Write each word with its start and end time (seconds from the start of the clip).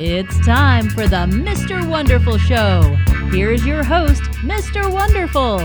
It's 0.00 0.38
time 0.46 0.88
for 0.90 1.08
the 1.08 1.26
Mr. 1.26 1.84
Wonderful 1.84 2.38
Show. 2.38 2.82
Here's 3.32 3.66
your 3.66 3.82
host, 3.82 4.22
Mr. 4.44 4.88
Wonderful. 4.88 5.56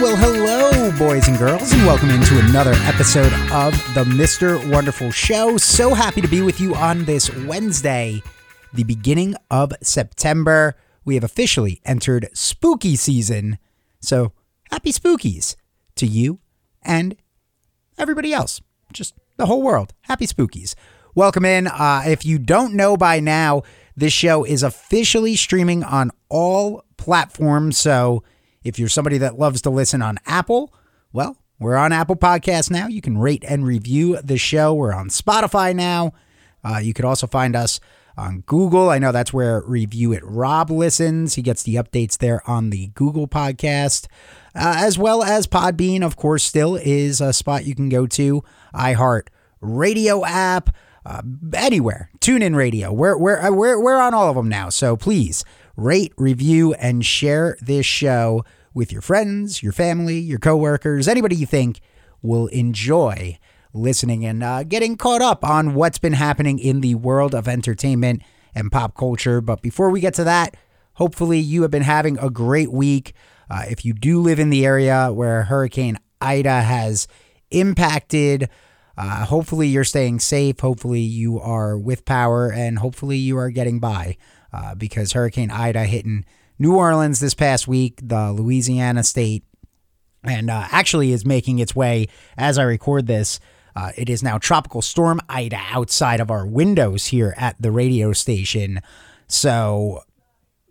Well, 0.00 0.16
hello, 0.16 0.90
boys 0.98 1.28
and 1.28 1.38
girls, 1.38 1.72
and 1.72 1.86
welcome 1.86 2.10
into 2.10 2.36
another 2.40 2.72
episode 2.78 3.32
of 3.52 3.74
the 3.94 4.02
Mr. 4.02 4.68
Wonderful 4.72 5.12
Show. 5.12 5.56
So 5.56 5.94
happy 5.94 6.20
to 6.20 6.26
be 6.26 6.42
with 6.42 6.58
you 6.58 6.74
on 6.74 7.04
this 7.04 7.32
Wednesday, 7.44 8.24
the 8.72 8.82
beginning 8.82 9.36
of 9.48 9.72
September. 9.80 10.74
We 11.04 11.14
have 11.14 11.22
officially 11.22 11.80
entered 11.84 12.28
spooky 12.32 12.96
season. 12.96 13.56
So 14.00 14.32
happy 14.72 14.90
spookies 14.90 15.54
to 15.94 16.08
you 16.08 16.40
and 16.82 17.14
everybody 17.96 18.32
else, 18.32 18.60
just 18.92 19.14
the 19.36 19.46
whole 19.46 19.62
world. 19.62 19.94
Happy 20.00 20.26
spookies. 20.26 20.74
Welcome 21.14 21.44
in. 21.44 21.66
Uh, 21.66 22.02
if 22.06 22.24
you 22.24 22.38
don't 22.38 22.74
know 22.74 22.96
by 22.96 23.18
now, 23.18 23.62
this 23.96 24.12
show 24.12 24.44
is 24.44 24.62
officially 24.62 25.34
streaming 25.34 25.82
on 25.82 26.12
all 26.28 26.84
platforms. 26.96 27.76
So 27.78 28.22
if 28.62 28.78
you're 28.78 28.88
somebody 28.88 29.18
that 29.18 29.38
loves 29.38 29.60
to 29.62 29.70
listen 29.70 30.02
on 30.02 30.18
Apple, 30.24 30.72
well, 31.12 31.36
we're 31.58 31.76
on 31.76 31.92
Apple 31.92 32.14
Podcasts 32.14 32.70
now. 32.70 32.86
You 32.86 33.00
can 33.00 33.18
rate 33.18 33.44
and 33.46 33.66
review 33.66 34.18
the 34.22 34.38
show. 34.38 34.72
We're 34.72 34.94
on 34.94 35.08
Spotify 35.08 35.74
now. 35.74 36.12
Uh, 36.62 36.78
you 36.78 36.94
could 36.94 37.04
also 37.04 37.26
find 37.26 37.56
us 37.56 37.80
on 38.16 38.40
Google. 38.46 38.88
I 38.88 38.98
know 39.00 39.10
that's 39.10 39.32
where 39.32 39.62
Review 39.62 40.12
It 40.12 40.22
Rob 40.24 40.70
listens. 40.70 41.34
He 41.34 41.42
gets 41.42 41.64
the 41.64 41.74
updates 41.74 42.18
there 42.18 42.48
on 42.48 42.70
the 42.70 42.88
Google 42.88 43.26
podcast, 43.26 44.06
uh, 44.54 44.74
as 44.78 44.96
well 44.96 45.24
as 45.24 45.46
Podbean, 45.46 46.02
of 46.04 46.16
course, 46.16 46.44
still 46.44 46.76
is 46.76 47.20
a 47.20 47.32
spot 47.32 47.64
you 47.64 47.74
can 47.74 47.88
go 47.88 48.06
to. 48.06 48.44
iHeart 48.74 49.28
Radio 49.60 50.24
app, 50.24 50.70
uh, 51.04 51.22
anywhere. 51.54 52.10
Tune 52.20 52.42
in 52.42 52.56
radio. 52.56 52.92
We're, 52.92 53.16
we're, 53.16 53.52
we're, 53.52 53.80
we're 53.80 54.00
on 54.00 54.14
all 54.14 54.28
of 54.28 54.36
them 54.36 54.48
now. 54.48 54.68
So 54.68 54.96
please 54.96 55.44
rate, 55.76 56.12
review, 56.16 56.74
and 56.74 57.04
share 57.04 57.56
this 57.60 57.86
show 57.86 58.44
with 58.74 58.92
your 58.92 59.02
friends, 59.02 59.62
your 59.62 59.72
family, 59.72 60.18
your 60.18 60.38
coworkers, 60.38 61.08
anybody 61.08 61.36
you 61.36 61.46
think 61.46 61.80
will 62.22 62.46
enjoy 62.48 63.38
listening 63.72 64.24
and 64.24 64.42
uh, 64.42 64.62
getting 64.64 64.96
caught 64.96 65.22
up 65.22 65.44
on 65.44 65.74
what's 65.74 65.98
been 65.98 66.12
happening 66.12 66.58
in 66.58 66.80
the 66.80 66.94
world 66.94 67.34
of 67.34 67.48
entertainment 67.48 68.22
and 68.54 68.72
pop 68.72 68.96
culture. 68.96 69.40
But 69.40 69.62
before 69.62 69.90
we 69.90 70.00
get 70.00 70.14
to 70.14 70.24
that, 70.24 70.56
hopefully 70.94 71.38
you 71.38 71.62
have 71.62 71.70
been 71.70 71.82
having 71.82 72.18
a 72.18 72.30
great 72.30 72.72
week. 72.72 73.14
Uh, 73.48 73.62
if 73.68 73.84
you 73.84 73.92
do 73.92 74.20
live 74.20 74.38
in 74.38 74.50
the 74.50 74.64
area 74.64 75.10
where 75.12 75.44
Hurricane 75.44 75.98
Ida 76.20 76.62
has 76.62 77.08
impacted, 77.50 78.48
uh, 78.96 79.24
hopefully 79.26 79.68
you're 79.68 79.84
staying 79.84 80.20
safe. 80.20 80.60
Hopefully 80.60 81.00
you 81.00 81.38
are 81.40 81.78
with 81.78 82.04
power 82.04 82.52
and 82.52 82.78
hopefully 82.78 83.16
you 83.16 83.36
are 83.38 83.50
getting 83.50 83.80
by 83.80 84.16
uh, 84.52 84.74
because 84.74 85.12
Hurricane 85.12 85.50
Ida 85.50 85.84
hitting 85.84 86.24
New 86.58 86.76
Orleans 86.76 87.20
this 87.20 87.34
past 87.34 87.66
week, 87.66 88.00
the 88.02 88.32
Louisiana 88.32 89.02
state, 89.02 89.44
and 90.22 90.50
uh, 90.50 90.68
actually 90.70 91.12
is 91.12 91.24
making 91.24 91.58
its 91.58 91.74
way 91.74 92.08
as 92.36 92.58
I 92.58 92.64
record 92.64 93.06
this. 93.06 93.40
Uh, 93.74 93.92
it 93.96 94.10
is 94.10 94.22
now 94.22 94.36
Tropical 94.36 94.82
Storm 94.82 95.20
Ida 95.28 95.60
outside 95.70 96.20
of 96.20 96.30
our 96.30 96.46
windows 96.46 97.06
here 97.06 97.34
at 97.36 97.60
the 97.60 97.70
radio 97.70 98.12
station. 98.12 98.80
So 99.26 100.02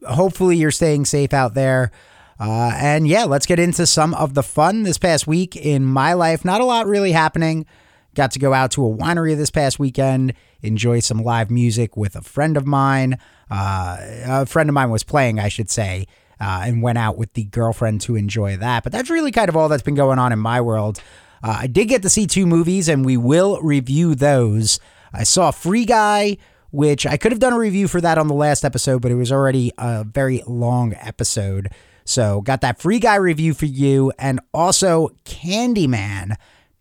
hopefully 0.08 0.58
you're 0.58 0.72
staying 0.72 1.06
safe 1.06 1.34
out 1.34 1.54
there. 1.54 1.92
Uh, 2.40 2.72
and 2.76 3.08
yeah, 3.08 3.26
let's 3.26 3.46
get 3.46 3.60
into 3.60 3.86
some 3.86 4.14
of 4.14 4.34
the 4.34 4.44
fun 4.44 4.84
this 4.84 4.98
past 4.98 5.28
week 5.28 5.56
in 5.56 5.84
my 5.84 6.14
life. 6.14 6.46
Not 6.46 6.62
a 6.62 6.66
lot 6.66 6.88
really 6.88 7.12
happening. 7.12 7.66
Got 8.20 8.32
to 8.32 8.40
go 8.40 8.54
out 8.54 8.72
to 8.72 8.86
a 8.86 8.90
winery 8.94 9.38
this 9.38 9.50
past 9.50 9.80
weekend, 9.80 10.34
enjoy 10.62 11.00
some 11.00 11.24
live 11.24 11.50
music 11.50 11.96
with 11.96 12.18
a 12.18 12.22
friend 12.22 12.58
of 12.58 12.68
mine. 12.68 13.18
Uh, 13.50 13.96
a 14.26 14.46
friend 14.46 14.70
of 14.70 14.74
mine 14.74 14.90
was 14.90 15.06
playing, 15.06 15.40
I 15.40 15.48
should 15.48 15.70
say, 15.70 16.06
uh, 16.38 16.64
and 16.66 16.84
went 16.84 16.98
out 16.98 17.18
with 17.18 17.32
the 17.32 17.46
girlfriend 17.46 18.02
to 18.02 18.18
enjoy 18.18 18.58
that. 18.58 18.84
But 18.84 18.92
that's 18.92 19.10
really 19.10 19.32
kind 19.32 19.48
of 19.48 19.56
all 19.56 19.70
that's 19.70 19.84
been 19.84 19.96
going 19.96 20.20
on 20.20 20.34
in 20.34 20.40
my 20.40 20.60
world. 20.60 21.02
Uh, 21.42 21.60
I 21.62 21.68
did 21.68 21.86
get 21.88 22.02
to 22.02 22.10
see 22.10 22.28
two 22.28 22.46
movies, 22.46 22.90
and 22.90 23.06
we 23.06 23.16
will 23.16 23.58
review 23.62 24.16
those. 24.16 24.82
I 25.14 25.24
saw 25.24 25.52
Free 25.52 25.86
Guy, 25.86 26.36
which 26.72 27.06
I 27.06 27.16
could 27.16 27.32
have 27.32 27.40
done 27.40 27.54
a 27.54 27.58
review 27.58 27.88
for 27.88 28.02
that 28.02 28.18
on 28.18 28.28
the 28.28 28.34
last 28.34 28.66
episode, 28.66 29.02
but 29.02 29.14
it 29.14 29.16
was 29.16 29.32
already 29.32 29.72
a 29.78 30.04
very 30.04 30.44
long 30.46 30.94
episode. 31.00 31.70
So, 32.04 32.42
got 32.42 32.60
that 32.60 32.82
Free 32.82 33.00
Guy 33.00 33.16
review 33.16 33.54
for 33.54 33.66
you, 33.66 34.12
and 34.20 34.42
also 34.54 35.12
Candyman. 35.24 36.36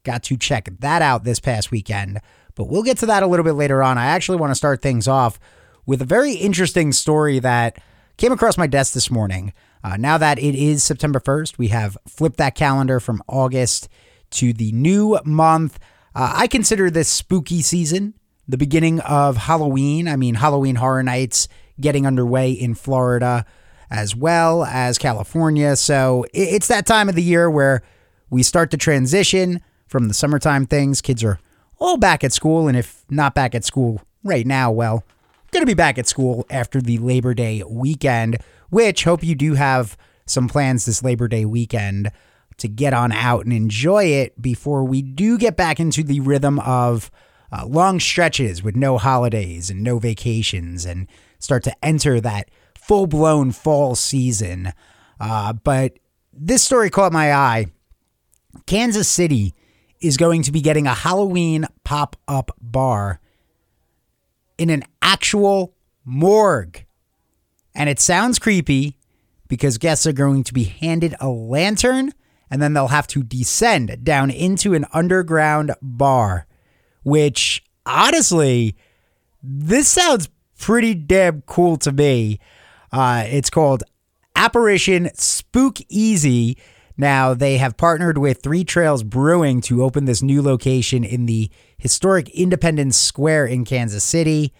Got 0.08 0.22
to 0.22 0.38
check 0.38 0.70
that 0.78 1.02
out 1.02 1.24
this 1.24 1.38
past 1.38 1.70
weekend. 1.70 2.22
But 2.54 2.64
we'll 2.64 2.82
get 2.82 2.96
to 3.00 3.06
that 3.06 3.22
a 3.22 3.26
little 3.26 3.44
bit 3.44 3.52
later 3.52 3.82
on. 3.82 3.98
I 3.98 4.06
actually 4.06 4.38
want 4.38 4.52
to 4.52 4.54
start 4.54 4.80
things 4.80 5.06
off 5.06 5.38
with 5.84 6.00
a 6.00 6.06
very 6.06 6.32
interesting 6.32 6.92
story 6.92 7.40
that 7.40 7.76
came 8.16 8.32
across 8.32 8.56
my 8.56 8.66
desk 8.66 8.94
this 8.94 9.10
morning. 9.10 9.52
Uh, 9.84 9.98
now 9.98 10.16
that 10.16 10.38
it 10.38 10.54
is 10.54 10.82
September 10.82 11.20
1st, 11.20 11.58
we 11.58 11.68
have 11.68 11.98
flipped 12.08 12.38
that 12.38 12.54
calendar 12.54 13.00
from 13.00 13.22
August 13.28 13.90
to 14.30 14.54
the 14.54 14.72
new 14.72 15.18
month. 15.26 15.78
Uh, 16.14 16.32
I 16.36 16.46
consider 16.46 16.88
this 16.88 17.10
spooky 17.10 17.60
season, 17.60 18.14
the 18.48 18.56
beginning 18.56 19.00
of 19.00 19.36
Halloween. 19.36 20.08
I 20.08 20.16
mean, 20.16 20.36
Halloween 20.36 20.76
Horror 20.76 21.02
Nights 21.02 21.48
getting 21.78 22.06
underway 22.06 22.50
in 22.50 22.74
Florida 22.74 23.44
as 23.90 24.16
well 24.16 24.64
as 24.64 24.96
California. 24.96 25.76
So 25.76 26.24
it's 26.32 26.68
that 26.68 26.86
time 26.86 27.10
of 27.10 27.14
the 27.14 27.22
year 27.22 27.50
where 27.50 27.82
we 28.30 28.42
start 28.42 28.70
to 28.70 28.78
transition 28.78 29.60
from 29.88 30.08
the 30.08 30.14
summertime 30.14 30.66
things. 30.66 31.00
Kids 31.00 31.24
are 31.24 31.40
all 31.78 31.96
back 31.96 32.22
at 32.22 32.32
school, 32.32 32.68
and 32.68 32.76
if 32.76 33.04
not 33.10 33.34
back 33.34 33.54
at 33.54 33.64
school 33.64 34.02
right 34.22 34.46
now, 34.46 34.70
well, 34.70 35.04
going 35.50 35.62
to 35.62 35.66
be 35.66 35.74
back 35.74 35.98
at 35.98 36.06
school 36.06 36.46
after 36.50 36.80
the 36.80 36.98
Labor 36.98 37.34
Day 37.34 37.62
weekend, 37.66 38.38
which 38.70 39.04
hope 39.04 39.24
you 39.24 39.34
do 39.34 39.54
have 39.54 39.96
some 40.26 40.48
plans 40.48 40.84
this 40.84 41.02
Labor 41.02 41.28
Day 41.28 41.44
weekend 41.44 42.10
to 42.58 42.68
get 42.68 42.92
on 42.92 43.12
out 43.12 43.44
and 43.44 43.52
enjoy 43.52 44.04
it 44.04 44.40
before 44.40 44.84
we 44.84 45.00
do 45.00 45.38
get 45.38 45.56
back 45.56 45.80
into 45.80 46.02
the 46.02 46.20
rhythm 46.20 46.58
of 46.60 47.10
uh, 47.50 47.64
long 47.66 47.98
stretches 47.98 48.62
with 48.62 48.76
no 48.76 48.98
holidays 48.98 49.70
and 49.70 49.82
no 49.82 49.98
vacations 49.98 50.84
and 50.84 51.06
start 51.38 51.62
to 51.64 51.84
enter 51.84 52.20
that 52.20 52.50
full 52.76 53.06
blown 53.06 53.52
fall 53.52 53.94
season. 53.94 54.72
Uh, 55.20 55.52
but 55.52 55.98
this 56.32 56.62
story 56.62 56.90
caught 56.90 57.12
my 57.12 57.32
eye. 57.32 57.66
Kansas 58.66 59.08
City 59.08 59.54
is 60.00 60.16
going 60.16 60.42
to 60.42 60.52
be 60.52 60.60
getting 60.60 60.86
a 60.86 60.94
Halloween 60.94 61.66
pop 61.84 62.16
up 62.26 62.50
bar 62.60 63.20
in 64.56 64.70
an 64.70 64.84
actual 65.02 65.74
morgue. 66.04 66.84
And 67.74 67.88
it 67.88 68.00
sounds 68.00 68.38
creepy 68.38 68.98
because 69.46 69.78
guests 69.78 70.06
are 70.06 70.12
going 70.12 70.44
to 70.44 70.54
be 70.54 70.64
handed 70.64 71.14
a 71.20 71.28
lantern 71.28 72.12
and 72.50 72.62
then 72.62 72.72
they'll 72.72 72.88
have 72.88 73.06
to 73.08 73.22
descend 73.22 74.04
down 74.04 74.30
into 74.30 74.74
an 74.74 74.86
underground 74.92 75.74
bar, 75.82 76.46
which 77.02 77.62
honestly, 77.84 78.76
this 79.42 79.88
sounds 79.88 80.28
pretty 80.58 80.94
damn 80.94 81.42
cool 81.42 81.76
to 81.78 81.92
me. 81.92 82.40
Uh, 82.90 83.24
it's 83.26 83.50
called 83.50 83.82
Apparition 84.34 85.10
Spook 85.14 85.78
Easy. 85.88 86.56
Now, 87.00 87.32
they 87.32 87.58
have 87.58 87.76
partnered 87.76 88.18
with 88.18 88.42
Three 88.42 88.64
Trails 88.64 89.04
Brewing 89.04 89.60
to 89.62 89.84
open 89.84 90.04
this 90.04 90.20
new 90.20 90.42
location 90.42 91.04
in 91.04 91.26
the 91.26 91.48
historic 91.78 92.28
Independence 92.30 92.96
Square 92.96 93.46
in 93.46 93.64
Kansas 93.64 94.02
City. 94.02 94.52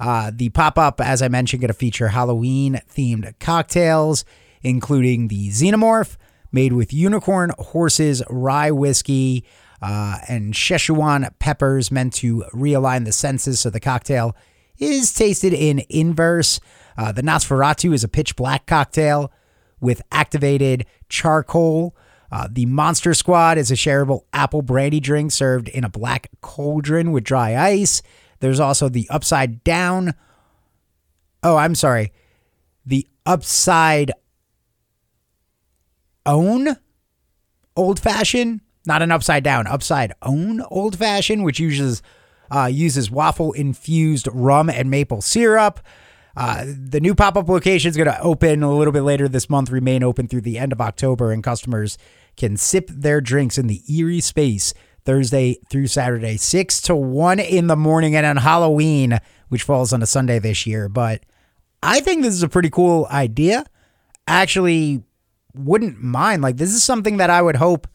Uh, 0.00 0.32
the 0.34 0.48
pop 0.48 0.78
up, 0.78 0.98
as 0.98 1.20
I 1.20 1.28
mentioned, 1.28 1.60
going 1.60 1.68
to 1.68 1.74
feature 1.74 2.08
Halloween 2.08 2.80
themed 2.90 3.38
cocktails, 3.38 4.24
including 4.62 5.28
the 5.28 5.50
Xenomorph, 5.50 6.16
made 6.50 6.72
with 6.72 6.94
unicorn 6.94 7.52
horses, 7.58 8.22
rye 8.30 8.70
whiskey, 8.70 9.44
uh, 9.82 10.18
and 10.26 10.54
Szechuan 10.54 11.28
peppers 11.38 11.92
meant 11.92 12.14
to 12.14 12.44
realign 12.54 13.04
the 13.04 13.12
senses 13.12 13.60
so 13.60 13.68
the 13.68 13.78
cocktail 13.78 14.34
is 14.78 15.12
tasted 15.12 15.52
in 15.52 15.82
inverse. 15.90 16.60
Uh, 16.96 17.12
the 17.12 17.22
Nosferatu 17.22 17.92
is 17.92 18.02
a 18.02 18.08
pitch 18.08 18.36
black 18.36 18.64
cocktail 18.64 19.30
with 19.80 20.02
activated 20.10 20.86
charcoal. 21.08 21.96
Uh, 22.32 22.48
the 22.50 22.66
Monster 22.66 23.14
Squad 23.14 23.58
is 23.58 23.70
a 23.70 23.74
shareable 23.74 24.22
apple 24.32 24.62
brandy 24.62 24.98
drink 25.00 25.30
served 25.30 25.68
in 25.68 25.84
a 25.84 25.88
black 25.88 26.30
cauldron 26.40 27.12
with 27.12 27.24
dry 27.24 27.56
ice. 27.56 28.02
There's 28.40 28.60
also 28.60 28.88
the 28.88 29.06
Upside 29.08 29.62
Down. 29.62 30.14
Oh, 31.42 31.56
I'm 31.56 31.74
sorry. 31.74 32.12
The 32.84 33.06
Upside 33.24 34.10
Own 36.26 36.76
Old 37.76 38.00
Fashioned. 38.00 38.60
Not 38.86 39.00
an 39.00 39.12
Upside 39.12 39.44
Down, 39.44 39.66
Upside 39.66 40.12
Own 40.22 40.60
Old 40.70 40.98
Fashioned, 40.98 41.44
which 41.44 41.60
uses, 41.60 42.02
uh, 42.50 42.66
uses 42.66 43.10
waffle 43.10 43.52
infused 43.52 44.28
rum 44.32 44.68
and 44.68 44.90
maple 44.90 45.22
syrup. 45.22 45.80
Uh, 46.36 46.64
the 46.66 47.00
new 47.00 47.14
pop 47.14 47.36
up 47.36 47.48
location 47.48 47.88
is 47.88 47.96
going 47.96 48.08
to 48.08 48.20
open 48.20 48.62
a 48.62 48.74
little 48.74 48.92
bit 48.92 49.02
later 49.02 49.28
this 49.28 49.48
month, 49.48 49.70
remain 49.70 50.02
open 50.02 50.26
through 50.26 50.40
the 50.40 50.58
end 50.58 50.72
of 50.72 50.80
October, 50.80 51.30
and 51.30 51.44
customers 51.44 51.96
can 52.36 52.56
sip 52.56 52.88
their 52.88 53.20
drinks 53.20 53.56
in 53.56 53.68
the 53.68 53.82
eerie 53.92 54.20
space 54.20 54.74
Thursday 55.04 55.58
through 55.70 55.86
Saturday, 55.86 56.36
6 56.36 56.80
to 56.82 56.96
1 56.96 57.38
in 57.38 57.68
the 57.68 57.76
morning, 57.76 58.16
and 58.16 58.26
on 58.26 58.38
Halloween, 58.38 59.20
which 59.48 59.62
falls 59.62 59.92
on 59.92 60.02
a 60.02 60.06
Sunday 60.06 60.38
this 60.38 60.66
year. 60.66 60.88
But 60.88 61.24
I 61.82 62.00
think 62.00 62.22
this 62.22 62.34
is 62.34 62.42
a 62.42 62.48
pretty 62.48 62.70
cool 62.70 63.06
idea. 63.10 63.66
Actually, 64.26 65.02
wouldn't 65.54 66.02
mind. 66.02 66.42
Like, 66.42 66.56
this 66.56 66.72
is 66.72 66.82
something 66.82 67.18
that 67.18 67.30
I 67.30 67.42
would 67.42 67.56
hope 67.56 67.86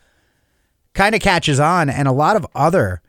kind 0.93 1.15
of 1.15 1.21
catches 1.21 1.59
on, 1.59 1.89
and 1.89 2.07
a 2.07 2.13
lot 2.13 2.35
of 2.35 2.47
other 2.55 3.01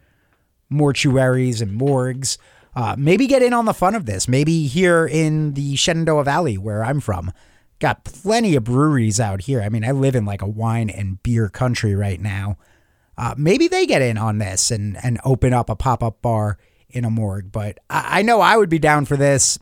mortuaries 0.72 1.60
and 1.60 1.72
morgues 1.72 2.38
uh, 2.74 2.94
maybe 2.96 3.26
get 3.26 3.42
in 3.42 3.52
on 3.52 3.64
the 3.64 3.74
fun 3.74 3.94
of 3.94 4.06
this. 4.06 4.28
Maybe 4.28 4.66
here 4.66 5.06
in 5.06 5.54
the 5.54 5.76
Shenandoah 5.76 6.24
Valley, 6.24 6.56
where 6.56 6.84
I'm 6.84 7.00
from, 7.00 7.32
got 7.78 8.04
plenty 8.04 8.54
of 8.54 8.64
breweries 8.64 9.18
out 9.18 9.42
here. 9.42 9.60
I 9.60 9.68
mean, 9.68 9.84
I 9.84 9.90
live 9.90 10.14
in 10.14 10.24
like 10.24 10.42
a 10.42 10.46
wine 10.46 10.90
and 10.90 11.22
beer 11.22 11.48
country 11.48 11.94
right 11.94 12.20
now. 12.20 12.58
Uh, 13.18 13.34
maybe 13.36 13.68
they 13.68 13.86
get 13.86 14.02
in 14.02 14.16
on 14.16 14.38
this 14.38 14.70
and 14.70 14.96
and 15.02 15.20
open 15.24 15.52
up 15.52 15.68
a 15.68 15.76
pop 15.76 16.02
up 16.02 16.22
bar 16.22 16.58
in 16.88 17.04
a 17.04 17.10
morgue. 17.10 17.52
But 17.52 17.78
I, 17.90 18.20
I 18.20 18.22
know 18.22 18.40
I 18.40 18.56
would 18.56 18.70
be 18.70 18.78
down 18.78 19.04
for 19.04 19.16
this. 19.16 19.58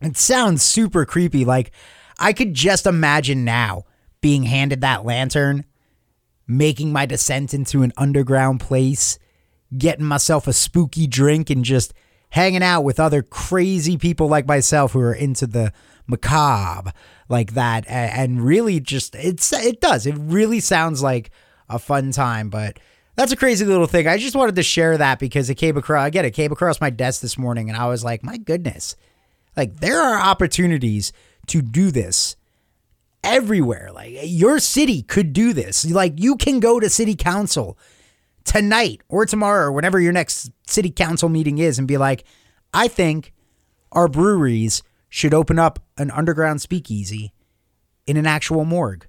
It 0.00 0.16
sounds 0.16 0.62
super 0.62 1.04
creepy. 1.04 1.44
Like 1.44 1.72
I 2.18 2.32
could 2.32 2.54
just 2.54 2.86
imagine 2.86 3.44
now 3.44 3.84
being 4.20 4.44
handed 4.44 4.82
that 4.82 5.04
lantern, 5.04 5.64
making 6.46 6.92
my 6.92 7.06
descent 7.06 7.54
into 7.54 7.82
an 7.82 7.92
underground 7.96 8.60
place, 8.60 9.18
getting 9.76 10.04
myself 10.04 10.46
a 10.46 10.52
spooky 10.52 11.06
drink, 11.06 11.50
and 11.50 11.64
just 11.64 11.92
hanging 12.30 12.62
out 12.62 12.82
with 12.82 13.00
other 13.00 13.22
crazy 13.22 13.96
people 13.96 14.28
like 14.28 14.46
myself 14.46 14.92
who 14.92 15.00
are 15.00 15.14
into 15.14 15.46
the 15.46 15.72
macabre 16.06 16.92
like 17.28 17.54
that. 17.54 17.84
And 17.88 18.42
really 18.42 18.80
just 18.80 19.14
it's 19.14 19.52
it 19.52 19.80
does. 19.80 20.06
It 20.06 20.16
really 20.18 20.60
sounds 20.60 21.02
like 21.02 21.30
a 21.68 21.78
fun 21.78 22.10
time 22.10 22.50
but 22.50 22.78
that's 23.16 23.32
a 23.32 23.36
crazy 23.36 23.64
little 23.64 23.86
thing. 23.86 24.06
I 24.06 24.16
just 24.16 24.34
wanted 24.34 24.56
to 24.56 24.62
share 24.62 24.96
that 24.96 25.18
because 25.18 25.50
it 25.50 25.56
came 25.56 25.76
across 25.76 26.10
get 26.10 26.24
it 26.24 26.32
came 26.32 26.52
across 26.52 26.80
my 26.80 26.90
desk 26.90 27.20
this 27.20 27.36
morning 27.36 27.68
and 27.68 27.78
i 27.78 27.86
was 27.86 28.02
like 28.02 28.22
my 28.22 28.38
goodness. 28.38 28.96
Like 29.56 29.80
there 29.80 30.00
are 30.00 30.18
opportunities 30.20 31.12
to 31.48 31.60
do 31.60 31.90
this 31.90 32.36
everywhere. 33.22 33.90
Like 33.92 34.14
your 34.22 34.58
city 34.58 35.02
could 35.02 35.32
do 35.32 35.52
this. 35.52 35.88
Like 35.90 36.14
you 36.16 36.36
can 36.36 36.60
go 36.60 36.80
to 36.80 36.88
city 36.88 37.14
council 37.14 37.76
tonight 38.50 39.00
or 39.08 39.24
tomorrow 39.24 39.66
or 39.66 39.72
whenever 39.72 40.00
your 40.00 40.12
next 40.12 40.50
city 40.66 40.90
council 40.90 41.28
meeting 41.28 41.58
is 41.58 41.78
and 41.78 41.86
be 41.86 41.96
like, 41.96 42.24
I 42.74 42.88
think 42.88 43.32
our 43.92 44.08
breweries 44.08 44.82
should 45.08 45.32
open 45.32 45.56
up 45.56 45.78
an 45.96 46.10
underground 46.10 46.60
speakeasy 46.60 47.32
in 48.08 48.16
an 48.16 48.26
actual 48.26 48.64
morgue. 48.64 49.06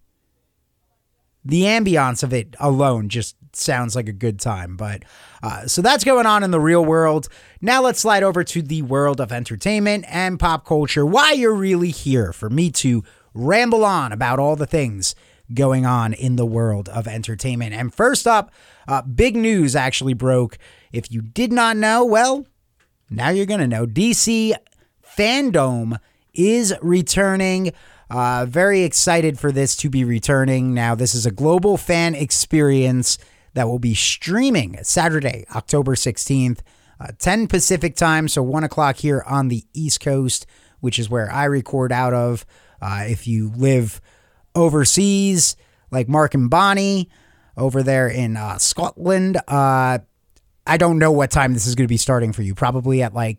The 1.44 1.64
ambiance 1.64 2.22
of 2.22 2.34
it 2.34 2.56
alone 2.60 3.10
just 3.10 3.36
sounds 3.54 3.96
like 3.96 4.08
a 4.08 4.14
good 4.14 4.40
time. 4.40 4.78
But 4.78 5.02
uh, 5.42 5.66
so 5.66 5.82
that's 5.82 6.04
going 6.04 6.28
on 6.28 6.44
in 6.44 6.52
the 6.52 6.60
real 6.60 6.86
world. 6.86 7.28
Now 7.62 7.82
let's 7.82 8.00
slide 8.00 8.22
over 8.22 8.44
to 8.44 8.62
the 8.62 8.84
world 8.84 9.20
of 9.20 9.32
entertainment 9.32 10.06
and 10.08 10.40
pop 10.40 10.68
culture. 10.68 11.04
Why 11.04 11.32
you're 11.32 11.56
really 11.56 11.90
here 11.90 12.32
for 12.32 12.52
me 12.52 12.70
to 12.74 13.04
ramble 13.34 13.84
on 13.84 14.12
about 14.12 14.38
all 14.38 14.56
the 14.56 14.68
things 14.68 15.16
going 15.54 15.86
on 15.86 16.14
in 16.14 16.36
the 16.36 16.46
world 16.46 16.90
of 16.90 17.08
entertainment. 17.08 17.74
And 17.74 17.94
first 17.94 18.28
up, 18.28 18.52
uh, 18.88 19.02
big 19.02 19.36
news 19.36 19.76
actually 19.76 20.14
broke. 20.14 20.58
If 20.92 21.12
you 21.12 21.22
did 21.22 21.52
not 21.52 21.78
know, 21.78 22.06
well, 22.06 22.46
now 23.10 23.30
you're 23.30 23.46
going 23.46 23.60
to 23.60 23.68
know. 23.68 23.86
DC 23.86 24.54
Fandome 25.18 26.00
is 26.34 26.74
returning. 26.82 27.74
Uh, 28.10 28.46
very 28.48 28.84
excited 28.84 29.40
for 29.40 29.52
this 29.52 29.76
to 29.78 29.90
be 29.90 30.04
returning. 30.04 30.74
Now, 30.74 30.96
this 30.96 31.16
is 31.16 31.26
a 31.26 31.32
global 31.32 31.78
fan 31.78 32.16
experience 32.16 33.18
that 33.54 33.68
will 33.68 33.80
be 33.80 33.94
streaming 33.94 34.78
Saturday, 34.84 35.46
October 35.56 35.96
16th, 35.96 36.60
uh, 37.00 37.08
10 37.18 37.48
Pacific 37.48 37.96
time, 37.96 38.28
so 38.28 38.44
1 38.44 38.64
o'clock 38.64 38.98
here 38.98 39.24
on 39.28 39.48
the 39.48 39.64
East 39.74 40.00
Coast, 40.00 40.46
which 40.80 41.00
is 41.00 41.10
where 41.10 41.32
I 41.32 41.46
record 41.46 41.92
out 41.92 42.14
of. 42.14 42.46
Uh, 42.82 43.06
if 43.08 43.28
you 43.28 43.52
live 43.56 44.02
overseas, 44.56 45.56
like 45.92 46.08
Mark 46.08 46.34
and 46.34 46.50
Bonnie 46.50 47.10
over 47.58 47.84
there 47.84 48.08
in 48.08 48.38
uh, 48.38 48.58
Scotland. 48.58 49.38
Uh, 49.48 50.00
I 50.66 50.78
don't 50.78 50.98
know 51.00 51.12
what 51.12 51.32
time 51.32 51.54
this 51.54 51.68
is 51.68 51.76
going 51.76 51.86
to 51.86 51.92
be 51.92 51.98
starting 51.98 52.32
for 52.34 52.44
you. 52.44 52.56
Probably 52.56 53.04
at 53.04 53.14
like 53.14 53.38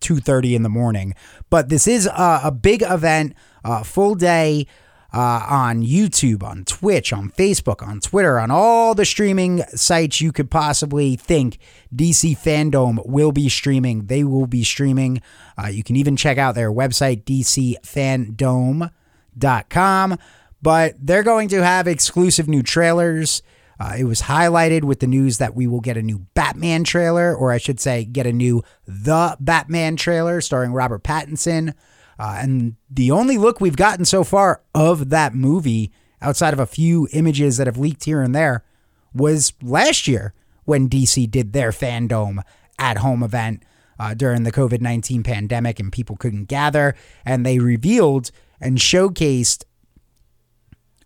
2:30 0.00 0.54
in 0.54 0.62
the 0.62 0.68
morning. 0.68 1.14
But 1.50 1.68
this 1.68 1.86
is 1.86 2.06
a, 2.06 2.40
a 2.44 2.50
big 2.50 2.82
event, 2.82 3.34
uh, 3.64 3.82
full 3.82 4.14
day 4.14 4.66
uh, 5.12 5.46
on 5.48 5.82
YouTube, 5.82 6.42
on 6.42 6.64
Twitch, 6.64 7.12
on 7.12 7.30
Facebook, 7.30 7.86
on 7.86 8.00
Twitter, 8.00 8.38
on 8.38 8.50
all 8.50 8.94
the 8.94 9.04
streaming 9.04 9.62
sites 9.74 10.20
you 10.20 10.32
could 10.32 10.50
possibly 10.50 11.16
think. 11.16 11.58
DC 11.94 12.36
Fandome 12.36 13.06
will 13.06 13.32
be 13.32 13.48
streaming. 13.48 14.06
They 14.06 14.24
will 14.24 14.48
be 14.48 14.64
streaming. 14.64 15.22
Uh, 15.56 15.68
you 15.68 15.84
can 15.84 15.94
even 15.96 16.16
check 16.16 16.36
out 16.36 16.56
their 16.56 16.72
website, 16.72 17.22
dcfandome.com 17.24 20.18
but 20.64 20.94
they're 20.98 21.22
going 21.22 21.46
to 21.50 21.62
have 21.62 21.86
exclusive 21.86 22.48
new 22.48 22.62
trailers. 22.62 23.42
Uh, 23.78 23.96
it 23.98 24.04
was 24.04 24.22
highlighted 24.22 24.82
with 24.82 25.00
the 25.00 25.06
news 25.06 25.36
that 25.36 25.54
we 25.54 25.66
will 25.66 25.82
get 25.82 25.98
a 25.98 26.02
new 26.02 26.20
Batman 26.32 26.84
trailer, 26.84 27.36
or 27.36 27.52
I 27.52 27.58
should 27.58 27.78
say, 27.78 28.06
get 28.06 28.26
a 28.26 28.32
new 28.32 28.62
The 28.86 29.36
Batman 29.38 29.96
trailer 29.96 30.40
starring 30.40 30.72
Robert 30.72 31.04
Pattinson. 31.04 31.74
Uh, 32.18 32.38
and 32.40 32.76
the 32.88 33.10
only 33.10 33.36
look 33.36 33.60
we've 33.60 33.76
gotten 33.76 34.06
so 34.06 34.24
far 34.24 34.62
of 34.74 35.10
that 35.10 35.34
movie, 35.34 35.92
outside 36.22 36.54
of 36.54 36.60
a 36.60 36.66
few 36.66 37.08
images 37.12 37.58
that 37.58 37.66
have 37.66 37.76
leaked 37.76 38.04
here 38.04 38.22
and 38.22 38.34
there, 38.34 38.64
was 39.12 39.52
last 39.60 40.08
year 40.08 40.32
when 40.64 40.88
DC 40.88 41.30
did 41.30 41.52
their 41.52 41.72
fandom 41.72 42.42
at 42.78 42.98
home 42.98 43.22
event 43.22 43.62
uh, 43.98 44.14
during 44.14 44.44
the 44.44 44.52
COVID 44.52 44.80
19 44.80 45.24
pandemic 45.24 45.78
and 45.78 45.92
people 45.92 46.16
couldn't 46.16 46.46
gather. 46.46 46.94
And 47.22 47.44
they 47.44 47.58
revealed 47.58 48.30
and 48.62 48.78
showcased 48.78 49.64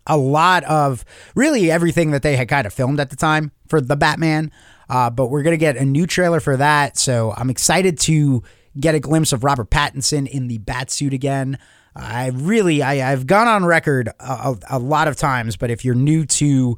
a 0.09 0.17
lot 0.17 0.65
of 0.65 1.05
really 1.35 1.71
everything 1.71 2.11
that 2.11 2.21
they 2.21 2.35
had 2.35 2.49
kind 2.49 2.67
of 2.67 2.73
filmed 2.73 2.99
at 2.99 3.09
the 3.09 3.15
time 3.15 3.51
for 3.67 3.79
the 3.79 3.95
Batman. 3.95 4.51
Uh, 4.89 5.09
but 5.09 5.27
we're 5.27 5.43
gonna 5.43 5.55
get 5.55 5.77
a 5.77 5.85
new 5.85 6.05
trailer 6.05 6.39
for 6.39 6.57
that, 6.57 6.97
so 6.97 7.33
I'm 7.37 7.49
excited 7.49 7.97
to 7.99 8.43
get 8.77 8.95
a 8.95 8.99
glimpse 8.99 9.31
of 9.31 9.43
Robert 9.43 9.69
Pattinson 9.69 10.27
in 10.27 10.47
the 10.47 10.57
bat 10.57 10.91
suit 10.91 11.13
again. 11.13 11.57
I 11.95 12.29
really, 12.29 12.81
I, 12.81 12.95
have 12.95 13.27
gone 13.27 13.47
on 13.47 13.65
record 13.65 14.09
a, 14.19 14.55
a, 14.69 14.79
lot 14.79 15.07
of 15.07 15.17
times, 15.17 15.57
but 15.57 15.71
if 15.71 15.83
you're 15.83 15.95
new 15.95 16.25
to 16.25 16.77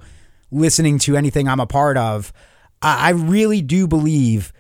listening 0.52 1.00
to 1.00 1.16
anything 1.16 1.48
I'm 1.48 1.60
a 1.60 1.68
part 1.68 1.98
of, 1.98 2.34
I, 2.82 3.08
I 3.08 3.10
really 3.12 3.62
do 3.62 3.88
believe 3.88 4.54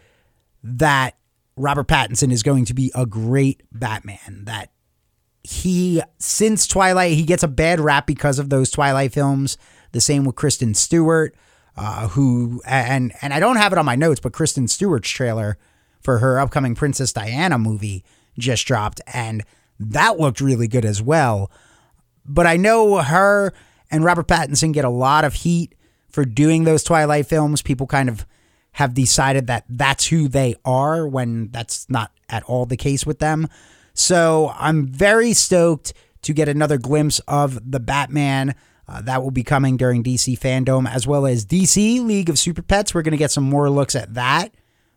that 0.63 1.17
Robert 1.55 1.87
Pattinson 1.87 2.31
is 2.31 2.43
going 2.43 2.65
to 2.65 2.73
be 2.73 2.91
a 2.95 3.05
great 3.05 3.63
Batman. 3.71 4.43
That 4.45 4.71
he 5.43 6.01
since 6.17 6.67
Twilight 6.67 7.13
he 7.13 7.23
gets 7.23 7.43
a 7.43 7.47
bad 7.47 7.79
rap 7.79 8.05
because 8.05 8.39
of 8.39 8.49
those 8.49 8.69
Twilight 8.69 9.13
films. 9.13 9.57
The 9.91 10.01
same 10.01 10.23
with 10.23 10.35
Kristen 10.35 10.73
Stewart, 10.73 11.35
uh, 11.75 12.07
who 12.09 12.61
and 12.65 13.11
and 13.21 13.33
I 13.33 13.39
don't 13.39 13.57
have 13.57 13.71
it 13.71 13.77
on 13.77 13.85
my 13.85 13.95
notes, 13.95 14.19
but 14.19 14.33
Kristen 14.33 14.67
Stewart's 14.67 15.09
trailer 15.09 15.57
for 16.01 16.19
her 16.19 16.39
upcoming 16.39 16.75
Princess 16.75 17.13
Diana 17.13 17.57
movie 17.57 18.03
just 18.37 18.65
dropped, 18.65 19.01
and 19.13 19.43
that 19.79 20.19
looked 20.19 20.41
really 20.41 20.67
good 20.67 20.85
as 20.85 21.01
well. 21.01 21.51
But 22.25 22.47
I 22.47 22.57
know 22.57 22.97
her 22.97 23.53
and 23.89 24.05
Robert 24.05 24.27
Pattinson 24.27 24.73
get 24.73 24.85
a 24.85 24.89
lot 24.89 25.25
of 25.25 25.33
heat 25.33 25.75
for 26.09 26.23
doing 26.23 26.63
those 26.63 26.83
Twilight 26.83 27.27
films. 27.27 27.61
People 27.61 27.87
kind 27.87 28.09
of 28.09 28.25
have 28.73 28.93
decided 28.93 29.47
that 29.47 29.65
that's 29.67 30.07
who 30.07 30.27
they 30.27 30.55
are 30.63 31.07
when 31.07 31.49
that's 31.51 31.89
not 31.89 32.11
at 32.29 32.43
all 32.43 32.65
the 32.65 32.77
case 32.77 33.05
with 33.05 33.19
them. 33.19 33.47
So 33.93 34.53
I'm 34.57 34.87
very 34.87 35.33
stoked 35.33 35.93
to 36.23 36.33
get 36.33 36.47
another 36.47 36.77
glimpse 36.77 37.19
of 37.27 37.71
the 37.71 37.79
Batman. 37.79 38.55
Uh, 38.87 39.01
that 39.01 39.23
will 39.23 39.31
be 39.31 39.43
coming 39.43 39.77
during 39.77 40.03
DC 40.03 40.37
Fandome, 40.37 40.89
as 40.91 41.07
well 41.07 41.25
as 41.25 41.45
DC 41.45 42.03
League 42.05 42.29
of 42.29 42.37
Super 42.37 42.61
Pets. 42.61 42.93
We're 42.93 43.03
going 43.03 43.13
to 43.13 43.17
get 43.17 43.31
some 43.31 43.45
more 43.45 43.69
looks 43.69 43.95
at 43.95 44.13
that. 44.15 44.53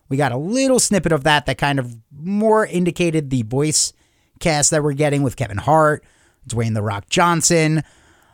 We 0.09 0.17
got 0.17 0.33
a 0.33 0.37
little 0.37 0.81
snippet 0.81 1.13
of 1.13 1.25
that 1.25 1.47
that 1.47 1.59
kind 1.59 1.79
of 1.79 1.97
more 2.13 2.67
indicated 2.67 3.31
the 3.31 3.43
voice 3.43 3.93
cast 4.41 4.71
that 4.71 4.83
we're 4.83 4.95
getting 4.95 5.23
with 5.23 5.37
Kevin 5.37 5.59
Hart, 5.59 6.05
Dwayne 6.49 6.75
The 6.75 6.83
Rock 6.83 7.09
Johnson, 7.09 7.83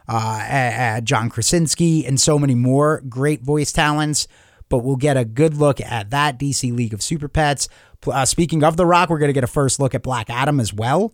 uh, 0.08 0.12
uh, 0.12 1.00
John 1.02 1.28
Krasinski, 1.28 2.06
and 2.06 2.20
so 2.20 2.38
many 2.38 2.54
more 2.54 3.02
great 3.08 3.42
voice 3.42 3.70
talents. 3.72 4.26
But 4.70 4.78
we'll 4.78 4.96
get 4.96 5.18
a 5.18 5.26
good 5.26 5.54
look 5.54 5.82
at 5.82 6.08
that 6.10 6.38
DC 6.38 6.74
League 6.74 6.94
of 6.94 7.02
Super 7.02 7.28
Pets. 7.28 7.68
Uh, 8.06 8.24
speaking 8.24 8.64
of 8.64 8.78
The 8.78 8.86
Rock, 8.86 9.10
we're 9.10 9.18
going 9.18 9.28
to 9.28 9.34
get 9.34 9.44
a 9.44 9.48
first 9.48 9.78
look 9.78 9.94
at 9.94 10.02
Black 10.02 10.30
Adam 10.30 10.58
as 10.58 10.72
well. 10.72 11.12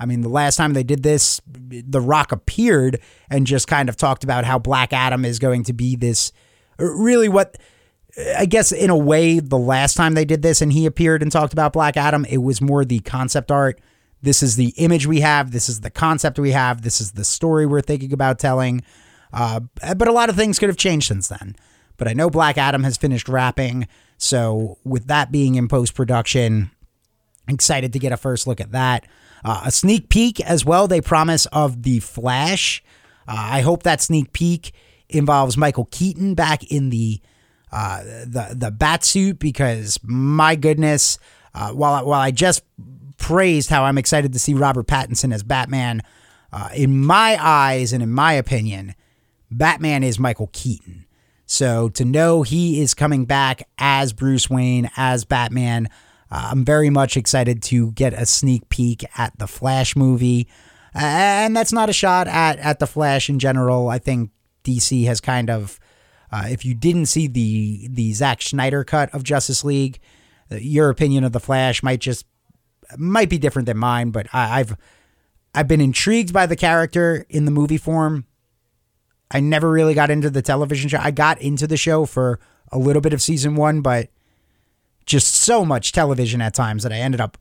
I 0.00 0.06
mean, 0.06 0.22
the 0.22 0.28
last 0.28 0.56
time 0.56 0.72
they 0.72 0.82
did 0.82 1.04
this, 1.04 1.40
The 1.46 2.00
Rock 2.00 2.32
appeared 2.32 3.00
and 3.30 3.46
just 3.46 3.68
kind 3.68 3.88
of 3.88 3.96
talked 3.96 4.24
about 4.24 4.44
how 4.44 4.58
Black 4.58 4.92
Adam 4.92 5.24
is 5.24 5.38
going 5.38 5.62
to 5.64 5.72
be 5.72 5.94
this 5.94 6.32
really 6.78 7.28
what 7.28 7.56
I 8.36 8.46
guess 8.46 8.72
in 8.72 8.88
a 8.88 8.96
way, 8.96 9.40
the 9.40 9.58
last 9.58 9.94
time 9.94 10.14
they 10.14 10.24
did 10.24 10.42
this 10.42 10.62
and 10.62 10.72
he 10.72 10.86
appeared 10.86 11.22
and 11.22 11.30
talked 11.30 11.52
about 11.52 11.74
Black 11.74 11.96
Adam, 11.96 12.24
it 12.24 12.38
was 12.38 12.60
more 12.60 12.84
the 12.84 13.00
concept 13.00 13.50
art. 13.50 13.78
This 14.22 14.42
is 14.42 14.56
the 14.56 14.68
image 14.76 15.06
we 15.06 15.20
have. 15.20 15.50
This 15.50 15.68
is 15.68 15.82
the 15.82 15.90
concept 15.90 16.38
we 16.38 16.52
have. 16.52 16.80
This 16.80 17.00
is 17.00 17.12
the 17.12 17.24
story 17.24 17.66
we're 17.66 17.82
thinking 17.82 18.12
about 18.12 18.38
telling. 18.38 18.82
Uh, 19.32 19.60
but 19.96 20.08
a 20.08 20.12
lot 20.12 20.30
of 20.30 20.36
things 20.36 20.58
could 20.58 20.70
have 20.70 20.78
changed 20.78 21.08
since 21.08 21.28
then. 21.28 21.56
But 21.96 22.08
I 22.08 22.12
know 22.12 22.30
Black 22.30 22.58
Adam 22.58 22.84
has 22.84 22.96
finished 22.96 23.28
wrapping. 23.28 23.88
So, 24.18 24.78
with 24.84 25.06
that 25.08 25.30
being 25.30 25.56
in 25.56 25.68
post 25.68 25.94
production, 25.94 26.70
excited 27.48 27.92
to 27.92 27.98
get 27.98 28.12
a 28.12 28.16
first 28.16 28.46
look 28.46 28.60
at 28.60 28.72
that. 28.72 29.06
Uh, 29.44 29.62
a 29.66 29.70
sneak 29.70 30.08
peek 30.08 30.40
as 30.40 30.64
well, 30.64 30.88
they 30.88 31.00
promise, 31.00 31.46
of 31.46 31.82
The 31.82 32.00
Flash. 32.00 32.82
Uh, 33.28 33.34
I 33.36 33.60
hope 33.60 33.82
that 33.82 34.00
sneak 34.00 34.32
peek 34.32 34.72
involves 35.08 35.56
Michael 35.56 35.88
Keaton 35.90 36.34
back 36.34 36.64
in 36.64 36.90
the 36.90 37.20
uh, 37.72 38.02
the 38.02 38.54
the 38.56 38.70
bat 38.70 39.04
suit 39.04 39.38
because 39.38 39.98
my 40.02 40.56
goodness, 40.56 41.18
uh, 41.54 41.70
while 41.72 42.06
while 42.06 42.20
I 42.20 42.30
just 42.30 42.62
praised 43.18 43.70
how 43.70 43.84
I'm 43.84 43.98
excited 43.98 44.32
to 44.32 44.38
see 44.38 44.54
Robert 44.54 44.86
Pattinson 44.86 45.34
as 45.34 45.42
Batman, 45.42 46.02
uh, 46.52 46.68
in 46.74 47.04
my 47.04 47.36
eyes 47.40 47.92
and 47.92 48.02
in 48.02 48.10
my 48.10 48.34
opinion, 48.34 48.94
Batman 49.50 50.02
is 50.02 50.18
Michael 50.18 50.50
Keaton. 50.52 51.05
So 51.46 51.88
to 51.90 52.04
know 52.04 52.42
he 52.42 52.80
is 52.80 52.92
coming 52.92 53.24
back 53.24 53.68
as 53.78 54.12
Bruce 54.12 54.50
Wayne 54.50 54.90
as 54.96 55.24
Batman, 55.24 55.88
uh, 56.30 56.48
I'm 56.50 56.64
very 56.64 56.90
much 56.90 57.16
excited 57.16 57.62
to 57.64 57.92
get 57.92 58.12
a 58.12 58.26
sneak 58.26 58.68
peek 58.68 59.04
at 59.16 59.38
the 59.38 59.46
Flash 59.46 59.94
movie. 59.94 60.48
And 60.92 61.56
that's 61.56 61.72
not 61.72 61.88
a 61.88 61.92
shot 61.92 62.26
at, 62.26 62.58
at 62.58 62.80
the 62.80 62.86
Flash 62.86 63.28
in 63.28 63.38
general. 63.38 63.88
I 63.88 63.98
think 63.98 64.30
DC 64.64 65.06
has 65.06 65.20
kind 65.20 65.48
of, 65.48 65.78
uh, 66.32 66.46
if 66.48 66.64
you 66.64 66.74
didn't 66.74 67.06
see 67.06 67.28
the 67.28 67.88
the 67.88 68.12
Zack 68.12 68.42
Snyder 68.42 68.82
cut 68.82 69.14
of 69.14 69.22
Justice 69.22 69.62
League, 69.62 70.00
uh, 70.50 70.56
your 70.56 70.90
opinion 70.90 71.22
of 71.22 71.32
the 71.32 71.38
Flash 71.38 71.82
might 71.82 72.00
just 72.00 72.26
might 72.96 73.28
be 73.28 73.38
different 73.38 73.66
than 73.66 73.76
mine. 73.76 74.10
But 74.10 74.26
I, 74.32 74.60
I've 74.60 74.76
I've 75.54 75.68
been 75.68 75.80
intrigued 75.80 76.32
by 76.32 76.46
the 76.46 76.56
character 76.56 77.24
in 77.28 77.44
the 77.44 77.52
movie 77.52 77.78
form. 77.78 78.26
I 79.30 79.40
never 79.40 79.70
really 79.70 79.94
got 79.94 80.10
into 80.10 80.30
the 80.30 80.42
television 80.42 80.88
show. 80.88 80.98
I 81.00 81.10
got 81.10 81.40
into 81.40 81.66
the 81.66 81.76
show 81.76 82.06
for 82.06 82.38
a 82.70 82.78
little 82.78 83.02
bit 83.02 83.12
of 83.12 83.22
season 83.22 83.56
one, 83.56 83.80
but 83.80 84.08
just 85.04 85.34
so 85.34 85.64
much 85.64 85.92
television 85.92 86.40
at 86.40 86.54
times 86.54 86.82
that 86.82 86.92
I 86.92 86.96
ended 86.96 87.20
up 87.20 87.38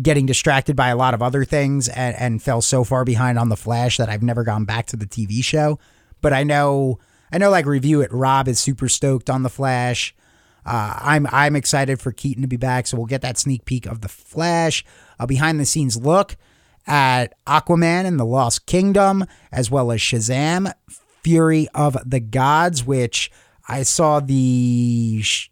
getting 0.00 0.26
distracted 0.26 0.76
by 0.76 0.88
a 0.88 0.96
lot 0.96 1.14
of 1.14 1.22
other 1.22 1.44
things 1.44 1.88
and, 1.88 2.14
and 2.16 2.42
fell 2.42 2.62
so 2.62 2.84
far 2.84 3.04
behind 3.04 3.38
on 3.38 3.48
the 3.48 3.56
Flash 3.56 3.96
that 3.96 4.08
I've 4.08 4.22
never 4.22 4.44
gone 4.44 4.64
back 4.64 4.86
to 4.86 4.96
the 4.96 5.06
TV 5.06 5.42
show. 5.42 5.78
But 6.20 6.32
I 6.32 6.44
know, 6.44 6.98
I 7.32 7.38
know, 7.38 7.50
like 7.50 7.66
review 7.66 8.00
it. 8.00 8.12
Rob 8.12 8.46
is 8.46 8.60
super 8.60 8.88
stoked 8.88 9.28
on 9.28 9.42
the 9.42 9.48
Flash. 9.48 10.14
Uh, 10.64 10.98
I'm 11.00 11.26
I'm 11.32 11.56
excited 11.56 12.00
for 12.00 12.12
Keaton 12.12 12.42
to 12.42 12.48
be 12.48 12.58
back, 12.58 12.86
so 12.86 12.96
we'll 12.96 13.06
get 13.06 13.22
that 13.22 13.38
sneak 13.38 13.64
peek 13.64 13.86
of 13.86 14.02
the 14.02 14.08
Flash, 14.08 14.84
a 15.18 15.26
behind 15.26 15.58
the 15.58 15.64
scenes 15.64 15.96
look 15.96 16.36
at 16.86 17.34
Aquaman 17.46 18.04
and 18.04 18.20
the 18.20 18.26
Lost 18.26 18.66
Kingdom, 18.66 19.24
as 19.50 19.70
well 19.70 19.90
as 19.90 20.00
Shazam, 20.00 20.72
Fury 21.22 21.68
of 21.74 21.96
the 22.04 22.20
Gods, 22.20 22.84
which 22.84 23.30
I 23.68 23.82
saw 23.82 24.20
the 24.20 25.20
sh- 25.22 25.48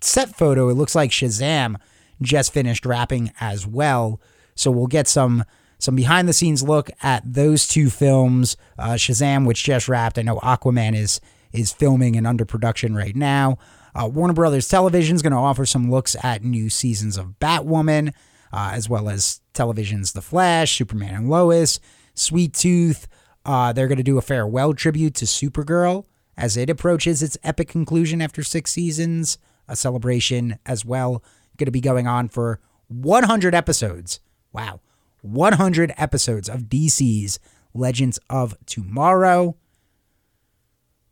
set 0.00 0.36
photo. 0.36 0.68
It 0.68 0.74
looks 0.74 0.94
like 0.94 1.10
Shazam 1.10 1.76
just 2.22 2.52
finished 2.52 2.86
wrapping 2.86 3.32
as 3.40 3.66
well. 3.66 4.20
So 4.54 4.70
we'll 4.70 4.86
get 4.86 5.08
some 5.08 5.44
some 5.78 5.96
behind 5.96 6.28
the 6.28 6.34
scenes 6.34 6.62
look 6.62 6.90
at 7.02 7.22
those 7.24 7.66
two 7.66 7.88
films. 7.88 8.56
Uh, 8.78 8.90
Shazam, 8.90 9.46
which 9.46 9.64
just 9.64 9.88
wrapped. 9.88 10.18
I 10.18 10.22
know 10.22 10.38
Aquaman 10.40 10.94
is 10.94 11.20
is 11.52 11.72
filming 11.72 12.16
and 12.16 12.26
under 12.26 12.44
production 12.44 12.94
right 12.94 13.16
now. 13.16 13.58
Uh, 13.94 14.06
Warner 14.06 14.34
Brothers 14.34 14.68
Television 14.68 15.16
is 15.16 15.22
going 15.22 15.32
to 15.32 15.38
offer 15.38 15.66
some 15.66 15.90
looks 15.90 16.16
at 16.22 16.44
new 16.44 16.70
seasons 16.70 17.16
of 17.16 17.38
Batwoman, 17.40 18.14
uh, 18.52 18.70
as 18.72 18.88
well 18.88 19.08
as 19.08 19.40
television's 19.52 20.12
The 20.12 20.22
Flash, 20.22 20.76
Superman 20.76 21.14
and 21.14 21.30
Lois, 21.30 21.80
Sweet 22.14 22.54
Tooth. 22.54 23.08
Uh, 23.44 23.72
they're 23.72 23.88
going 23.88 23.98
to 23.98 24.04
do 24.04 24.18
a 24.18 24.22
farewell 24.22 24.74
tribute 24.74 25.14
to 25.16 25.24
Supergirl 25.24 26.04
as 26.36 26.56
it 26.56 26.70
approaches 26.70 27.22
its 27.22 27.38
epic 27.42 27.68
conclusion 27.68 28.20
after 28.20 28.42
six 28.42 28.72
seasons. 28.72 29.38
A 29.68 29.76
celebration 29.76 30.58
as 30.66 30.84
well, 30.84 31.22
going 31.56 31.66
to 31.66 31.70
be 31.70 31.80
going 31.80 32.06
on 32.08 32.28
for 32.28 32.58
100 32.88 33.54
episodes. 33.54 34.18
Wow, 34.52 34.80
100 35.22 35.94
episodes 35.96 36.48
of 36.48 36.62
DC's 36.62 37.38
Legends 37.72 38.18
of 38.28 38.56
Tomorrow. 38.66 39.56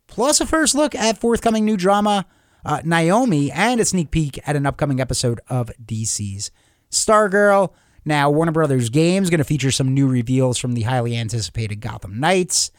Plus 0.09 0.41
a 0.41 0.47
first 0.47 0.75
look 0.75 0.95
at 0.95 1.19
forthcoming 1.19 1.65
new 1.65 1.77
drama, 1.77 2.27
uh, 2.65 2.81
Naomi, 2.85 3.53
and 3.53 3.81
a 3.81 3.85
sneak 3.85 4.11
peek 4.11 4.41
at 4.49 4.57
an 4.57 4.67
upcoming 4.67 5.01
episode 5.01 5.41
of 5.49 5.71
DC's 5.85 6.51
Stargirl. 6.91 7.73
Now, 8.09 8.31
Warner 8.31 8.53
Brothers 8.53 8.89
Games 8.89 9.29
going 9.29 9.37
to 9.37 9.45
feature 9.45 9.71
some 9.71 9.93
new 9.93 10.09
reveals 10.09 10.57
from 10.57 10.73
the 10.73 10.81
highly 10.81 11.15
anticipated 11.15 11.83
Gotham 11.83 12.19
Knights. 12.19 12.71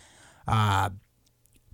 Uh, 0.48 0.90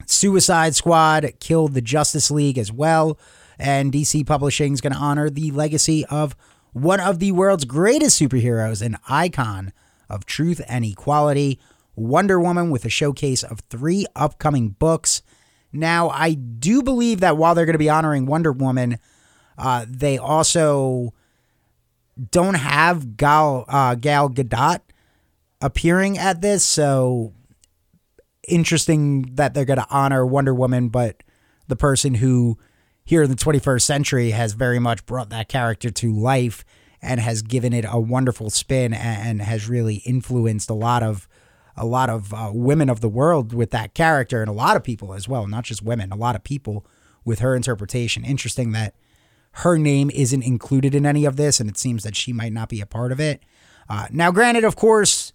Suicide 0.06 0.76
Squad 0.76 1.32
killed 1.40 1.74
the 1.74 1.82
Justice 1.82 2.30
League 2.30 2.58
as 2.58 2.70
well. 2.70 3.18
And 3.58 3.94
DC 3.94 4.28
Publishing 4.28 4.74
is 4.74 4.82
going 4.82 4.92
to 4.92 5.00
honor 5.00 5.30
the 5.30 5.52
legacy 5.52 6.04
of 6.08 6.36
one 6.74 7.00
of 7.00 7.20
the 7.20 7.32
world's 7.32 7.64
greatest 7.64 8.20
superheroes, 8.20 8.82
an 8.82 8.98
icon 9.08 9.72
of 10.10 10.26
truth 10.26 10.60
and 10.68 10.84
equality, 10.84 11.58
Wonder 11.96 12.42
Woman, 12.42 12.72
with 12.72 12.84
a 12.84 12.90
showcase 12.90 13.42
of 13.42 13.62
three 13.70 14.06
upcoming 14.18 14.72
books. 14.72 15.22
Now, 15.72 16.10
I 16.10 16.34
do 16.34 16.84
believe 16.84 17.22
that 17.22 17.38
while 17.38 17.56
they're 17.56 17.66
going 17.66 17.74
to 17.76 17.80
be 17.80 17.90
honoring 17.90 18.26
Wonder 18.26 18.52
Woman, 18.52 19.00
uh, 19.58 19.86
they 19.88 20.18
also 20.18 21.14
don't 22.32 22.56
have 22.56 23.18
Gal 23.18 23.66
uh, 23.68 23.96
Gal 23.96 24.30
Gadot 24.30 24.80
appearing 25.62 26.18
at 26.18 26.42
this, 26.42 26.64
so 26.64 27.34
interesting 28.48 29.24
that 29.36 29.54
they're 29.54 29.66
going 29.66 29.80
to 29.80 29.88
honor 29.90 30.26
Wonder 30.26 30.54
Woman, 30.54 30.90
but 30.90 31.24
the 31.68 31.76
person 31.76 32.16
who 32.16 32.58
here 33.04 33.24
in 33.24 33.30
the 33.30 33.36
21st 33.36 33.82
century 33.82 34.32
has 34.32 34.54
very 34.54 34.80
much 34.80 35.06
brought 35.06 35.30
that 35.30 35.48
character 35.48 35.90
to 35.90 36.14
life 36.14 36.64
and 37.02 37.20
has 37.20 37.42
given 37.42 37.74
it 37.74 37.86
a 37.88 38.00
wonderful 38.00 38.50
spin 38.50 38.94
and 38.94 39.42
has 39.42 39.70
really 39.70 39.98
influenced 39.98 40.70
a 40.70 40.74
lot 40.74 41.04
of 41.04 41.28
a 41.78 41.86
lot 41.86 42.10
of 42.10 42.34
uh, 42.34 42.52
women 42.54 42.90
of 42.90 43.02
the 43.02 43.10
world 43.10 43.54
with 43.54 43.72
that 43.72 43.94
character 43.94 44.40
and 44.40 44.50
a 44.50 44.54
lot 44.54 44.78
of 44.78 44.84
people 44.84 45.14
as 45.14 45.28
well, 45.28 45.46
not 45.46 45.66
just 45.66 45.82
women, 45.82 46.10
a 46.10 46.16
lot 46.16 46.34
of 46.34 46.44
people 46.44 46.86
with 47.26 47.40
her 47.40 47.54
interpretation. 47.54 48.24
Interesting 48.24 48.72
that 48.72 48.96
her 49.60 49.78
name 49.78 50.12
isn't 50.14 50.44
included 50.44 50.94
in 50.94 51.06
any 51.06 51.24
of 51.24 51.38
this, 51.38 51.62
and 51.62 51.70
it 51.70 51.78
seems 51.78 52.04
that 52.04 52.16
she 52.16 52.34
might 52.34 52.52
not 52.52 52.68
be 52.68 52.82
a 52.82 52.86
part 52.86 53.14
of 53.14 53.22
it. 53.22 53.42
Uh, 53.88 54.08
now, 54.12 54.30
granted, 54.30 54.66
of 54.66 54.76
course, 54.76 55.32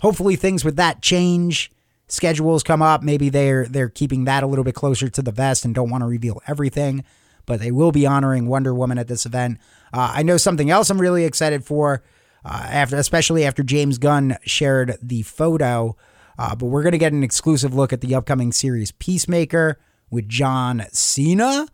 hopefully 0.00 0.34
things 0.34 0.64
with 0.64 0.74
that 0.76 1.00
change. 1.00 1.70
Schedules 2.08 2.64
come 2.64 2.82
up. 2.82 3.02
Maybe 3.04 3.28
they're 3.28 3.66
they're 3.66 3.88
keeping 3.88 4.24
that 4.24 4.42
a 4.42 4.48
little 4.48 4.64
bit 4.64 4.74
closer 4.74 5.08
to 5.08 5.22
the 5.22 5.30
vest 5.30 5.64
and 5.64 5.74
don't 5.74 5.90
want 5.90 6.02
to 6.02 6.08
reveal 6.08 6.42
everything. 6.48 7.04
But 7.46 7.60
they 7.60 7.70
will 7.70 7.92
be 7.92 8.04
honoring 8.04 8.46
Wonder 8.46 8.74
Woman 8.74 8.98
at 8.98 9.06
this 9.08 9.26
event. 9.26 9.58
Uh, 9.92 10.12
I 10.14 10.22
know 10.24 10.36
something 10.36 10.70
else 10.70 10.90
I'm 10.90 11.00
really 11.00 11.24
excited 11.24 11.64
for. 11.64 12.02
Uh, 12.44 12.66
after, 12.68 12.96
especially 12.96 13.44
after 13.44 13.62
James 13.62 13.98
Gunn 13.98 14.36
shared 14.42 14.98
the 15.00 15.22
photo. 15.22 15.96
Uh, 16.36 16.56
but 16.56 16.66
we're 16.66 16.82
gonna 16.82 16.98
get 16.98 17.12
an 17.12 17.22
exclusive 17.22 17.72
look 17.72 17.92
at 17.92 18.00
the 18.00 18.16
upcoming 18.16 18.50
series 18.50 18.90
Peacemaker 18.90 19.78
with 20.10 20.28
John 20.28 20.84
Cena. 20.90 21.68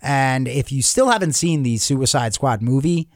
And 0.00 0.46
if 0.46 0.70
you 0.70 0.82
still 0.82 1.08
haven't 1.08 1.32
seen 1.32 1.62
the 1.62 1.78
Suicide 1.78 2.34
Squad 2.34 2.62
movie 2.62 3.08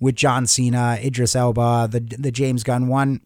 with 0.00 0.14
John 0.14 0.46
Cena, 0.46 0.98
Idris 1.02 1.36
Elba, 1.36 1.88
the 1.90 2.00
the 2.00 2.32
James 2.32 2.62
Gunn 2.62 2.88
one, 2.88 3.20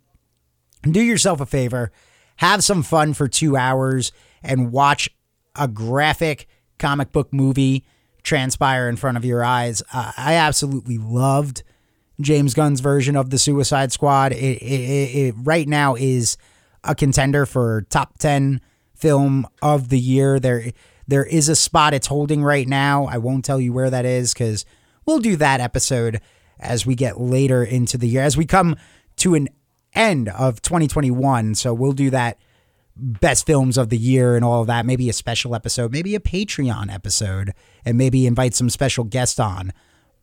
do 0.83 1.01
yourself 1.01 1.41
a 1.41 1.47
favor, 1.47 1.91
have 2.37 2.63
some 2.63 2.83
fun 2.83 3.15
for 3.15 3.29
2 3.29 3.57
hours 3.57 4.13
and 4.43 4.73
watch 4.73 5.09
a 5.57 5.67
graphic 5.67 6.47
comic 6.79 7.13
book 7.13 7.33
movie 7.33 7.85
transpire 8.23 8.89
in 8.89 8.97
front 8.97 9.17
of 9.17 9.25
your 9.25 9.43
eyes. 9.43 9.83
Uh, 9.93 10.13
I 10.17 10.35
absolutely 10.35 10.99
loved 10.99 11.63
James 12.21 12.55
Gunn's 12.55 12.81
version 12.81 13.17
of 13.17 13.31
the 13.31 13.39
Suicide 13.39 13.93
Squad. 13.93 14.33
It, 14.33 14.63
it, 14.63 15.17
it 15.17 15.35
right 15.39 15.69
now 15.69 15.95
is 15.95 16.37
a 16.85 16.95
contender 16.95 17.47
for 17.47 17.87
top 17.91 18.19
10 18.19 18.61
film 18.95 19.47
of 19.63 19.89
the 19.89 19.99
year. 19.99 20.39
There 20.41 20.73
there 21.09 21.25
is 21.25 21.49
a 21.49 21.57
spot 21.57 21.95
it's 21.95 22.07
holding 22.07 22.45
right 22.45 22.69
now. 22.69 23.07
I 23.07 23.17
won't 23.17 23.45
tell 23.45 23.61
you 23.61 23.73
where 23.73 23.91
that 23.91 24.05
is 24.05 24.33
because 24.33 24.65
we'll 25.07 25.19
do 25.19 25.37
that 25.37 25.61
episode 25.61 26.21
as 26.61 26.85
we 26.85 26.95
get 26.95 27.19
later 27.19 27.65
into 27.65 27.97
the 27.97 28.09
year, 28.09 28.23
as 28.23 28.37
we 28.37 28.45
come 28.45 28.77
to 29.17 29.35
an 29.35 29.49
end 29.95 30.29
of 30.29 30.61
2021. 30.61 31.55
So 31.55 31.73
we'll 31.73 31.93
do 31.93 32.11
that 32.11 32.39
best 32.95 33.47
films 33.47 33.79
of 33.79 33.89
the 33.89 33.97
year 33.97 34.37
and 34.37 34.45
all 34.45 34.61
of 34.61 34.67
that. 34.67 34.85
Maybe 34.85 35.09
a 35.09 35.15
special 35.15 35.55
episode, 35.55 35.93
maybe 35.93 36.15
a 36.15 36.21
Patreon 36.21 36.93
episode, 36.93 37.55
and 37.87 37.97
maybe 37.97 38.27
invite 38.27 38.55
some 38.55 38.69
special 38.69 39.05
guests 39.05 39.41
on. 39.41 39.73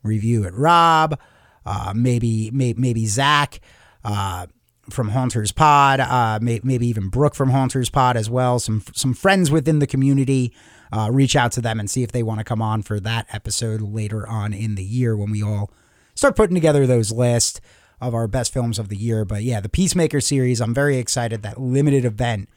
Review 0.04 0.44
it, 0.44 0.54
Rob, 0.54 1.20
uh, 1.66 1.94
maybe, 1.96 2.52
maybe 2.54 2.80
maybe 2.80 3.08
Zach. 3.08 3.60
Uh, 4.04 4.46
from 4.90 5.10
Haunters 5.10 5.52
Pod, 5.52 6.00
uh, 6.00 6.38
may, 6.40 6.60
maybe 6.64 6.86
even 6.86 7.10
Brooke 7.10 7.34
from 7.34 7.50
Haunters 7.50 7.90
Pod 7.90 8.16
as 8.16 8.30
well. 8.30 8.60
Some 8.60 8.84
some 8.94 9.16
friends 9.16 9.50
within 9.50 9.80
the 9.80 9.88
community 9.88 10.54
uh, 10.92 11.10
reach 11.12 11.36
out 11.36 11.52
to 11.54 11.62
them 11.62 11.80
and 11.80 11.90
see 11.90 12.04
if 12.04 12.12
they 12.12 12.24
want 12.24 12.40
to 12.40 12.44
come 12.44 12.62
on 12.62 12.82
for 12.82 13.00
that 13.00 13.28
episode 13.32 13.82
later 13.82 14.28
on 14.28 14.54
in 14.54 14.76
the 14.76 14.84
year 14.84 15.16
when 15.16 15.32
we 15.32 15.44
all 15.44 15.72
start 16.14 16.36
putting 16.36 16.56
together 16.56 16.86
those 16.86 17.12
lists 17.12 17.60
of 18.02 18.14
our 18.14 18.28
best 18.28 18.54
films 18.54 18.78
of 18.78 18.90
the 18.90 18.98
year. 18.98 19.26
But 19.26 19.44
yeah, 19.44 19.60
the 19.60 19.70
Peacemaker 19.70 20.22
series, 20.22 20.62
I'm 20.62 20.74
very 20.74 20.98
excited. 20.98 21.44
That 21.44 21.60
limited 21.60 22.06
event 22.06 22.50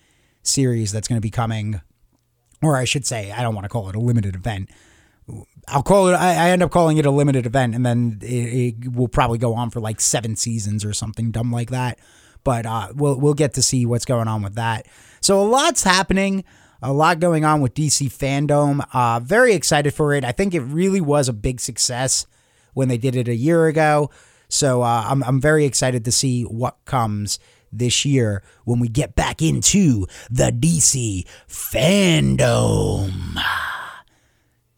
series 0.42 0.92
that's 0.92 1.08
going 1.08 1.18
to 1.18 1.24
be 1.24 1.30
coming 1.30 1.80
or 2.62 2.76
I 2.76 2.84
should 2.84 3.06
say, 3.06 3.30
I 3.30 3.42
don't 3.42 3.54
want 3.54 3.64
to 3.64 3.68
call 3.68 3.88
it 3.88 3.96
a 3.96 4.00
limited 4.00 4.34
event. 4.34 4.70
I'll 5.68 5.82
call 5.82 6.08
it. 6.08 6.14
I, 6.14 6.50
end 6.50 6.62
up 6.62 6.70
calling 6.70 6.96
it 6.96 7.04
a 7.04 7.10
limited 7.10 7.44
event, 7.44 7.74
and 7.74 7.84
then 7.84 8.18
it, 8.22 8.26
it, 8.84 8.92
will 8.92 9.08
probably 9.08 9.38
go 9.38 9.54
on 9.54 9.70
for 9.70 9.80
like 9.80 10.00
seven 10.00 10.36
seasons 10.36 10.84
or 10.84 10.94
something 10.94 11.30
dumb 11.30 11.52
like 11.52 11.70
that. 11.70 11.98
But 12.42 12.64
uh, 12.64 12.88
we'll 12.94 13.20
we'll 13.20 13.34
get 13.34 13.52
to 13.54 13.62
see 13.62 13.84
what's 13.84 14.06
going 14.06 14.28
on 14.28 14.42
with 14.42 14.54
that. 14.54 14.86
So 15.20 15.38
a 15.40 15.44
lot's 15.44 15.82
happening, 15.82 16.44
a 16.82 16.92
lot 16.92 17.20
going 17.20 17.44
on 17.44 17.60
with 17.60 17.74
DC 17.74 18.12
Fandome. 18.12 18.86
Uh, 18.92 19.20
very 19.20 19.54
excited 19.54 19.94
for 19.94 20.14
it. 20.14 20.24
I 20.24 20.32
think 20.32 20.54
it 20.54 20.60
really 20.60 21.00
was 21.00 21.28
a 21.28 21.32
big 21.32 21.60
success 21.60 22.26
when 22.74 22.88
they 22.88 22.98
did 22.98 23.16
it 23.16 23.28
a 23.28 23.34
year 23.34 23.66
ago. 23.66 24.10
So 24.48 24.82
uh, 24.82 25.04
I'm 25.08 25.22
I'm 25.24 25.40
very 25.40 25.64
excited 25.64 26.04
to 26.04 26.12
see 26.12 26.42
what 26.42 26.76
comes 26.84 27.38
this 27.72 28.04
year 28.04 28.42
when 28.64 28.80
we 28.80 28.88
get 28.88 29.14
back 29.14 29.42
into 29.42 30.06
the 30.30 30.50
DC 30.50 31.26
Fandome. 31.48 33.42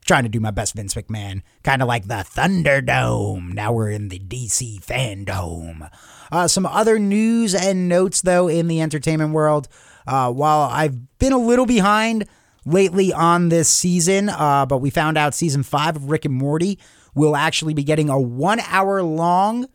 Trying 0.07 0.25
to 0.25 0.29
do 0.29 0.41
my 0.41 0.51
best 0.51 0.75
Vince 0.75 0.95
McMahon, 0.95 1.43
kind 1.63 1.83
of 1.83 1.89
like 1.89 2.09
the 2.09 2.15
Thunderdome. 2.15 3.53
Now 3.53 3.73
we're 3.73 3.91
in 3.91 4.09
the 4.09 4.19
DC 4.19 4.85
Fandome. 4.85 5.89
Uh, 6.33 6.49
some 6.49 6.67
other 6.67 6.99
news 6.99 7.55
and 7.55 7.89
notes, 7.89 8.23
though, 8.23 8.49
in 8.49 8.67
the 8.67 8.81
entertainment 8.81 9.33
world. 9.33 9.69
Uh, 10.11 10.29
while 10.29 10.63
I've 10.63 11.19
been 11.21 11.33
a 11.33 11.39
little 11.39 11.67
behind 11.67 12.27
lately 12.67 13.13
on 13.13 13.49
this 13.49 13.69
season, 13.69 14.29
uh, 14.29 14.67
but 14.67 14.79
we 14.79 14.91
found 14.91 15.17
out 15.17 15.37
season 15.37 15.63
five 15.63 15.95
of 15.95 16.11
Rick 16.11 16.25
and 16.25 16.35
Morty 16.35 16.81
will 17.15 17.37
actually 17.37 17.75
be 17.75 17.85
getting 17.85 18.09
a 18.09 18.21
one 18.21 18.59
hour 18.67 19.05
long 19.05 19.69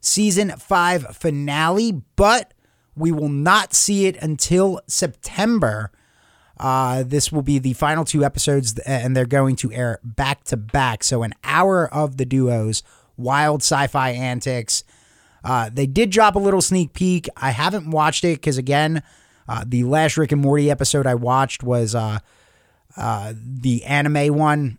season 0.00 0.50
five 0.58 1.16
finale, 1.16 2.02
but 2.16 2.52
we 2.96 3.12
will 3.12 3.28
not 3.28 3.72
see 3.72 4.06
it 4.06 4.16
until 4.16 4.80
September. 4.88 5.92
Uh, 6.58 7.04
this 7.04 7.30
will 7.30 7.42
be 7.42 7.60
the 7.60 7.74
final 7.74 8.04
two 8.04 8.24
episodes, 8.24 8.76
and 8.80 9.16
they're 9.16 9.24
going 9.24 9.54
to 9.54 9.72
air 9.72 10.00
back 10.02 10.42
to 10.44 10.56
back. 10.56 11.04
So, 11.04 11.22
an 11.22 11.32
hour 11.44 11.86
of 11.94 12.16
the 12.16 12.24
duo's 12.24 12.82
wild 13.16 13.62
sci 13.62 13.86
fi 13.86 14.10
antics. 14.10 14.82
Uh, 15.44 15.70
they 15.72 15.86
did 15.86 16.10
drop 16.10 16.34
a 16.34 16.40
little 16.40 16.60
sneak 16.60 16.92
peek. 16.92 17.28
I 17.36 17.52
haven't 17.52 17.88
watched 17.88 18.24
it 18.24 18.38
because, 18.40 18.58
again, 18.58 19.04
uh, 19.48 19.64
the 19.66 19.84
last 19.84 20.16
Rick 20.16 20.32
and 20.32 20.40
Morty 20.40 20.70
episode 20.70 21.06
I 21.06 21.14
watched 21.14 21.62
was 21.62 21.94
uh, 21.94 22.18
uh, 22.96 23.32
the 23.36 23.84
anime 23.84 24.36
one 24.36 24.78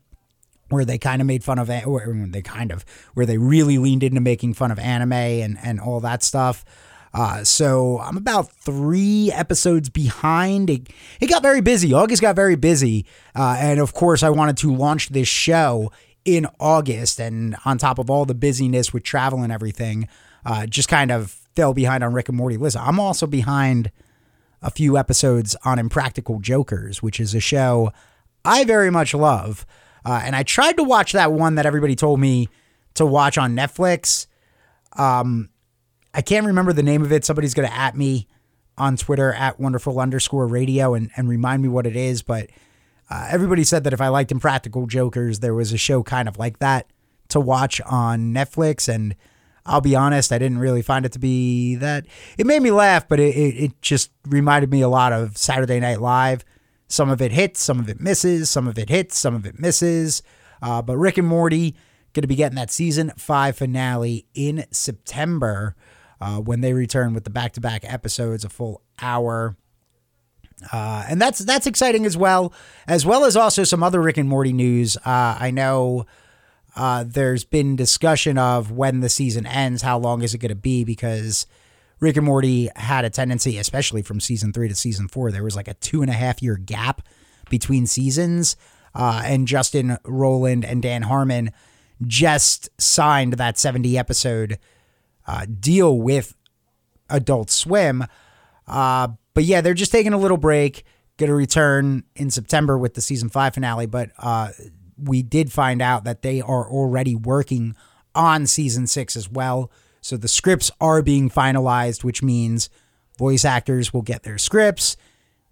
where 0.69 0.85
they 0.85 0.97
kind 0.97 1.21
of 1.21 1.27
made 1.27 1.43
fun 1.43 1.59
of 1.59 1.67
they 1.67 2.41
kind 2.41 2.71
of 2.71 2.85
where 3.13 3.25
they 3.25 3.37
really 3.37 3.77
leaned 3.77 4.03
into 4.03 4.21
making 4.21 4.53
fun 4.53 4.71
of 4.71 4.79
anime 4.79 5.13
and 5.13 5.57
and 5.61 5.79
all 5.79 5.99
that 5.99 6.23
stuff. 6.23 6.63
Uh, 7.13 7.43
so 7.43 7.99
I'm 7.99 8.17
about 8.17 8.51
three 8.51 9.31
episodes 9.33 9.89
behind. 9.89 10.69
It, 10.69 10.87
it 11.19 11.27
got 11.27 11.41
very 11.41 11.61
busy. 11.61 11.93
August 11.93 12.21
got 12.21 12.35
very 12.35 12.55
busy. 12.55 13.05
Uh, 13.35 13.57
and 13.59 13.79
of 13.79 13.93
course, 13.93 14.23
I 14.23 14.29
wanted 14.29 14.57
to 14.57 14.73
launch 14.73 15.09
this 15.09 15.27
show 15.27 15.91
in 16.23 16.47
August. 16.59 17.19
And 17.19 17.55
on 17.65 17.77
top 17.77 17.99
of 17.99 18.09
all 18.09 18.25
the 18.25 18.33
busyness 18.35 18.93
with 18.93 19.03
travel 19.03 19.43
and 19.43 19.51
everything, 19.51 20.07
uh, 20.45 20.65
just 20.67 20.87
kind 20.87 21.11
of 21.11 21.31
fell 21.55 21.73
behind 21.73 22.03
on 22.03 22.13
Rick 22.13 22.29
and 22.29 22.37
Morty. 22.37 22.57
Listen, 22.57 22.81
I'm 22.83 22.99
also 22.99 23.27
behind 23.27 23.91
a 24.61 24.71
few 24.71 24.97
episodes 24.97 25.55
on 25.65 25.79
Impractical 25.79 26.39
Jokers, 26.39 27.01
which 27.01 27.19
is 27.19 27.33
a 27.33 27.39
show 27.39 27.91
I 28.43 28.63
very 28.63 28.89
much 28.89 29.13
love. 29.13 29.65
Uh, 30.05 30.21
and 30.23 30.35
I 30.35 30.43
tried 30.43 30.77
to 30.77 30.83
watch 30.83 31.11
that 31.13 31.31
one 31.31 31.55
that 31.55 31.65
everybody 31.65 31.95
told 31.95 32.19
me 32.19 32.49
to 32.95 33.05
watch 33.05 33.37
on 33.37 33.55
Netflix. 33.55 34.27
Um, 34.97 35.49
I 36.13 36.21
can't 36.21 36.45
remember 36.45 36.73
the 36.73 36.83
name 36.83 37.03
of 37.03 37.11
it. 37.11 37.23
Somebody's 37.23 37.53
going 37.53 37.67
to 37.67 37.73
at 37.73 37.95
me 37.95 38.27
on 38.77 38.97
Twitter 38.97 39.33
at 39.33 39.59
wonderful 39.59 39.99
underscore 39.99 40.47
radio 40.47 40.93
and, 40.93 41.11
and 41.15 41.29
remind 41.29 41.61
me 41.61 41.69
what 41.69 41.85
it 41.85 41.95
is. 41.95 42.21
But 42.21 42.49
uh, 43.09 43.27
everybody 43.29 43.63
said 43.63 43.83
that 43.83 43.93
if 43.93 44.01
I 44.01 44.07
liked 44.07 44.31
Impractical 44.31 44.87
Jokers, 44.87 45.39
there 45.39 45.53
was 45.53 45.71
a 45.71 45.77
show 45.77 46.01
kind 46.03 46.27
of 46.27 46.39
like 46.39 46.59
that 46.59 46.87
to 47.29 47.39
watch 47.39 47.79
on 47.81 48.33
Netflix. 48.33 48.93
And 48.93 49.15
I'll 49.65 49.81
be 49.81 49.95
honest, 49.95 50.31
I 50.31 50.39
didn't 50.39 50.57
really 50.57 50.81
find 50.81 51.05
it 51.05 51.11
to 51.13 51.19
be 51.19 51.75
that. 51.75 52.05
It 52.37 52.47
made 52.47 52.61
me 52.61 52.71
laugh, 52.71 53.07
but 53.07 53.19
it, 53.19 53.35
it, 53.35 53.63
it 53.63 53.81
just 53.81 54.11
reminded 54.27 54.71
me 54.71 54.81
a 54.81 54.89
lot 54.89 55.13
of 55.13 55.37
Saturday 55.37 55.79
Night 55.79 56.01
Live 56.01 56.43
some 56.91 57.09
of 57.09 57.21
it 57.21 57.31
hits, 57.31 57.61
some 57.61 57.79
of 57.79 57.89
it 57.89 58.01
misses, 58.01 58.49
some 58.49 58.67
of 58.67 58.77
it 58.77 58.89
hits, 58.89 59.17
some 59.17 59.33
of 59.33 59.45
it 59.45 59.59
misses. 59.59 60.21
Uh, 60.61 60.81
but 60.81 60.97
Rick 60.97 61.17
and 61.17 61.27
Morty 61.27 61.75
going 62.13 62.23
to 62.23 62.27
be 62.27 62.35
getting 62.35 62.57
that 62.57 62.69
season 62.69 63.11
five 63.17 63.55
finale 63.55 64.25
in 64.33 64.65
September 64.71 65.75
uh, 66.19 66.37
when 66.39 66.61
they 66.61 66.73
return 66.73 67.13
with 67.13 67.23
the 67.23 67.29
back-to-back 67.29 67.83
episodes, 67.85 68.43
a 68.43 68.49
full 68.49 68.81
hour. 69.01 69.55
Uh, 70.71 71.05
and 71.09 71.19
that's 71.19 71.39
that's 71.39 71.65
exciting 71.65 72.05
as 72.05 72.15
well, 72.15 72.53
as 72.87 73.05
well 73.05 73.25
as 73.25 73.35
also 73.35 73.63
some 73.63 73.81
other 73.81 73.99
Rick 73.99 74.17
and 74.17 74.29
Morty 74.29 74.53
news. 74.53 74.97
Uh, 74.97 75.37
I 75.39 75.49
know 75.49 76.05
uh, 76.75 77.03
there's 77.05 77.43
been 77.43 77.75
discussion 77.75 78.37
of 78.37 78.71
when 78.71 79.01
the 79.01 79.09
season 79.09 79.45
ends, 79.45 79.81
how 79.81 79.97
long 79.97 80.21
is 80.21 80.33
it 80.33 80.37
going 80.37 80.49
to 80.49 80.55
be? 80.55 80.83
Because 80.83 81.45
Rick 81.99 82.17
and 82.17 82.25
Morty 82.25 82.69
had 82.75 83.05
a 83.05 83.09
tendency, 83.09 83.57
especially 83.57 84.01
from 84.01 84.19
season 84.19 84.53
three 84.53 84.67
to 84.67 84.75
season 84.75 85.07
four, 85.07 85.31
there 85.31 85.43
was 85.43 85.55
like 85.55 85.67
a 85.67 85.73
two 85.75 86.01
and 86.01 86.09
a 86.09 86.15
half 86.15 86.41
year 86.41 86.55
gap 86.57 87.01
between 87.49 87.85
seasons. 87.85 88.55
Uh, 88.93 89.21
and 89.23 89.47
Justin 89.47 89.97
Roiland 90.03 90.65
and 90.67 90.81
Dan 90.81 91.03
Harmon 91.03 91.51
just 92.05 92.69
signed 92.81 93.33
that 93.33 93.57
70 93.57 93.97
episode 93.97 94.59
uh, 95.27 95.45
deal 95.45 95.97
with 95.97 96.35
Adult 97.09 97.49
Swim. 97.49 98.03
Uh, 98.67 99.09
but 99.33 99.43
yeah, 99.43 99.61
they're 99.61 99.73
just 99.73 99.91
taking 99.91 100.13
a 100.13 100.17
little 100.17 100.37
break. 100.37 100.83
Going 101.17 101.29
to 101.29 101.35
return 101.35 102.03
in 102.15 102.31
September 102.31 102.77
with 102.77 102.95
the 102.95 103.01
season 103.01 103.29
five 103.29 103.53
finale. 103.53 103.85
But 103.85 104.11
uh, 104.17 104.49
we 105.03 105.21
did 105.21 105.51
find 105.51 105.81
out 105.81 106.03
that 106.03 106.21
they 106.21 106.41
are 106.41 106.69
already 106.69 107.15
working 107.15 107.75
on 108.13 108.47
season 108.47 108.87
six 108.87 109.15
as 109.15 109.29
well. 109.29 109.71
So 110.01 110.17
the 110.17 110.27
scripts 110.27 110.71
are 110.81 111.01
being 111.01 111.29
finalized, 111.29 112.03
which 112.03 112.23
means 112.23 112.69
voice 113.17 113.45
actors 113.45 113.93
will 113.93 114.01
get 114.01 114.23
their 114.23 114.37
scripts. 114.37 114.97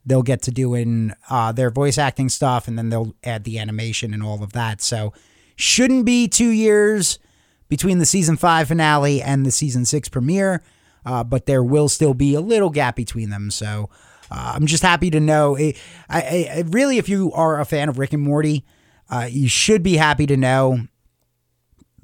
They'll 0.05 0.23
get 0.23 0.41
to 0.43 0.51
doing 0.51 1.13
uh, 1.29 1.51
their 1.51 1.69
voice 1.69 1.97
acting 1.97 2.29
stuff, 2.29 2.67
and 2.67 2.77
then 2.77 2.89
they'll 2.89 3.15
add 3.23 3.43
the 3.43 3.59
animation 3.59 4.13
and 4.13 4.23
all 4.23 4.43
of 4.43 4.53
that. 4.53 4.81
So 4.81 5.13
shouldn't 5.55 6.05
be 6.05 6.27
two 6.27 6.49
years 6.49 7.19
between 7.67 7.99
the 7.99 8.05
season 8.05 8.37
five 8.37 8.67
finale 8.67 9.21
and 9.21 9.45
the 9.45 9.51
season 9.51 9.85
six 9.85 10.09
premiere, 10.09 10.63
uh, 11.05 11.23
but 11.23 11.45
there 11.45 11.63
will 11.63 11.89
still 11.89 12.15
be 12.15 12.33
a 12.33 12.41
little 12.41 12.71
gap 12.71 12.95
between 12.95 13.29
them. 13.29 13.51
So 13.51 13.89
uh, 14.31 14.53
I'm 14.55 14.65
just 14.65 14.83
happy 14.83 15.11
to 15.11 15.19
know. 15.19 15.55
It, 15.55 15.77
I, 16.09 16.49
I, 16.51 16.63
really, 16.67 16.97
if 16.97 17.07
you 17.07 17.31
are 17.33 17.59
a 17.59 17.65
fan 17.65 17.89
of 17.89 17.99
Rick 17.99 18.13
and 18.13 18.23
Morty, 18.23 18.65
uh, 19.09 19.27
you 19.29 19.47
should 19.47 19.83
be 19.83 19.97
happy 19.97 20.25
to 20.25 20.37
know 20.37 20.79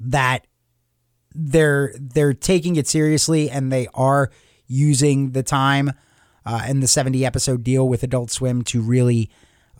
that 0.00 0.46
they're 1.34 1.94
they're 1.98 2.34
taking 2.34 2.76
it 2.76 2.86
seriously 2.86 3.50
and 3.50 3.70
they 3.70 3.86
are 3.94 4.30
using 4.66 5.32
the 5.32 5.42
time 5.42 5.92
uh, 6.44 6.62
and 6.64 6.82
the 6.82 6.88
70 6.88 7.26
episode 7.26 7.62
deal 7.62 7.88
with 7.88 8.02
Adult 8.02 8.30
Swim 8.30 8.62
to 8.62 8.80
really 8.80 9.30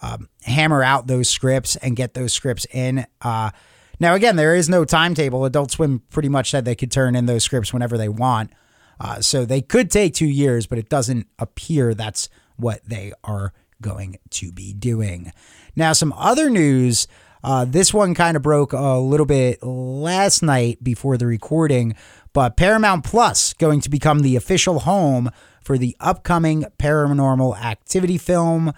um, 0.02 0.28
hammer 0.42 0.82
out 0.82 1.06
those 1.06 1.28
scripts 1.28 1.76
and 1.76 1.96
get 1.96 2.14
those 2.14 2.32
scripts 2.32 2.66
in. 2.72 3.06
Uh, 3.22 3.50
now, 3.98 4.14
again, 4.14 4.36
there 4.36 4.54
is 4.54 4.68
no 4.68 4.84
timetable. 4.84 5.44
Adult 5.44 5.70
Swim 5.70 6.02
pretty 6.10 6.28
much 6.28 6.50
said 6.50 6.64
they 6.64 6.74
could 6.74 6.90
turn 6.90 7.16
in 7.16 7.26
those 7.26 7.44
scripts 7.44 7.72
whenever 7.72 7.96
they 7.96 8.08
want. 8.08 8.50
Uh, 8.98 9.20
so 9.20 9.44
they 9.44 9.62
could 9.62 9.90
take 9.90 10.14
two 10.14 10.26
years, 10.26 10.66
but 10.66 10.78
it 10.78 10.88
doesn't 10.88 11.28
appear 11.38 11.94
that's 11.94 12.28
what 12.56 12.80
they 12.84 13.12
are 13.24 13.52
going 13.80 14.18
to 14.30 14.52
be 14.52 14.72
doing. 14.72 15.32
Now, 15.74 15.92
some 15.92 16.12
other 16.14 16.50
news 16.50 17.06
uh, 17.46 17.64
this 17.64 17.94
one 17.94 18.12
kind 18.12 18.36
of 18.36 18.42
broke 18.42 18.72
a 18.72 18.98
little 18.98 19.24
bit 19.24 19.62
last 19.62 20.42
night 20.42 20.82
before 20.82 21.16
the 21.16 21.26
recording, 21.26 21.94
but 22.32 22.56
Paramount 22.56 23.04
Plus 23.04 23.52
going 23.52 23.80
to 23.82 23.88
become 23.88 24.20
the 24.20 24.34
official 24.34 24.80
home 24.80 25.30
for 25.62 25.78
the 25.78 25.96
upcoming 26.00 26.64
Paranormal 26.78 27.56
Activity 27.60 28.18
film. 28.18 28.72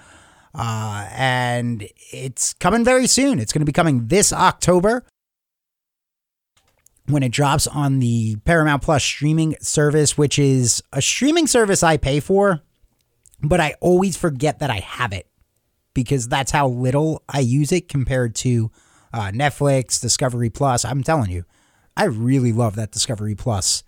Uh, 0.54 1.08
and 1.12 1.88
it's 2.12 2.52
coming 2.52 2.84
very 2.84 3.06
soon. 3.06 3.38
It's 3.38 3.54
going 3.54 3.62
to 3.62 3.66
be 3.66 3.72
coming 3.72 4.08
this 4.08 4.34
October 4.34 5.02
when 7.06 7.22
it 7.22 7.32
drops 7.32 7.66
on 7.66 8.00
the 8.00 8.36
Paramount 8.44 8.82
Plus 8.82 9.02
streaming 9.02 9.56
service, 9.60 10.18
which 10.18 10.38
is 10.38 10.82
a 10.92 11.00
streaming 11.00 11.46
service 11.46 11.82
I 11.82 11.96
pay 11.96 12.20
for, 12.20 12.60
but 13.42 13.60
I 13.60 13.74
always 13.80 14.16
forget 14.16 14.58
that 14.58 14.70
I 14.70 14.80
have 14.80 15.12
it 15.12 15.28
because 15.94 16.28
that's 16.28 16.50
how 16.50 16.68
little 16.68 17.22
I 17.28 17.40
use 17.40 17.72
it 17.72 17.88
compared 17.88 18.34
to 18.36 18.70
uh, 19.12 19.30
Netflix, 19.32 20.00
Discovery 20.00 20.50
Plus. 20.50 20.84
I'm 20.84 21.02
telling 21.02 21.30
you, 21.30 21.44
I 21.96 22.04
really 22.04 22.52
love 22.52 22.76
that 22.76 22.92
Discovery 22.92 23.34
Plus 23.34 23.82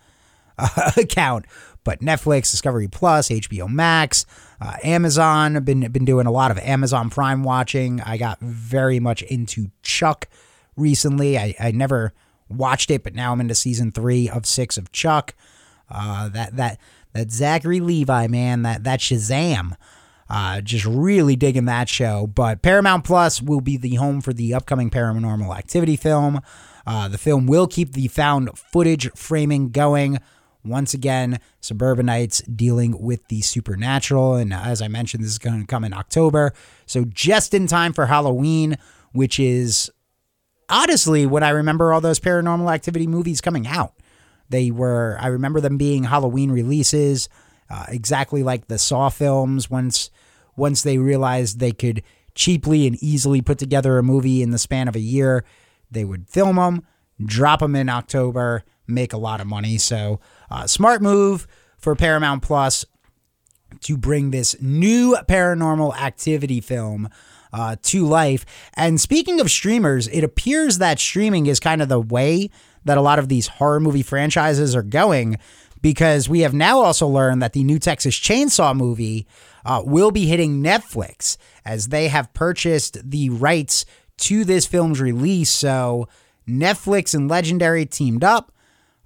uh, 0.59 0.93
account. 0.97 1.47
But 1.83 2.01
Netflix, 2.01 2.51
Discovery 2.51 2.89
Plus, 2.89 3.29
HBO 3.29 3.69
Max, 3.69 4.27
uh, 4.61 4.77
Amazon. 4.85 5.57
I've 5.57 5.65
been 5.65 5.91
been 5.91 6.05
doing 6.05 6.27
a 6.27 6.31
lot 6.31 6.51
of 6.51 6.59
Amazon 6.59 7.09
Prime 7.09 7.43
watching. 7.43 8.01
I 8.03 8.19
got 8.19 8.39
very 8.41 9.01
much 9.01 9.23
into 9.23 9.71
Chuck 9.83 10.29
recently. 10.77 11.39
I, 11.39 11.55
I 11.59 11.71
never 11.71 12.13
watched 12.51 12.91
it, 12.91 13.03
but 13.03 13.15
now 13.15 13.33
I'm 13.33 13.41
into 13.41 13.55
season 13.55 13.93
three 13.93 14.29
of 14.29 14.45
six 14.45 14.77
of 14.77 14.93
Chuck. 14.93 15.35
Uh, 15.89 16.29
that 16.29 16.57
that 16.57 16.79
that 17.13 17.31
Zachary 17.31 17.81
Levi 17.81 18.27
man, 18.27 18.63
that 18.63 18.85
that 18.85 19.01
Shazam. 19.01 19.73
Uh, 20.29 20.61
just 20.61 20.85
really 20.85 21.35
digging 21.35 21.65
that 21.65 21.89
show. 21.89 22.29
But 22.29 22.63
Paramount 22.63 23.03
Plus 23.03 23.43
will 23.43 23.61
be 23.61 23.77
the 23.77 23.97
home 23.97 24.21
for 24.21 24.33
the 24.33 24.55
upcoming 24.55 24.89
Paranormal 24.89 25.57
Activity 25.59 25.97
film. 25.97 26.41
Uh, 26.87 27.09
the 27.09 27.19
film 27.19 27.49
will 27.49 27.67
keep 27.67 27.95
the 27.95 28.07
found 28.07 28.57
footage 28.57 29.11
framing 29.17 29.71
going. 29.71 30.19
Once 30.65 30.95
again, 30.95 31.41
Suburbanites 31.61 32.43
dealing 32.43 33.01
with 33.01 33.27
the 33.29 33.41
supernatural. 33.41 34.35
And 34.35 34.53
as 34.53 34.81
I 34.83 34.89
mentioned, 34.89 35.25
this 35.25 35.33
is 35.33 35.39
going 35.39 35.61
to 35.61 35.67
come 35.67 35.85
in 35.85 35.93
October. 35.93 36.53
So 36.87 37.05
just 37.05 37.55
in 37.55 37.67
time 37.67 37.93
for 37.93 38.07
Halloween, 38.07 38.77
which 39.13 39.41
is 39.41 39.91
honestly 40.69 41.27
when 41.27 41.43
I 41.43 41.51
remember 41.51 41.93
all 41.93 42.01
those 42.01 42.21
paranormal 42.21 42.73
activity 42.73 43.07
movies 43.07 43.41
coming 43.41 43.67
out. 43.67 43.95
They 44.51 44.71
were, 44.71 45.17
I 45.21 45.29
remember 45.29 45.61
them 45.61 45.79
being 45.79 46.05
Halloween 46.05 46.51
releases, 46.51 47.29
uh, 47.71 47.87
exactly 47.89 48.43
like 48.43 48.69
the 48.69 48.79
Saw 48.79 49.09
films. 49.09 49.71
Once, 49.71 50.11
once 50.57 50.83
they 50.83 50.99
realized 50.99 51.59
they 51.59 51.73
could 51.73 52.03
cheaply 52.35 52.87
and 52.87 53.03
easily 53.03 53.41
put 53.41 53.59
together 53.59 53.99
a 53.99 54.03
movie 54.03 54.43
in 54.43 54.51
the 54.51 54.59
span 54.59 54.89
of 54.89 54.97
a 54.97 55.01
year, 55.01 55.45
they 55.91 56.05
would 56.05 56.29
film 56.29 56.57
them, 56.57 56.87
drop 57.25 57.61
them 57.61 57.75
in 57.75 57.89
October, 57.89 58.65
make 58.87 59.13
a 59.13 59.19
lot 59.19 59.41
of 59.41 59.47
money. 59.47 59.79
So, 59.79 60.21
uh, 60.51 60.67
smart 60.67 61.01
move 61.01 61.47
for 61.79 61.95
Paramount 61.95 62.43
Plus 62.43 62.85
to 63.83 63.97
bring 63.97 64.31
this 64.31 64.61
new 64.61 65.17
paranormal 65.29 65.97
activity 65.97 66.61
film 66.61 67.09
uh, 67.53 67.77
to 67.83 68.07
life. 68.07 68.45
And 68.75 69.01
speaking 69.01 69.41
of 69.41 69.51
streamers, 69.51 70.09
it 70.09 70.25
appears 70.25 70.79
that 70.79 70.99
streaming 70.99 71.47
is 71.47 71.61
kind 71.61 71.83
of 71.83 71.89
the 71.89 72.01
way 72.01 72.51
that 72.85 72.99
a 72.99 73.03
lot 73.03 73.19
of 73.19 73.29
these 73.29 73.47
horror 73.47 73.81
movie 73.81 74.03
franchises 74.03 74.75
are 74.75 74.83
going 74.83 75.39
because 75.83 76.29
we 76.29 76.41
have 76.41 76.55
now 76.55 76.81
also 76.81 77.07
learned 77.07 77.43
that 77.43 77.53
the 77.53 77.65
new 77.65 77.79
Texas 77.79 78.15
Chainsaw 78.15 78.77
movie 78.77 79.27
uh, 79.65 79.83
will 79.85 80.11
be 80.11 80.27
hitting 80.27 80.63
Netflix 80.63 81.37
as 81.65 81.89
they 81.89 82.09
have 82.09 82.33
purchased 82.35 82.99
the 83.09 83.31
rights 83.31 83.85
to 84.19 84.45
this 84.45 84.67
film's 84.67 85.01
release. 85.01 85.51
So 85.51 86.09
Netflix 86.49 87.15
and 87.15 87.29
Legendary 87.29 87.87
teamed 87.87 88.25
up, 88.25 88.53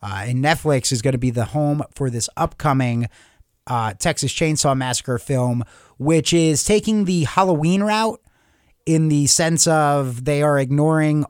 uh, 0.03 0.25
and 0.27 0.45
Netflix 0.45 0.93
is 0.93 1.03
going 1.03 1.13
to 1.13 1.19
be 1.19 1.31
the 1.31 1.47
home 1.47 1.83
for 1.95 2.11
this 2.11 2.29
upcoming 2.37 3.09
uh, 3.67 3.95
Texas 3.95 4.33
Chainsaw 4.33 4.77
Massacre 4.77 5.19
film, 5.19 5.65
which 5.99 6.33
is 6.33 6.65
taking 6.65 7.05
the 7.05 7.25
Halloween 7.25 7.83
route 7.83 8.21
in 8.85 9.09
the 9.09 9.27
sense 9.27 9.67
of 9.67 10.25
they 10.25 10.43
are 10.43 10.59
ignoring 10.59 11.25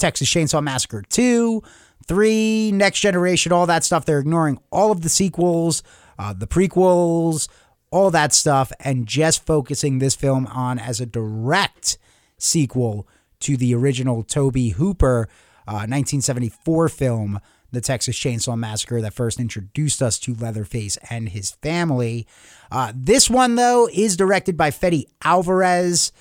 Texas 0.00 0.28
Chainsaw 0.28 0.62
Massacre 0.62 1.02
2, 1.02 1.62
3, 2.06 2.72
Next 2.72 3.00
Generation, 3.00 3.52
all 3.52 3.66
that 3.66 3.84
stuff. 3.84 4.04
They're 4.04 4.18
ignoring 4.18 4.58
all 4.70 4.90
of 4.90 5.02
the 5.02 5.08
sequels, 5.08 5.82
uh, 6.18 6.32
the 6.32 6.46
prequels, 6.46 7.48
all 7.90 8.10
that 8.10 8.32
stuff, 8.32 8.72
and 8.80 9.06
just 9.06 9.44
focusing 9.44 9.98
this 9.98 10.14
film 10.14 10.46
on 10.46 10.78
as 10.78 11.00
a 11.00 11.06
direct 11.06 11.98
sequel 12.38 13.06
to 13.40 13.56
the 13.56 13.74
original 13.74 14.22
Tobe 14.22 14.72
Hooper 14.72 15.28
uh, 15.66 15.86
1974 15.86 16.88
film, 16.88 17.40
The 17.70 17.80
Texas 17.80 18.16
Chainsaw 18.16 18.58
Massacre, 18.58 19.00
that 19.00 19.14
first 19.14 19.38
introduced 19.38 20.02
us 20.02 20.18
to 20.20 20.34
Leatherface 20.34 20.98
and 21.08 21.28
his 21.28 21.52
family. 21.52 22.26
Uh, 22.70 22.92
this 22.94 23.30
one, 23.30 23.54
though, 23.54 23.88
is 23.92 24.16
directed 24.16 24.56
by 24.56 24.70
Fede 24.70 25.06
Alvarez. 25.22 26.12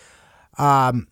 Um, 0.58 1.08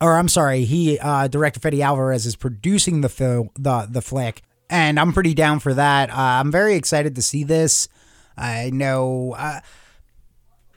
or 0.00 0.16
I'm 0.16 0.28
sorry, 0.28 0.64
he 0.64 0.98
uh, 0.98 1.28
director 1.28 1.60
Fede 1.60 1.80
Alvarez 1.80 2.26
is 2.26 2.36
producing 2.36 3.00
the 3.00 3.08
film, 3.08 3.50
the 3.58 3.86
the 3.90 4.02
flick, 4.02 4.42
and 4.70 4.98
I'm 4.98 5.12
pretty 5.12 5.34
down 5.34 5.60
for 5.60 5.74
that. 5.74 6.10
Uh, 6.10 6.14
I'm 6.16 6.52
very 6.52 6.74
excited 6.74 7.14
to 7.16 7.22
see 7.22 7.44
this. 7.44 7.88
I 8.36 8.70
know 8.70 9.34
uh, 9.36 9.60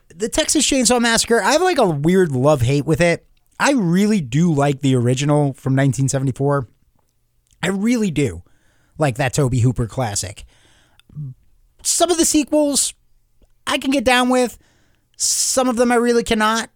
the 0.08 0.28
Texas 0.28 0.68
Chainsaw 0.68 1.00
Massacre. 1.00 1.40
I 1.40 1.52
have 1.52 1.62
like 1.62 1.78
a 1.78 1.88
weird 1.88 2.32
love 2.32 2.62
hate 2.62 2.84
with 2.84 3.00
it. 3.00 3.26
I 3.60 3.72
really 3.72 4.20
do 4.20 4.52
like 4.52 4.80
the 4.80 4.96
original 4.96 5.52
from 5.54 5.74
1974. 5.74 6.66
I 7.62 7.68
really 7.68 8.10
do 8.10 8.42
like 8.98 9.16
that 9.16 9.34
Tobe 9.34 9.54
Hooper 9.54 9.86
classic. 9.86 10.44
Some 11.84 12.10
of 12.10 12.18
the 12.18 12.24
sequels 12.24 12.94
I 13.66 13.78
can 13.78 13.92
get 13.92 14.04
down 14.04 14.28
with. 14.28 14.58
Some 15.16 15.68
of 15.68 15.76
them 15.76 15.92
I 15.92 15.96
really 15.96 16.24
cannot. 16.24 16.70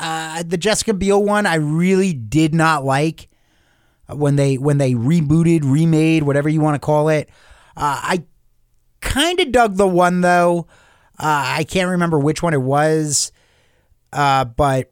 Uh, 0.00 0.42
the 0.44 0.56
Jessica 0.56 0.94
Biel 0.94 1.22
one 1.22 1.44
I 1.44 1.56
really 1.56 2.14
did 2.14 2.54
not 2.54 2.84
like 2.84 3.28
when 4.08 4.36
they 4.36 4.56
when 4.56 4.78
they 4.78 4.94
rebooted, 4.94 5.60
remade, 5.62 6.22
whatever 6.22 6.48
you 6.48 6.60
want 6.60 6.74
to 6.74 6.78
call 6.78 7.10
it. 7.10 7.28
Uh, 7.76 8.00
I 8.02 8.24
kind 9.00 9.38
of 9.40 9.52
dug 9.52 9.76
the 9.76 9.86
one 9.86 10.22
though. 10.22 10.66
Uh, 11.18 11.58
I 11.58 11.64
can't 11.64 11.90
remember 11.90 12.18
which 12.18 12.42
one 12.42 12.54
it 12.54 12.62
was, 12.62 13.30
uh, 14.12 14.46
but 14.46 14.90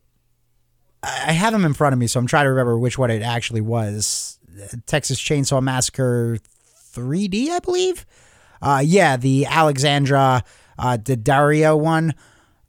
I 1.02 1.32
have 1.32 1.54
them 1.54 1.64
in 1.64 1.72
front 1.72 1.94
of 1.94 1.98
me, 1.98 2.06
so 2.06 2.20
I'm 2.20 2.26
trying 2.26 2.44
to 2.44 2.50
remember 2.50 2.78
which 2.78 2.98
one 2.98 3.10
it 3.10 3.22
actually 3.22 3.62
was. 3.62 4.38
Texas 4.84 5.18
Chainsaw 5.18 5.62
Massacre 5.62 6.38
3D, 6.92 7.48
I 7.48 7.60
believe. 7.60 8.04
Uh, 8.60 8.82
yeah, 8.84 9.16
the 9.16 9.46
Alexandra 9.46 10.44
uh, 10.78 10.98
Daddario 11.00 11.78
one. 11.78 12.14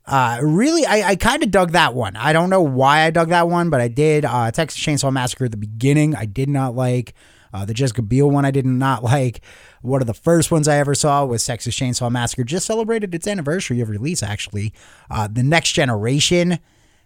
Uh, 0.09 0.39
really, 0.41 0.87
I, 0.87 1.09
I 1.09 1.15
kind 1.15 1.43
of 1.43 1.51
dug 1.51 1.71
that 1.73 1.93
one. 1.93 2.15
I 2.15 2.33
don't 2.33 2.49
know 2.49 2.63
why 2.63 3.01
I 3.01 3.11
dug 3.11 3.29
that 3.29 3.47
one, 3.47 3.69
but 3.69 3.79
I 3.79 3.87
did. 3.87 4.25
Uh, 4.25 4.49
Texas 4.49 4.83
Chainsaw 4.83 5.13
Massacre 5.13 5.45
at 5.45 5.51
the 5.51 5.57
beginning, 5.57 6.15
I 6.15 6.25
did 6.25 6.49
not 6.49 6.75
like. 6.75 7.13
Uh, 7.53 7.63
the 7.65 7.75
Jessica 7.75 8.01
Biel 8.01 8.29
one, 8.29 8.43
I 8.43 8.49
did 8.49 8.65
not 8.65 9.03
like. 9.15 9.41
One 9.83 10.01
of 10.01 10.07
the 10.07 10.15
first 10.15 10.49
ones 10.51 10.67
I 10.67 10.77
ever 10.77 10.95
saw 10.95 11.25
was 11.25 11.45
Texas 11.45 11.75
Chainsaw 11.75 12.11
Massacre. 12.11 12.43
Just 12.43 12.65
celebrated 12.65 13.13
its 13.13 13.27
anniversary 13.27 13.81
of 13.81 13.89
release, 13.89 14.23
actually. 14.23 14.73
Uh, 15.11 15.27
the 15.31 15.43
Next 15.43 15.73
Generation, 15.73 16.57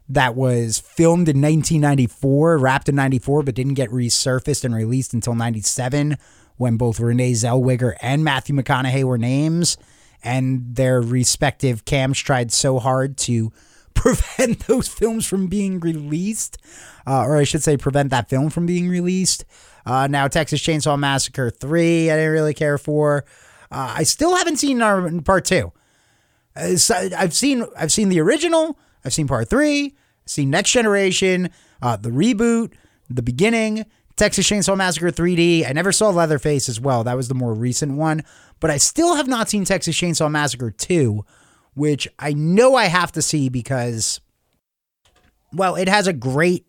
that 0.07 0.35
was 0.35 0.79
filmed 0.79 1.27
in 1.27 1.41
1994, 1.41 2.57
wrapped 2.57 2.87
in 2.87 2.95
94, 2.95 3.43
but 3.43 3.55
didn't 3.55 3.73
get 3.73 3.89
resurfaced 3.89 4.63
and 4.63 4.73
released 4.73 5.13
until 5.13 5.35
97, 5.35 6.17
when 6.55 6.77
both 6.77 7.01
Renee 7.01 7.33
Zellweger 7.33 7.95
and 8.01 8.23
Matthew 8.23 8.55
McConaughey 8.55 9.03
were 9.03 9.17
names 9.17 9.77
and 10.23 10.75
their 10.75 11.01
respective 11.01 11.85
cams 11.85 12.19
tried 12.19 12.51
so 12.51 12.79
hard 12.79 13.17
to 13.17 13.51
prevent 13.93 14.67
those 14.67 14.87
films 14.87 15.25
from 15.25 15.47
being 15.47 15.79
released, 15.79 16.57
uh, 17.05 17.23
or 17.23 17.37
I 17.37 17.43
should 17.43 17.63
say, 17.63 17.77
prevent 17.77 18.09
that 18.09 18.29
film 18.29 18.49
from 18.49 18.65
being 18.65 18.89
released. 18.89 19.45
Uh, 19.85 20.07
now, 20.07 20.27
Texas 20.27 20.61
Chainsaw 20.61 20.97
Massacre 20.97 21.49
3, 21.49 22.09
I 22.09 22.15
didn't 22.15 22.31
really 22.31 22.53
care 22.53 22.77
for. 22.77 23.25
Uh, 23.73 23.95
I 23.97 24.03
still 24.03 24.35
haven't 24.35 24.57
seen 24.57 24.79
part 25.23 25.45
two. 25.45 25.71
Uh, 26.55 26.75
I've 27.17 27.33
seen 27.33 27.65
I've 27.75 27.91
seen 27.91 28.09
the 28.09 28.19
original. 28.21 28.77
I've 29.03 29.13
seen 29.13 29.27
part 29.27 29.49
three. 29.49 29.95
I've 30.23 30.29
seen 30.29 30.51
Next 30.51 30.71
Generation, 30.71 31.49
uh, 31.81 31.97
the 31.97 32.11
reboot, 32.11 32.73
the 33.09 33.23
beginning, 33.23 33.85
Texas 34.15 34.47
Chainsaw 34.47 34.77
Massacre 34.77 35.11
3D. 35.11 35.67
I 35.67 35.73
never 35.73 35.91
saw 35.91 36.09
Leatherface 36.09 36.69
as 36.69 36.79
well. 36.79 37.03
That 37.03 37.17
was 37.17 37.27
the 37.27 37.33
more 37.33 37.53
recent 37.53 37.97
one. 37.97 38.23
But 38.59 38.69
I 38.69 38.77
still 38.77 39.15
have 39.15 39.27
not 39.27 39.49
seen 39.49 39.65
Texas 39.65 39.95
Chainsaw 39.95 40.29
Massacre 40.29 40.71
2, 40.71 41.25
which 41.73 42.07
I 42.19 42.33
know 42.33 42.75
I 42.75 42.85
have 42.85 43.11
to 43.13 43.21
see 43.21 43.49
because, 43.49 44.21
well, 45.51 45.75
it 45.75 45.87
has 45.87 46.07
a 46.07 46.13
great 46.13 46.67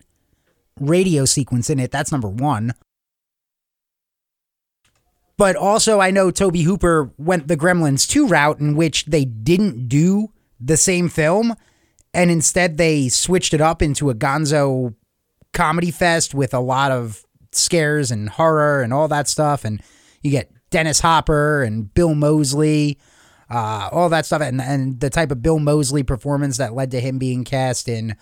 radio 0.79 1.25
sequence 1.25 1.69
in 1.69 1.79
it. 1.79 1.91
That's 1.91 2.11
number 2.11 2.27
one. 2.27 2.73
But 5.37 5.55
also, 5.55 5.99
I 5.99 6.11
know 6.11 6.31
Tobe 6.31 6.57
Hooper 6.57 7.11
went 7.17 7.47
the 7.47 7.57
Gremlins 7.57 8.07
2 8.07 8.27
route 8.27 8.59
in 8.59 8.75
which 8.75 9.05
they 9.05 9.25
didn't 9.25 9.87
do 9.87 10.31
the 10.59 10.77
same 10.77 11.09
film 11.09 11.55
and 12.15 12.31
instead 12.31 12.77
they 12.77 13.09
switched 13.09 13.53
it 13.53 13.59
up 13.59 13.81
into 13.81 14.09
a 14.09 14.15
gonzo 14.15 14.95
comedy 15.53 15.91
fest 15.91 16.33
with 16.33 16.53
a 16.53 16.59
lot 16.59 16.91
of 16.91 17.25
scares 17.55 18.11
and 18.11 18.29
horror 18.29 18.81
and 18.81 18.93
all 18.93 19.07
that 19.07 19.27
stuff. 19.27 19.65
And 19.65 19.81
you 20.21 20.31
get 20.31 20.51
Dennis 20.69 20.99
Hopper 20.99 21.63
and 21.63 21.93
Bill 21.93 22.15
Moseley, 22.15 22.99
uh, 23.49 23.89
all 23.91 24.09
that 24.09 24.25
stuff, 24.25 24.41
and, 24.41 24.61
and 24.61 24.99
the 24.99 25.09
type 25.09 25.31
of 25.31 25.41
Bill 25.41 25.59
Moseley 25.59 26.03
performance 26.03 26.57
that 26.57 26.73
led 26.73 26.91
to 26.91 26.99
him 26.99 27.17
being 27.17 27.43
cast 27.43 27.87
in 27.87 28.15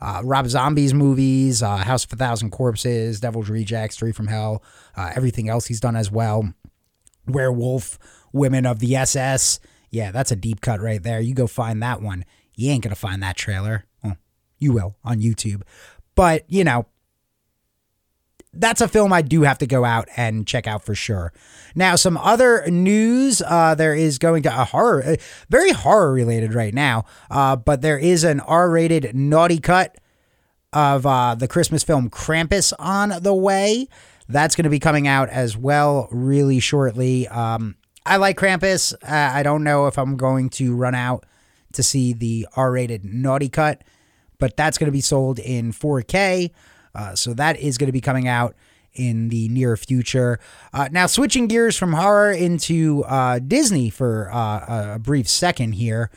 uh, 0.00 0.20
Rob 0.22 0.46
Zombie's 0.46 0.92
movies, 0.92 1.62
uh, 1.62 1.78
House 1.78 2.04
of 2.04 2.12
a 2.12 2.16
Thousand 2.16 2.50
Corpses, 2.50 3.20
Devil's 3.20 3.48
Rejects, 3.48 3.96
Three 3.96 4.12
from 4.12 4.26
Hell, 4.26 4.62
uh, 4.96 5.12
everything 5.14 5.48
else 5.48 5.66
he's 5.66 5.80
done 5.80 5.96
as 5.96 6.10
well. 6.10 6.52
Werewolf, 7.26 7.98
Women 8.32 8.66
of 8.66 8.80
the 8.80 8.94
SS. 8.96 9.60
Yeah, 9.90 10.10
that's 10.10 10.30
a 10.30 10.36
deep 10.36 10.60
cut 10.60 10.80
right 10.80 11.02
there. 11.02 11.20
You 11.20 11.34
go 11.34 11.46
find 11.46 11.82
that 11.82 12.02
one. 12.02 12.24
You 12.54 12.70
ain't 12.70 12.82
to 12.94 13.00
find 13.00 13.22
that 13.22 13.36
trailer. 13.36 13.86
Well, 14.02 14.18
you 14.58 14.72
will 14.72 14.96
on 15.04 15.20
YouTube. 15.20 15.62
But, 16.14 16.44
you 16.48 16.64
know, 16.64 16.86
that's 18.58 18.80
a 18.80 18.88
film 18.88 19.12
I 19.12 19.22
do 19.22 19.42
have 19.42 19.58
to 19.58 19.66
go 19.66 19.84
out 19.84 20.08
and 20.16 20.46
check 20.46 20.66
out 20.66 20.82
for 20.82 20.94
sure. 20.94 21.32
Now, 21.74 21.96
some 21.96 22.16
other 22.16 22.64
news. 22.70 23.42
Uh, 23.42 23.74
there 23.74 23.94
is 23.94 24.18
going 24.18 24.42
to 24.44 24.48
a 24.48 24.64
horror, 24.64 25.16
very 25.48 25.72
horror 25.72 26.12
related 26.12 26.54
right 26.54 26.74
now. 26.74 27.04
Uh, 27.30 27.56
but 27.56 27.82
there 27.82 27.98
is 27.98 28.24
an 28.24 28.40
R-rated 28.40 29.14
naughty 29.14 29.58
cut 29.58 29.96
of 30.72 31.06
uh, 31.06 31.34
the 31.34 31.48
Christmas 31.48 31.82
film 31.82 32.10
Krampus 32.10 32.72
on 32.78 33.12
the 33.22 33.34
way. 33.34 33.88
That's 34.28 34.56
going 34.56 34.64
to 34.64 34.70
be 34.70 34.80
coming 34.80 35.06
out 35.06 35.28
as 35.28 35.56
well 35.56 36.08
really 36.10 36.60
shortly. 36.60 37.28
Um, 37.28 37.76
I 38.04 38.16
like 38.16 38.38
Krampus. 38.38 38.94
I 39.08 39.42
don't 39.42 39.64
know 39.64 39.86
if 39.86 39.98
I'm 39.98 40.16
going 40.16 40.48
to 40.50 40.74
run 40.74 40.94
out 40.94 41.24
to 41.72 41.82
see 41.82 42.12
the 42.12 42.46
R 42.56 42.72
rated 42.72 43.04
naughty 43.04 43.48
cut, 43.48 43.82
but 44.38 44.56
that's 44.56 44.78
going 44.78 44.86
to 44.86 44.92
be 44.92 45.00
sold 45.00 45.38
in 45.38 45.72
4K. 45.72 46.50
Uh, 46.96 47.14
so 47.14 47.34
that 47.34 47.58
is 47.60 47.78
going 47.78 47.86
to 47.88 47.92
be 47.92 48.00
coming 48.00 48.26
out 48.26 48.56
in 48.94 49.28
the 49.28 49.48
near 49.48 49.76
future. 49.76 50.40
Uh, 50.72 50.88
now, 50.90 51.06
switching 51.06 51.46
gears 51.46 51.76
from 51.76 51.92
horror 51.92 52.32
into 52.32 53.04
uh, 53.04 53.38
Disney 53.38 53.90
for 53.90 54.30
uh, 54.32 54.94
a 54.94 54.98
brief 54.98 55.28
second 55.28 55.72
here. 55.72 56.10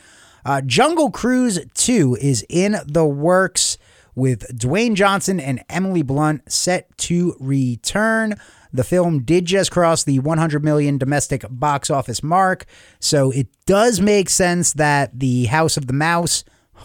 Uh, 0.44 0.62
Jungle 0.62 1.10
Cruise 1.10 1.60
2 1.74 2.16
is 2.20 2.44
in 2.48 2.76
the 2.86 3.04
works 3.04 3.76
with 4.14 4.58
Dwayne 4.58 4.94
Johnson 4.94 5.38
and 5.38 5.62
Emily 5.68 6.02
Blunt 6.02 6.50
set 6.50 6.96
to 6.98 7.36
return. 7.38 8.34
The 8.72 8.84
film 8.84 9.22
did 9.22 9.44
just 9.44 9.70
cross 9.70 10.04
the 10.04 10.18
100 10.20 10.64
million 10.64 10.96
domestic 10.96 11.44
box 11.50 11.90
office 11.90 12.22
mark, 12.22 12.64
so 12.98 13.30
it 13.30 13.48
does 13.66 14.00
make 14.00 14.30
sense 14.30 14.72
that 14.74 15.18
the 15.18 15.46
House 15.46 15.76
of 15.76 15.86
the 15.86 15.92
Mouse 15.92 16.44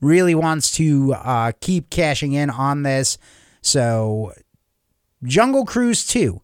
really 0.00 0.34
wants 0.34 0.70
to 0.72 1.14
uh, 1.14 1.52
keep 1.60 1.90
cashing 1.90 2.32
in 2.32 2.50
on 2.50 2.82
this. 2.82 3.18
So, 3.62 4.32
Jungle 5.24 5.64
Cruise 5.64 6.06
2. 6.06 6.40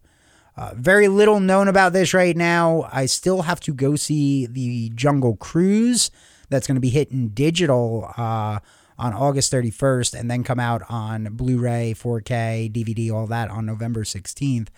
Uh, 0.55 0.73
very 0.77 1.09
little 1.09 1.41
known 1.41 1.69
about 1.69 1.93
this 1.93 2.13
right 2.13 2.37
now. 2.37 2.89
I 2.93 3.07
still 3.07 3.43
have 3.43 3.61
to 3.61 3.73
go 3.73 3.97
see 3.97 4.47
the 4.47 4.91
Jungle 4.95 5.37
Cruise 5.37 6.11
that's 6.51 6.67
going 6.67 6.75
to 6.75 6.81
be 6.81 6.91
hitting 6.91 7.29
digital 7.29 8.13
uh, 8.17 8.59
on 8.99 9.15
August 9.15 9.53
31st 9.53 10.19
and 10.19 10.31
then 10.31 10.45
come 10.45 10.61
out 10.61 10.83
on 10.89 11.25
Blu 11.33 11.59
ray, 11.59 11.95
4K, 11.97 12.71
DVD, 12.71 13.11
all 13.11 13.27
that 13.27 13.51
on 13.51 13.65
November 13.65 14.05
16th. 14.05 14.69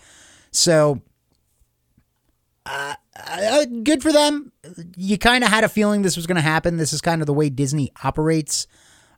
So, 0.51 1.01
uh, 2.65 2.95
uh, 3.15 3.65
good 3.83 4.01
for 4.01 4.11
them. 4.11 4.51
You 4.95 5.17
kind 5.17 5.43
of 5.43 5.49
had 5.49 5.63
a 5.63 5.69
feeling 5.69 6.01
this 6.01 6.15
was 6.15 6.27
going 6.27 6.35
to 6.35 6.41
happen. 6.41 6.77
This 6.77 6.93
is 6.93 7.01
kind 7.01 7.21
of 7.21 7.27
the 7.27 7.33
way 7.33 7.49
Disney 7.49 7.91
operates, 8.03 8.67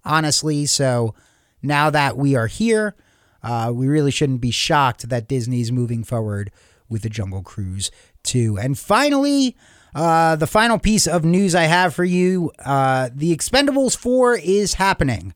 honestly. 0.05 0.65
So, 0.65 1.15
now 1.62 1.89
that 1.89 2.17
we 2.17 2.36
are 2.36 2.47
here, 2.47 2.95
uh, 3.43 3.71
we 3.73 3.88
really 3.88 4.12
shouldn't 4.12 4.41
be 4.41 4.51
shocked 4.51 5.10
that 5.10 5.27
Disney's 5.27 5.71
moving 5.71 6.03
forward 6.03 6.51
with 6.89 7.01
the 7.01 7.10
Jungle 7.10 7.41
Cruise 7.41 7.91
2. 8.23 8.57
And 8.57 8.77
finally, 8.77 9.55
uh, 9.95 10.36
the 10.36 10.47
final 10.47 10.77
piece 10.77 11.07
of 11.07 11.25
news 11.25 11.55
I 11.55 11.63
have 11.63 11.93
for 11.93 12.03
you 12.03 12.51
uh, 12.60 13.10
The 13.13 13.36
Expendables 13.36 13.97
4 13.97 14.38
is 14.38 14.75
happening. 14.75 15.33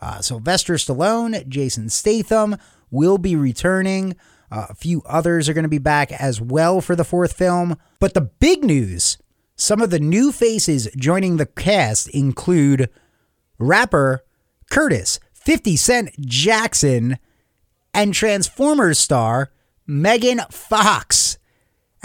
Uh, 0.00 0.20
Sylvester 0.20 0.74
Stallone, 0.74 1.48
Jason 1.48 1.88
Statham 1.88 2.56
will 2.90 3.18
be 3.18 3.34
returning. 3.34 4.14
Uh, 4.50 4.66
a 4.68 4.74
few 4.74 5.02
others 5.06 5.48
are 5.48 5.54
going 5.54 5.64
to 5.64 5.68
be 5.68 5.78
back 5.78 6.12
as 6.12 6.40
well 6.40 6.80
for 6.80 6.94
the 6.96 7.04
fourth 7.04 7.32
film. 7.32 7.76
But 7.98 8.14
the 8.14 8.20
big 8.20 8.64
news 8.64 9.18
some 9.58 9.80
of 9.80 9.88
the 9.88 9.98
new 9.98 10.32
faces 10.32 10.86
joining 10.96 11.38
the 11.38 11.46
cast 11.46 12.08
include 12.08 12.90
rapper 13.58 14.22
Curtis, 14.70 15.18
50 15.32 15.76
Cent 15.76 16.20
Jackson, 16.20 17.16
and 17.94 18.12
Transformers 18.12 18.98
star 18.98 19.50
Megan 19.86 20.40
Fox 20.50 21.38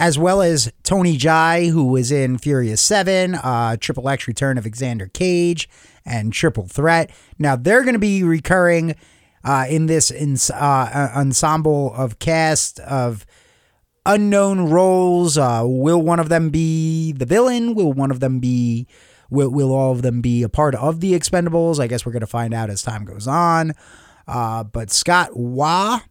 as 0.02 0.18
well 0.18 0.42
as 0.42 0.72
Tony 0.82 1.16
Jaa, 1.16 1.70
who 1.70 1.86
was 1.86 2.12
in 2.12 2.40
Furious 2.40 2.82
7, 2.82 3.36
uh, 3.36 3.78
Triple 3.80 4.10
X 4.10 4.28
Return 4.28 4.58
of 4.58 4.64
Xander 4.66 5.12
Cage, 5.14 5.70
and 6.04 6.34
Triple 6.34 6.66
Threat. 6.66 7.12
Now, 7.38 7.56
they're 7.56 7.84
going 7.84 7.94
to 7.94 8.00
be 8.00 8.24
recurring 8.24 8.96
uh, 9.44 9.66
in 9.70 9.86
this 9.86 10.12
in, 10.12 10.38
uh, 10.54 11.12
ensemble 11.16 11.94
of 11.94 12.20
cast 12.20 12.80
of 12.82 13.26
unknown 14.06 14.70
roles. 14.70 15.38
Uh, 15.38 15.64
will 15.66 16.02
one 16.02 16.20
of 16.20 16.30
them 16.30 16.50
be 16.50 17.12
the 17.12 17.26
villain? 17.26 17.76
Will 17.76 17.94
one 17.94 18.12
of 18.12 18.20
them 18.20 18.40
be. 18.40 18.88
Will, 19.30 19.50
will 19.50 19.74
all 19.74 19.94
of 19.94 20.02
them 20.02 20.20
be 20.20 20.44
a 20.44 20.50
part 20.50 20.76
of 20.76 21.00
the 21.00 21.14
Expendables? 21.14 21.80
I 21.80 21.88
guess 21.88 22.06
we're 22.06 22.12
going 22.12 22.20
to 22.20 22.28
find 22.28 22.54
out 22.54 22.70
as 22.70 22.84
time 22.84 23.06
goes 23.06 23.28
on. 23.28 23.72
Uh, 24.28 24.66
but 24.66 24.92
Scott 24.92 25.38
Waugh 25.38 26.02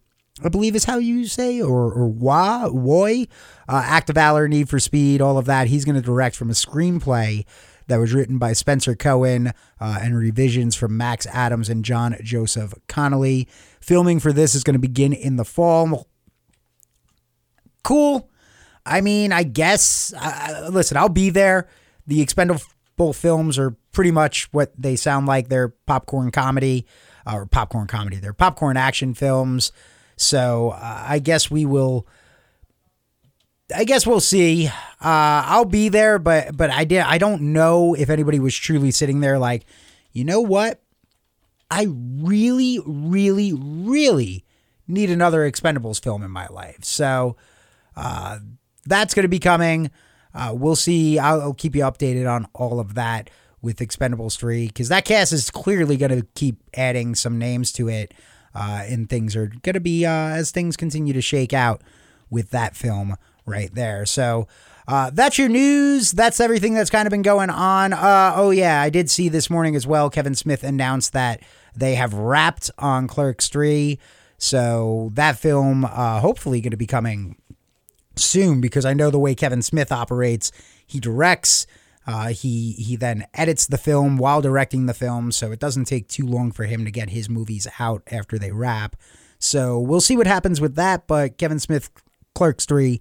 I 0.43 0.49
believe 0.49 0.75
is 0.75 0.85
how 0.85 0.99
you 0.99 1.27
say, 1.27 1.61
or 1.61 1.93
or 1.93 2.09
Wah 2.09 2.69
Woy, 2.69 3.29
uh, 3.69 3.83
Act 3.85 4.11
of 4.11 4.14
Valor, 4.14 4.49
Need 4.49 4.69
for 4.69 4.81
Speed, 4.81 5.21
all 5.21 5.38
of 5.38 5.47
that. 5.47 5.66
He's 5.66 5.85
going 5.85 5.97
to 5.97 6.03
direct 6.03 6.37
from 6.37 6.51
a 6.51 6.55
screenplay 6.55 7.45
that 7.90 7.98
was 7.98 8.14
written 8.14 8.38
by 8.38 8.53
Spencer 8.53 8.94
Cohen 8.94 9.48
uh, 9.81 9.98
and 10.00 10.16
revisions 10.16 10.76
from 10.76 10.96
Max 10.96 11.26
Adams 11.26 11.68
and 11.68 11.85
John 11.85 12.16
Joseph 12.22 12.72
Connolly. 12.87 13.48
Filming 13.81 14.20
for 14.20 14.33
this 14.33 14.55
is 14.55 14.62
going 14.64 14.74
to 14.74 14.81
begin 14.81 15.12
in 15.12 15.37
the 15.37 15.44
fall. 15.44 16.07
Cool. 17.83 18.31
I 18.87 19.00
mean, 19.00 19.33
I 19.33 19.42
guess. 19.42 20.14
Uh, 20.16 20.70
listen, 20.72 20.96
I'll 20.96 21.09
be 21.09 21.31
there. 21.31 21.68
The 22.07 22.20
expendable 22.20 23.12
films 23.12 23.59
are 23.59 23.72
pretty 23.92 24.12
much 24.12 24.48
what 24.53 24.72
they 24.79 24.94
sound 24.94 25.26
like. 25.26 25.48
They're 25.48 25.70
popcorn 25.87 26.31
comedy, 26.31 26.87
uh, 27.26 27.35
or 27.35 27.46
popcorn 27.46 27.88
comedy. 27.88 28.16
They're 28.18 28.33
popcorn 28.33 28.76
action 28.76 29.14
films. 29.14 29.72
So 30.16 30.70
uh, 30.70 31.05
I 31.09 31.18
guess 31.18 31.50
we 31.50 31.64
will. 31.64 32.07
I 33.75 33.85
guess 33.85 34.07
we'll 34.07 34.21
see. 34.21 34.69
Uh, 34.69 34.73
I'll 35.03 35.65
be 35.65 35.89
there, 35.89 36.19
but 36.19 36.57
but 36.57 36.71
I 36.71 36.85
did. 36.85 37.01
I 37.01 37.19
don't 37.19 37.53
know 37.53 37.95
if 37.95 38.11
anybody 38.11 38.39
was 38.39 38.57
truly 38.57 38.91
sitting 38.91 39.21
there 39.21 39.39
like, 39.39 39.65
you 40.13 40.25
know 40.25 40.41
what? 40.41 40.83
I 41.71 41.87
really, 41.89 42.81
really, 42.85 43.53
really 43.53 44.45
need 44.89 45.11
another 45.11 45.51
Expendables 45.51 46.03
film 46.03 46.23
in 46.23 46.31
my 46.31 46.49
life. 46.49 46.85
So 46.85 47.37
uh, 47.97 48.39
that's 48.85 49.15
going 49.15 49.23
to 49.23 49.29
be 49.29 49.39
coming. 49.39 49.91
Uh, 50.35 50.53
we'll 50.55 50.77
see. 50.77 51.19
I'll, 51.19 51.41
I'll, 51.41 51.55
keep 51.55 51.77
you 51.77 51.83
updated 51.83 52.31
on 52.31 52.47
all 52.55 52.81
of 52.81 52.95
that 52.95 53.31
with 53.63 53.79
Expendables 53.79 54.39
3 54.39 54.69
because 54.69 54.89
that 54.89 55.05
cast 55.05 55.33
is 55.33 55.51
clearly 55.51 55.97
going 55.97 56.19
to 56.19 56.27
keep 56.35 56.63
adding 56.75 57.15
some 57.15 57.39
names 57.39 57.73
to 57.73 57.89
it 57.89 58.15
uh, 58.55 58.83
and 58.87 59.09
things 59.09 59.37
are 59.37 59.47
going 59.47 59.75
to 59.75 59.81
be 59.81 60.07
uh, 60.07 60.11
as 60.11 60.51
things 60.51 60.77
continue 60.77 61.13
to 61.13 61.21
shake 61.21 61.53
out 61.53 61.83
with 62.31 62.51
that 62.51 62.77
film 62.77 63.17
right 63.51 63.75
there. 63.75 64.07
So 64.07 64.49
uh, 64.89 65.11
that's 65.13 65.39
your 65.39 65.49
news. 65.49 66.13
That's 66.13 66.41
everything 66.41 66.75
that's 66.75 66.91
kind 66.91 67.07
of 67.07 67.11
been 67.11 67.23
going 67.23 67.51
on. 67.51 67.93
Uh, 67.93 68.33
oh, 68.35 68.51
yeah, 68.51 68.81
I 68.81 68.91
did 68.91 69.11
see 69.11 69.29
this 69.29 69.51
morning 69.51 69.77
as 69.77 69.87
well. 69.87 70.11
Kevin 70.11 70.35
Smith 70.35 70.65
announced 70.65 71.13
that 71.13 71.43
they 71.77 71.95
have 71.95 72.15
wrapped 72.15 72.71
on 72.79 73.07
Clerks 73.07 73.49
3. 73.49 73.99
So 74.39 75.11
that 75.15 75.39
film, 75.39 75.85
uh, 75.85 76.21
hopefully, 76.21 76.61
going 76.61 76.71
to 76.71 76.77
be 76.77 76.87
coming 76.87 77.37
soon 78.17 78.61
because 78.61 78.85
I 78.85 78.95
know 78.95 79.11
the 79.11 79.19
way 79.19 79.35
Kevin 79.35 79.63
Smith 79.63 79.93
operates. 79.93 80.51
He 80.87 80.99
directs, 80.99 81.67
uh, 82.07 82.29
he 82.29 82.73
he 82.73 82.97
then 82.97 83.27
edits 83.35 83.67
the 83.67 83.79
film 83.79 84.17
while 84.17 84.41
directing 84.41 84.87
the 84.87 84.95
film, 84.95 85.31
so 85.31 85.53
it 85.53 85.61
doesn't 85.61 85.85
take 85.85 86.09
too 86.09 86.27
long 86.27 86.51
for 86.51 86.65
him 86.65 86.85
to 86.85 86.91
get 86.91 87.11
his 87.11 87.29
movies 87.29 87.67
out 87.79 88.03
after 88.11 88.39
they 88.39 88.51
wrap. 88.51 88.97
So 89.39 89.79
we'll 89.79 90.01
see 90.01 90.17
what 90.17 90.27
happens 90.27 90.61
with 90.61 90.75
that. 90.77 91.07
But 91.07 91.39
Kevin 91.39 91.61
Smith, 91.61 91.91
Clerks 92.35 92.65
three, 92.65 93.01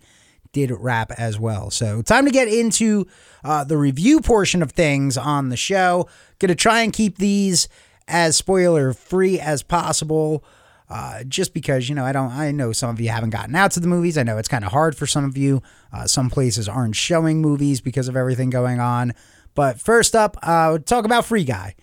did 0.52 0.72
wrap 0.72 1.12
as 1.12 1.40
well. 1.40 1.70
So 1.70 2.02
time 2.02 2.26
to 2.26 2.32
get 2.32 2.48
into 2.48 3.08
uh, 3.44 3.64
the 3.64 3.78
review 3.78 4.22
portion 4.22 4.62
of 4.62 4.72
things 4.72 5.18
on 5.18 5.50
the 5.50 5.58
show. 5.58 6.08
Gonna 6.40 6.56
try 6.56 6.82
and 6.82 6.94
keep 6.94 7.18
these 7.18 7.68
as 8.08 8.36
spoiler 8.36 8.94
free 8.94 9.40
as 9.40 9.64
possible. 9.64 10.44
Uh, 10.90 11.24
just 11.26 11.54
because 11.54 11.88
you 11.88 11.94
know 11.94 12.04
I 12.04 12.12
don't 12.12 12.32
I 12.32 12.52
know 12.52 12.72
some 12.72 12.90
of 12.90 13.00
you 13.00 13.10
haven't 13.10 13.30
gotten 13.30 13.56
out 13.56 13.72
to 13.72 13.80
the 13.80 13.88
movies. 13.88 14.18
I 14.18 14.24
know 14.24 14.40
it's 14.40 14.48
kind 14.48 14.66
of 14.66 14.72
hard 14.72 14.98
for 14.98 15.06
some 15.06 15.24
of 15.24 15.38
you. 15.38 15.62
Uh, 15.94 16.08
some 16.08 16.32
places 16.32 16.68
aren't 16.68 16.96
showing 16.96 17.42
movies 17.42 17.80
because 17.80 18.08
of 18.08 18.18
everything 18.18 18.50
going 18.50 18.80
on. 18.80 19.14
But 19.54 19.80
first 19.80 20.16
up, 20.16 20.36
uh, 20.42 20.80
talk 20.80 21.06
about 21.06 21.26
Free 21.26 21.44
Guy. 21.44 21.76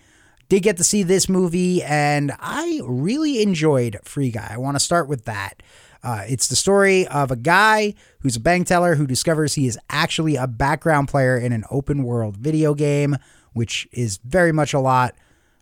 Did 0.49 0.63
get 0.63 0.77
to 0.77 0.83
see 0.83 1.03
this 1.03 1.29
movie 1.29 1.83
and 1.83 2.33
I 2.39 2.81
really 2.85 3.41
enjoyed 3.41 3.97
Free 4.03 4.31
Guy. 4.31 4.49
I 4.51 4.57
want 4.57 4.75
to 4.75 4.79
start 4.79 5.07
with 5.07 5.25
that. 5.25 5.63
Uh, 6.03 6.23
it's 6.27 6.47
the 6.47 6.55
story 6.55 7.07
of 7.07 7.31
a 7.31 7.35
guy 7.35 7.93
who's 8.19 8.35
a 8.35 8.41
bank 8.41 8.67
teller 8.67 8.95
who 8.95 9.07
discovers 9.07 9.55
he 9.55 9.67
is 9.67 9.79
actually 9.89 10.35
a 10.35 10.47
background 10.47 11.07
player 11.07 11.37
in 11.37 11.51
an 11.51 11.63
open 11.71 12.03
world 12.03 12.37
video 12.37 12.73
game, 12.73 13.17
which 13.53 13.87
is 13.91 14.19
very 14.23 14.51
much 14.51 14.73
a 14.73 14.79
lot 14.79 15.15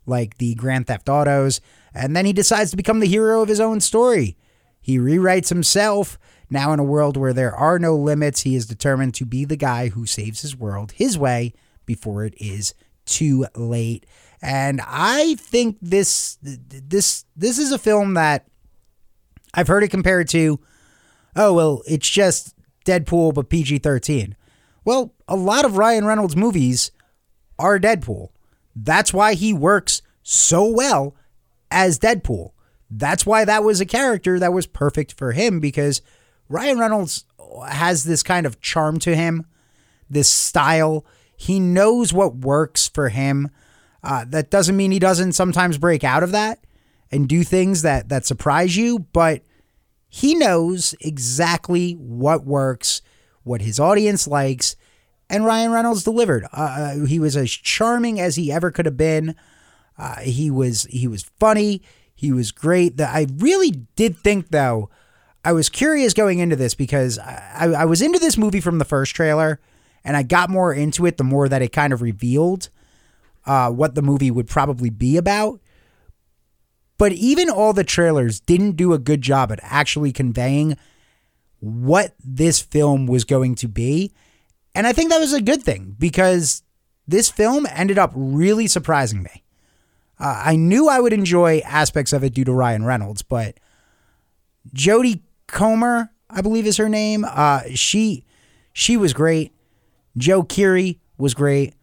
like 0.05 0.37
the 0.37 0.53
Grand 0.55 0.87
Theft 0.87 1.09
Autos 1.09 1.61
and 1.95 2.15
then 2.15 2.25
he 2.25 2.33
decides 2.33 2.71
to 2.71 2.77
become 2.77 2.99
the 2.99 3.07
hero 3.07 3.41
of 3.41 3.47
his 3.47 3.61
own 3.61 3.79
story. 3.79 4.37
He 4.81 4.99
rewrites 4.99 5.49
himself. 5.49 6.19
Now, 6.49 6.73
in 6.73 6.79
a 6.79 6.83
world 6.83 7.17
where 7.17 7.33
there 7.33 7.55
are 7.55 7.79
no 7.79 7.95
limits, 7.95 8.41
he 8.41 8.55
is 8.55 8.67
determined 8.67 9.15
to 9.15 9.25
be 9.25 9.45
the 9.45 9.55
guy 9.55 9.87
who 9.87 10.05
saves 10.05 10.41
his 10.41 10.55
world 10.55 10.91
his 10.91 11.17
way 11.17 11.53
before 11.85 12.25
it 12.25 12.35
is 12.37 12.73
too 13.05 13.47
late. 13.55 14.05
And 14.41 14.81
I 14.85 15.35
think 15.35 15.77
this 15.81 16.37
this 16.41 17.25
this 17.35 17.57
is 17.57 17.71
a 17.71 17.79
film 17.79 18.13
that 18.15 18.45
I've 19.55 19.67
heard 19.67 19.83
it 19.83 19.89
compared 19.89 20.27
to 20.29 20.59
oh 21.35 21.53
well, 21.53 21.81
it's 21.87 22.09
just 22.09 22.55
Deadpool 22.85 23.33
but 23.33 23.49
PG-13. 23.49 24.33
Well, 24.83 25.13
a 25.27 25.35
lot 25.35 25.65
of 25.65 25.77
Ryan 25.77 26.05
Reynolds 26.05 26.35
movies 26.35 26.91
are 27.57 27.79
Deadpool. 27.79 28.29
That's 28.75 29.13
why 29.13 29.33
he 29.33 29.53
works 29.53 30.01
so 30.21 30.65
well 30.69 31.15
as 31.71 31.97
Deadpool. 31.97 32.51
That's 32.89 33.25
why 33.25 33.45
that 33.45 33.63
was 33.63 33.81
a 33.81 33.85
character 33.85 34.37
that 34.39 34.53
was 34.53 34.67
perfect 34.67 35.13
for 35.13 35.31
him 35.31 35.59
because 35.59 36.01
Ryan 36.49 36.77
Reynolds 36.77 37.25
has 37.67 38.03
this 38.03 38.21
kind 38.21 38.45
of 38.45 38.61
charm 38.61 38.99
to 38.99 39.15
him, 39.15 39.45
this 40.09 40.29
style. 40.29 41.05
He 41.35 41.59
knows 41.59 42.13
what 42.13 42.35
works 42.35 42.87
for 42.87 43.09
him. 43.09 43.49
Uh, 44.03 44.25
that 44.29 44.51
doesn't 44.51 44.77
mean 44.77 44.91
he 44.91 44.99
doesn't 44.99 45.33
sometimes 45.33 45.79
break 45.79 46.03
out 46.03 46.21
of 46.21 46.31
that 46.31 46.59
and 47.11 47.27
do 47.27 47.43
things 47.43 47.81
that 47.81 48.09
that 48.09 48.25
surprise 48.25 48.75
you, 48.75 48.99
but 48.99 49.41
he 50.07 50.35
knows 50.35 50.95
exactly 51.01 51.93
what 51.93 52.45
works, 52.45 53.01
what 53.43 53.61
his 53.61 53.79
audience 53.79 54.27
likes, 54.27 54.75
and 55.29 55.45
Ryan 55.45 55.71
Reynolds 55.71 56.03
delivered. 56.03 56.45
Uh, 56.53 56.95
uh 57.01 57.05
he 57.05 57.19
was 57.19 57.35
as 57.35 57.51
charming 57.51 58.19
as 58.19 58.35
he 58.35 58.51
ever 58.51 58.71
could 58.71 58.85
have 58.85 58.97
been. 58.97 59.35
Uh, 59.97 60.19
he 60.21 60.49
was 60.51 60.83
he 60.89 61.07
was 61.07 61.23
funny. 61.39 61.81
He 62.13 62.31
was 62.31 62.51
great. 62.51 62.97
That 62.97 63.13
I 63.13 63.27
really 63.37 63.71
did 63.95 64.17
think 64.17 64.49
though. 64.49 64.89
I 65.43 65.53
was 65.53 65.69
curious 65.69 66.13
going 66.13 66.39
into 66.39 66.55
this 66.55 66.73
because 66.73 67.19
I, 67.19 67.71
I 67.77 67.85
was 67.85 68.01
into 68.01 68.17
this 68.17 68.35
movie 68.35 68.61
from 68.61 68.79
the 68.79 68.85
first 68.85 69.15
trailer, 69.15 69.59
and 70.03 70.17
I 70.17 70.23
got 70.23 70.49
more 70.49 70.73
into 70.73 71.05
it 71.05 71.17
the 71.17 71.23
more 71.23 71.47
that 71.47 71.61
it 71.61 71.71
kind 71.71 71.93
of 71.93 72.01
revealed 72.01 72.69
uh, 73.45 73.69
what 73.69 73.93
the 73.93 74.01
movie 74.01 74.31
would 74.31 74.47
probably 74.47 74.89
be 74.89 75.17
about. 75.17 75.59
But 76.97 77.11
even 77.13 77.49
all 77.49 77.73
the 77.73 77.83
trailers 77.83 78.39
didn't 78.39 78.73
do 78.73 78.93
a 78.93 78.99
good 78.99 79.21
job 79.21 79.51
at 79.51 79.59
actually 79.61 80.11
conveying 80.13 80.77
what 81.59 82.13
this 82.23 82.61
film 82.61 83.07
was 83.07 83.23
going 83.23 83.55
to 83.55 83.67
be. 83.67 84.13
And 84.73 84.85
I 84.85 84.93
think 84.93 85.09
that 85.09 85.19
was 85.19 85.33
a 85.33 85.41
good 85.41 85.63
thing 85.63 85.95
because 85.97 86.63
this 87.07 87.29
film 87.29 87.65
ended 87.69 87.97
up 87.97 88.11
really 88.15 88.67
surprising 88.67 89.23
me. 89.23 89.43
Uh, 90.19 90.41
I 90.45 90.55
knew 90.55 90.87
I 90.87 90.99
would 90.99 91.13
enjoy 91.13 91.59
aspects 91.59 92.13
of 92.13 92.23
it 92.23 92.33
due 92.33 92.45
to 92.45 92.53
Ryan 92.53 92.85
Reynolds, 92.85 93.21
but 93.21 93.59
Jodie 94.73 95.21
Comer, 95.47 96.11
I 96.29 96.41
believe 96.41 96.65
is 96.65 96.77
her 96.77 96.89
name. 96.89 97.25
Uh, 97.27 97.61
she 97.73 98.25
she 98.71 98.97
was 98.97 99.13
great. 99.13 99.53
Joe 100.17 100.43
Keery 100.43 100.99
was 101.17 101.33
great. 101.33 101.73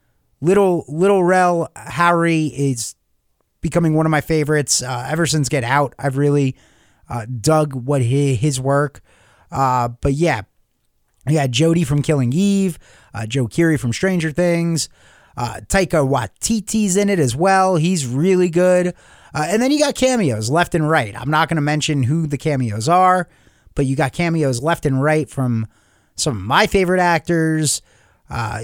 Little 0.41 0.85
Lil 0.89 1.23
Rel 1.23 1.71
Howery 1.77 2.51
is 2.55 2.95
becoming 3.63 3.95
one 3.95 4.05
of 4.05 4.11
my 4.11 4.21
favorites 4.21 4.83
uh, 4.83 5.07
ever 5.09 5.25
since 5.25 5.49
Get 5.49 5.65
Out. 5.65 5.95
I've 5.99 6.19
really 6.19 6.57
uh, 7.09 7.27
dug 7.27 7.75
what 7.75 8.03
his, 8.03 8.39
his 8.39 8.61
work. 8.61 9.01
Uh, 9.51 9.89
but 9.89 10.13
yeah, 10.13 10.43
yeah, 11.29 11.47
Jodie 11.47 11.87
from 11.87 12.03
Killing 12.03 12.33
Eve, 12.33 12.79
uh, 13.15 13.27
Joe 13.27 13.47
Keery 13.47 13.79
from 13.79 13.93
Stranger 13.93 14.31
Things, 14.31 14.89
uh, 15.37 15.61
Taika 15.67 16.07
Waititi's 16.07 16.97
in 16.97 17.09
it 17.09 17.19
as 17.19 17.35
well. 17.35 17.77
He's 17.77 18.07
really 18.07 18.51
good. 18.51 18.89
Uh, 19.35 19.47
and 19.49 19.63
then 19.63 19.71
you 19.71 19.79
got 19.79 19.95
cameos 19.95 20.51
left 20.51 20.75
and 20.75 20.89
right. 20.89 21.19
I'm 21.19 21.31
not 21.31 21.49
going 21.49 21.57
to 21.57 21.63
mention 21.63 22.03
who 22.03 22.27
the 22.27 22.37
cameos 22.37 22.89
are, 22.89 23.29
but 23.75 23.87
you 23.87 23.97
got 23.97 24.13
cameos 24.13 24.63
left 24.63 24.85
and 24.85 25.03
right 25.03 25.29
from 25.29 25.67
some 26.17 26.37
of 26.37 26.43
my 26.43 26.67
favorite 26.67 27.01
actors. 27.01 27.81
Uh, 28.31 28.63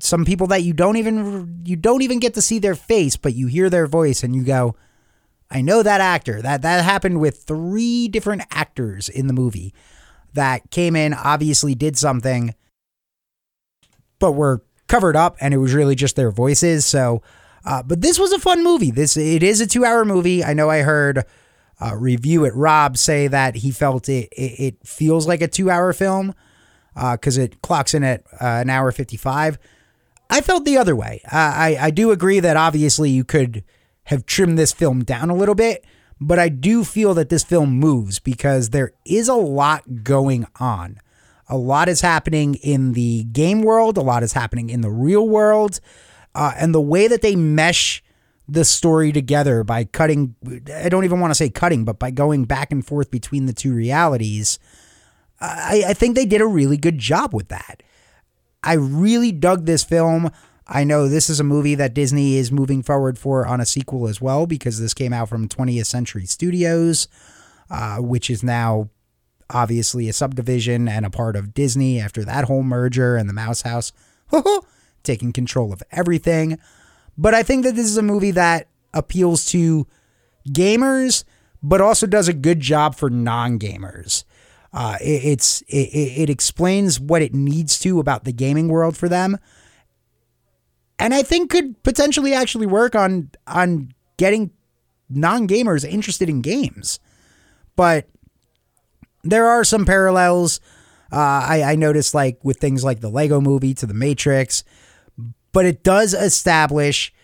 some 0.00 0.24
people 0.24 0.46
that 0.48 0.62
you 0.62 0.72
don't 0.72 0.96
even 0.96 1.62
you 1.64 1.76
don't 1.76 2.02
even 2.02 2.20
get 2.20 2.34
to 2.34 2.42
see 2.42 2.58
their 2.58 2.74
face, 2.74 3.16
but 3.16 3.34
you 3.34 3.46
hear 3.46 3.68
their 3.68 3.86
voice 3.86 4.22
and 4.22 4.36
you 4.36 4.44
go, 4.44 4.76
"I 5.50 5.62
know 5.62 5.82
that 5.82 6.00
actor." 6.00 6.40
That 6.40 6.62
that 6.62 6.84
happened 6.84 7.20
with 7.20 7.42
three 7.42 8.08
different 8.08 8.42
actors 8.50 9.08
in 9.08 9.26
the 9.26 9.32
movie 9.32 9.74
that 10.34 10.70
came 10.70 10.94
in, 10.96 11.14
obviously 11.14 11.74
did 11.74 11.96
something, 11.96 12.54
but 14.18 14.32
were 14.32 14.62
covered 14.86 15.16
up, 15.16 15.36
and 15.40 15.54
it 15.54 15.58
was 15.58 15.74
really 15.74 15.94
just 15.94 16.16
their 16.16 16.30
voices. 16.30 16.84
So, 16.86 17.22
uh, 17.64 17.82
but 17.82 18.00
this 18.00 18.18
was 18.18 18.32
a 18.32 18.38
fun 18.38 18.62
movie. 18.62 18.90
This 18.90 19.16
it 19.16 19.42
is 19.42 19.60
a 19.60 19.66
two 19.66 19.84
hour 19.84 20.04
movie. 20.04 20.44
I 20.44 20.52
know 20.52 20.70
I 20.70 20.82
heard 20.82 21.24
a 21.80 21.96
review 21.96 22.44
it 22.44 22.54
Rob 22.54 22.96
say 22.96 23.26
that 23.26 23.56
he 23.56 23.70
felt 23.70 24.08
it 24.08 24.28
it, 24.32 24.60
it 24.60 24.86
feels 24.86 25.26
like 25.26 25.42
a 25.42 25.48
two 25.48 25.70
hour 25.70 25.92
film 25.92 26.34
because 26.94 27.38
uh, 27.38 27.42
it 27.42 27.62
clocks 27.62 27.94
in 27.94 28.02
at 28.04 28.24
uh, 28.40 28.62
an 28.62 28.70
hour 28.70 28.92
fifty 28.92 29.16
five. 29.16 29.58
I 30.30 30.40
felt 30.40 30.64
the 30.64 30.76
other 30.76 30.96
way. 30.96 31.20
I 31.30 31.76
I 31.80 31.90
do 31.90 32.10
agree 32.10 32.40
that 32.40 32.56
obviously 32.56 33.10
you 33.10 33.24
could 33.24 33.64
have 34.04 34.26
trimmed 34.26 34.58
this 34.58 34.72
film 34.72 35.04
down 35.04 35.30
a 35.30 35.34
little 35.34 35.54
bit, 35.54 35.84
but 36.20 36.38
I 36.38 36.48
do 36.48 36.84
feel 36.84 37.14
that 37.14 37.28
this 37.28 37.42
film 37.42 37.70
moves 37.70 38.18
because 38.18 38.70
there 38.70 38.92
is 39.04 39.28
a 39.28 39.34
lot 39.34 40.04
going 40.04 40.46
on. 40.60 40.98
A 41.48 41.56
lot 41.56 41.88
is 41.88 42.00
happening 42.00 42.54
in 42.56 42.92
the 42.92 43.24
game 43.24 43.62
world, 43.62 43.98
a 43.98 44.02
lot 44.02 44.22
is 44.22 44.32
happening 44.32 44.70
in 44.70 44.80
the 44.80 44.90
real 44.90 45.28
world. 45.28 45.80
Uh, 46.34 46.52
and 46.56 46.74
the 46.74 46.80
way 46.80 47.06
that 47.06 47.22
they 47.22 47.36
mesh 47.36 48.02
the 48.48 48.64
story 48.64 49.12
together 49.12 49.62
by 49.62 49.84
cutting, 49.84 50.34
I 50.74 50.88
don't 50.88 51.04
even 51.04 51.20
want 51.20 51.30
to 51.30 51.34
say 51.34 51.48
cutting, 51.48 51.84
but 51.84 51.98
by 51.98 52.10
going 52.10 52.44
back 52.44 52.72
and 52.72 52.84
forth 52.84 53.10
between 53.10 53.46
the 53.46 53.52
two 53.52 53.72
realities, 53.74 54.58
I, 55.44 55.84
I 55.88 55.94
think 55.94 56.14
they 56.14 56.26
did 56.26 56.40
a 56.40 56.46
really 56.46 56.76
good 56.76 56.98
job 56.98 57.34
with 57.34 57.48
that. 57.48 57.82
I 58.62 58.74
really 58.74 59.32
dug 59.32 59.66
this 59.66 59.84
film. 59.84 60.30
I 60.66 60.84
know 60.84 61.08
this 61.08 61.28
is 61.28 61.40
a 61.40 61.44
movie 61.44 61.74
that 61.74 61.94
Disney 61.94 62.36
is 62.36 62.50
moving 62.50 62.82
forward 62.82 63.18
for 63.18 63.46
on 63.46 63.60
a 63.60 63.66
sequel 63.66 64.08
as 64.08 64.20
well 64.20 64.46
because 64.46 64.80
this 64.80 64.94
came 64.94 65.12
out 65.12 65.28
from 65.28 65.48
20th 65.48 65.86
Century 65.86 66.24
Studios, 66.24 67.06
uh, 67.70 67.98
which 67.98 68.30
is 68.30 68.42
now 68.42 68.88
obviously 69.50 70.08
a 70.08 70.12
subdivision 70.12 70.88
and 70.88 71.04
a 71.04 71.10
part 71.10 71.36
of 71.36 71.52
Disney 71.52 72.00
after 72.00 72.24
that 72.24 72.44
whole 72.44 72.62
merger 72.62 73.16
and 73.16 73.28
the 73.28 73.34
Mouse 73.34 73.62
House 73.62 73.92
taking 75.02 75.32
control 75.32 75.72
of 75.72 75.82
everything. 75.92 76.58
But 77.18 77.34
I 77.34 77.42
think 77.42 77.64
that 77.64 77.74
this 77.74 77.86
is 77.86 77.98
a 77.98 78.02
movie 78.02 78.30
that 78.32 78.68
appeals 78.94 79.44
to 79.46 79.86
gamers, 80.48 81.24
but 81.62 81.80
also 81.80 82.06
does 82.06 82.28
a 82.28 82.32
good 82.32 82.60
job 82.60 82.94
for 82.94 83.10
non 83.10 83.58
gamers. 83.58 84.24
Uh, 84.74 84.96
it, 85.00 85.24
it's 85.24 85.62
it, 85.62 85.88
it 86.22 86.30
explains 86.30 86.98
what 86.98 87.22
it 87.22 87.32
needs 87.32 87.78
to 87.78 88.00
about 88.00 88.24
the 88.24 88.32
gaming 88.32 88.66
world 88.66 88.96
for 88.96 89.08
them, 89.08 89.38
and 90.98 91.14
I 91.14 91.22
think 91.22 91.50
could 91.50 91.80
potentially 91.84 92.34
actually 92.34 92.66
work 92.66 92.96
on 92.96 93.30
on 93.46 93.94
getting 94.16 94.50
non 95.08 95.46
gamers 95.46 95.88
interested 95.88 96.28
in 96.28 96.42
games. 96.42 96.98
But 97.76 98.08
there 99.22 99.46
are 99.46 99.62
some 99.62 99.86
parallels. 99.86 100.60
Uh, 101.12 101.46
I, 101.48 101.62
I 101.62 101.76
noticed 101.76 102.12
like 102.12 102.44
with 102.44 102.56
things 102.56 102.82
like 102.82 103.00
the 103.00 103.10
Lego 103.10 103.40
movie 103.40 103.74
to 103.74 103.86
the 103.86 103.94
Matrix, 103.94 104.64
but 105.52 105.64
it 105.66 105.84
does 105.84 106.14
establish 106.14 107.14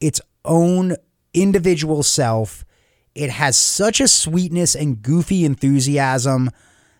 its 0.00 0.22
own 0.46 0.96
individual 1.34 2.02
self. 2.02 2.64
It 3.14 3.28
has 3.28 3.58
such 3.58 4.00
a 4.00 4.08
sweetness 4.08 4.74
and 4.74 5.02
goofy 5.02 5.44
enthusiasm 5.44 6.50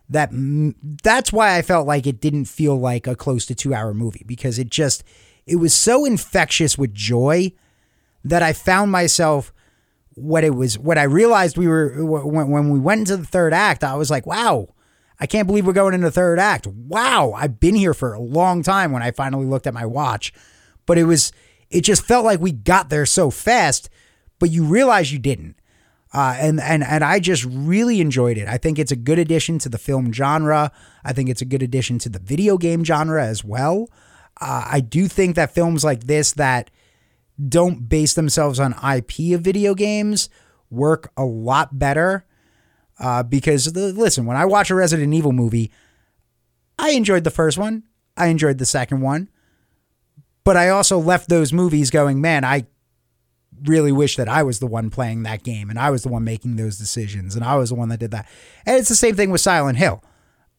that 0.09 0.31
that's 1.03 1.33
why 1.33 1.57
I 1.57 1.63
felt 1.63 1.87
like 1.87 2.07
it 2.07 2.21
didn't 2.21 2.45
feel 2.45 2.79
like 2.79 3.07
a 3.07 3.17
close 3.17 3.47
to 3.47 3.55
2 3.55 3.75
hour 3.75 3.93
movie 3.93 4.25
because 4.27 4.59
it 4.59 4.71
just 4.71 5.03
it 5.47 5.57
was 5.57 5.75
so 5.75 6.05
infectious 6.05 6.79
with 6.79 6.95
joy 6.95 7.53
that 8.25 8.43
I 8.43 8.53
found 8.53 8.91
myself 8.93 9.53
what 10.15 10.45
it 10.45 10.55
was 10.55 10.79
what 10.79 10.99
I 10.99 11.05
realized 11.05 11.59
we 11.59 11.69
were 11.69 12.05
when, 12.05 12.51
when 12.51 12.71
we 12.71 12.79
went 12.79 13.01
into 13.01 13.17
the 13.17 13.27
third 13.27 13.53
act 13.53 13.85
I 13.85 13.97
was 13.97 14.11
like 14.11 14.27
wow 14.27 14.69
I 15.19 15.27
can't 15.27 15.47
believe 15.47 15.67
we're 15.67 15.73
going 15.73 15.95
into 15.95 16.09
the 16.09 16.13
third 16.13 16.39
act. 16.39 16.67
Wow 16.67 17.33
I've 17.33 17.59
been 17.59 17.75
here 17.75 17.95
for 17.95 18.13
a 18.13 18.21
long 18.21 18.63
time 18.63 18.93
when 18.93 19.03
I 19.03 19.11
finally 19.11 19.47
looked 19.47 19.67
at 19.67 19.73
my 19.73 19.87
watch. 19.87 20.31
But 20.85 20.99
it 20.99 21.05
was 21.05 21.33
it 21.71 21.81
just 21.81 22.05
felt 22.05 22.25
like 22.25 22.39
we 22.39 22.53
got 22.53 22.91
there 22.91 23.07
so 23.07 23.31
fast 23.31 23.91
but 24.39 24.51
you 24.51 24.65
realize 24.65 25.13
you 25.13 25.19
didn't 25.19 25.57
uh, 26.17 26.35
and 26.39 26.59
and 26.61 26.83
and 26.83 27.05
I 27.05 27.21
just 27.21 27.45
really 27.45 28.01
enjoyed 28.01 28.39
it. 28.39 28.49
I 28.49 28.57
think 28.57 28.79
it's 28.79 28.91
a 28.91 28.97
good 28.97 29.19
addition 29.19 29.59
to 29.59 29.69
the 29.69 29.77
film 29.77 30.15
genre. 30.15 30.73
I 31.05 31.13
think 31.13 31.29
it's 31.29 31.43
a 31.43 31.45
good 31.45 31.63
addition 31.63 31.99
to 32.01 32.09
the 32.09 32.19
video 32.19 32.57
game 32.57 32.85
genre 32.85 33.23
as 33.23 33.45
well. 33.45 33.91
Uh, 34.41 34.65
I 34.67 34.81
do 34.81 35.09
think 35.09 35.37
that 35.37 35.55
films 35.55 35.85
like 35.85 36.05
this 36.05 36.33
that 36.33 36.71
don't 37.47 37.87
base 37.87 38.15
themselves 38.15 38.59
on 38.59 38.73
IP 38.73 39.35
of 39.35 39.43
video 39.43 39.75
games 39.75 40.31
work 40.71 41.13
a 41.19 41.25
lot 41.25 41.79
better. 41.79 42.25
Uh, 42.99 43.23
because 43.23 43.71
the, 43.75 43.93
listen, 43.93 44.25
when 44.25 44.39
I 44.39 44.47
watch 44.47 44.71
a 44.71 44.75
Resident 44.75 45.13
Evil 45.13 45.33
movie, 45.33 45.71
I 46.79 46.93
enjoyed 46.93 47.25
the 47.25 47.31
first 47.31 47.59
one, 47.59 47.83
I 48.17 48.29
enjoyed 48.29 48.57
the 48.57 48.65
second 48.65 49.03
one, 49.03 49.29
but 50.45 50.57
I 50.57 50.71
also 50.71 50.99
left 50.99 51.29
those 51.29 51.53
movies 51.53 51.91
going, 51.91 52.23
man, 52.23 52.43
I 52.43 52.69
really 53.65 53.93
wish 53.93 54.17
that 54.17 54.29
I 54.29 54.43
was 54.43 54.59
the 54.59 54.67
one 54.67 54.91
playing 54.91 55.23
that 55.23 55.43
game 55.43 55.71
and 55.71 55.79
I 55.79 55.91
was 55.91 56.03
the 56.03 56.09
one 56.09 56.25
making 56.25 56.57
those 56.57 56.79
decisions 56.79 57.35
and 57.35 57.45
I 57.45 57.57
was 57.57 57.71
the 57.71 57.75
one 57.75 57.89
that 57.89 58.01
did 58.01 58.11
that. 58.13 58.29
And 58.65 58.77
it's 58.77 58.89
the 58.89 58.95
same 58.95 59.15
thing 59.15 59.31
with 59.31 59.41
Silent 59.41 59.79
Hill. 59.79 60.03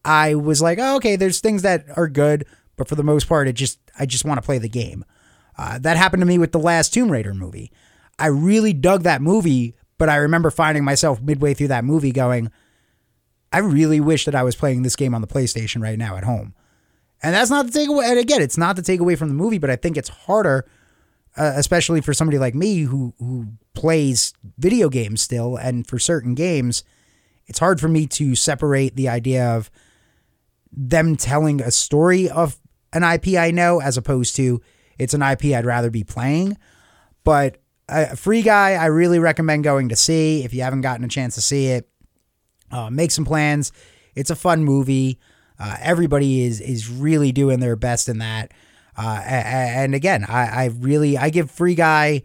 I 0.04 0.34
was 0.34 0.62
like, 0.62 0.78
oh, 0.80 0.96
okay, 0.96 1.16
there's 1.16 1.40
things 1.40 1.62
that 1.62 1.84
are 1.96 2.08
good, 2.08 2.46
but 2.76 2.88
for 2.88 2.94
the 2.94 3.02
most 3.02 3.28
part, 3.28 3.48
it 3.48 3.54
just 3.54 3.78
I 3.98 4.06
just 4.06 4.24
want 4.24 4.38
to 4.38 4.44
play 4.44 4.58
the 4.58 4.68
game. 4.68 5.04
Uh, 5.56 5.78
that 5.78 5.96
happened 5.96 6.20
to 6.20 6.26
me 6.26 6.38
with 6.38 6.52
the 6.52 6.58
last 6.58 6.94
Tomb 6.94 7.10
Raider 7.10 7.34
movie. 7.34 7.72
I 8.18 8.26
really 8.26 8.72
dug 8.72 9.02
that 9.02 9.20
movie, 9.20 9.74
but 9.98 10.08
I 10.08 10.16
remember 10.16 10.50
finding 10.50 10.84
myself 10.84 11.20
midway 11.20 11.54
through 11.54 11.68
that 11.68 11.84
movie 11.84 12.12
going, 12.12 12.50
I 13.52 13.58
really 13.58 14.00
wish 14.00 14.24
that 14.24 14.34
I 14.34 14.42
was 14.42 14.54
playing 14.54 14.82
this 14.82 14.96
game 14.96 15.14
on 15.14 15.20
the 15.20 15.26
PlayStation 15.26 15.82
right 15.82 15.98
now 15.98 16.16
at 16.16 16.24
home. 16.24 16.54
And 17.22 17.34
that's 17.34 17.50
not 17.50 17.66
to 17.66 17.72
take 17.72 17.88
away, 17.88 18.06
and 18.06 18.18
again, 18.18 18.40
it's 18.40 18.58
not 18.58 18.76
to 18.76 18.82
take 18.82 19.00
away 19.00 19.16
from 19.16 19.28
the 19.28 19.34
movie, 19.34 19.58
but 19.58 19.70
I 19.70 19.76
think 19.76 19.96
it's 19.96 20.08
harder 20.08 20.64
uh, 21.38 21.52
especially 21.54 22.00
for 22.00 22.12
somebody 22.12 22.38
like 22.38 22.54
me 22.54 22.80
who 22.80 23.14
who 23.18 23.46
plays 23.74 24.34
video 24.58 24.88
games 24.88 25.22
still, 25.22 25.56
and 25.56 25.86
for 25.86 25.98
certain 25.98 26.34
games, 26.34 26.82
it's 27.46 27.60
hard 27.60 27.80
for 27.80 27.88
me 27.88 28.06
to 28.08 28.34
separate 28.34 28.96
the 28.96 29.08
idea 29.08 29.46
of 29.46 29.70
them 30.72 31.16
telling 31.16 31.62
a 31.62 31.70
story 31.70 32.28
of 32.28 32.58
an 32.92 33.04
IP 33.04 33.38
I 33.38 33.50
know 33.52 33.80
as 33.80 33.96
opposed 33.96 34.36
to 34.36 34.60
it's 34.98 35.14
an 35.14 35.22
IP 35.22 35.46
I'd 35.46 35.64
rather 35.64 35.90
be 35.90 36.04
playing. 36.04 36.58
But 37.24 37.58
uh, 37.88 38.16
Free 38.16 38.42
Guy, 38.42 38.72
I 38.72 38.86
really 38.86 39.18
recommend 39.18 39.64
going 39.64 39.88
to 39.90 39.96
see 39.96 40.44
if 40.44 40.52
you 40.52 40.62
haven't 40.62 40.80
gotten 40.80 41.04
a 41.04 41.08
chance 41.08 41.36
to 41.36 41.40
see 41.40 41.68
it. 41.68 41.88
Uh, 42.70 42.90
make 42.90 43.10
some 43.10 43.24
plans. 43.24 43.72
It's 44.14 44.30
a 44.30 44.36
fun 44.36 44.64
movie. 44.64 45.18
Uh, 45.58 45.76
everybody 45.80 46.42
is 46.42 46.60
is 46.60 46.90
really 46.90 47.32
doing 47.32 47.60
their 47.60 47.76
best 47.76 48.08
in 48.08 48.18
that. 48.18 48.52
Uh, 48.98 49.22
and 49.24 49.94
again, 49.94 50.24
I, 50.24 50.46
I, 50.46 50.64
really 50.80 51.16
I 51.16 51.30
give 51.30 51.52
Free 51.52 51.76
Guy 51.76 52.22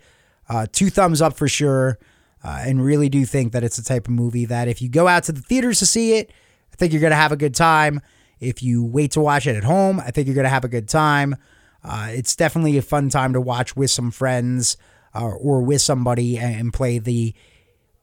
uh, 0.49 0.65
two 0.71 0.89
thumbs 0.89 1.21
up 1.21 1.37
for 1.37 1.47
sure, 1.47 1.99
uh, 2.43 2.63
and 2.65 2.83
really 2.83 3.09
do 3.09 3.25
think 3.25 3.53
that 3.53 3.63
it's 3.63 3.77
the 3.77 3.83
type 3.83 4.07
of 4.07 4.13
movie 4.13 4.45
that 4.45 4.67
if 4.67 4.81
you 4.81 4.89
go 4.89 5.07
out 5.07 5.21
to 5.25 5.31
the 5.31 5.39
theaters 5.39 5.77
to 5.79 5.85
see 5.85 6.13
it, 6.13 6.31
I 6.71 6.75
think 6.75 6.91
you're 6.91 7.01
gonna 7.01 7.13
have 7.13 7.31
a 7.31 7.37
good 7.37 7.53
time. 7.53 8.01
If 8.39 8.63
you 8.63 8.83
wait 8.83 9.11
to 9.11 9.19
watch 9.19 9.45
it 9.45 9.55
at 9.55 9.63
home, 9.63 9.99
I 9.99 10.09
think 10.09 10.25
you're 10.25 10.35
gonna 10.35 10.49
have 10.49 10.65
a 10.65 10.69
good 10.69 10.89
time. 10.89 11.35
Uh, 11.83 12.07
it's 12.09 12.35
definitely 12.35 12.75
a 12.79 12.81
fun 12.81 13.09
time 13.09 13.33
to 13.33 13.41
watch 13.41 13.75
with 13.75 13.91
some 13.91 14.09
friends 14.09 14.75
uh, 15.13 15.27
or 15.27 15.61
with 15.61 15.81
somebody 15.81 16.39
and 16.39 16.73
play 16.73 16.97
the 16.97 17.35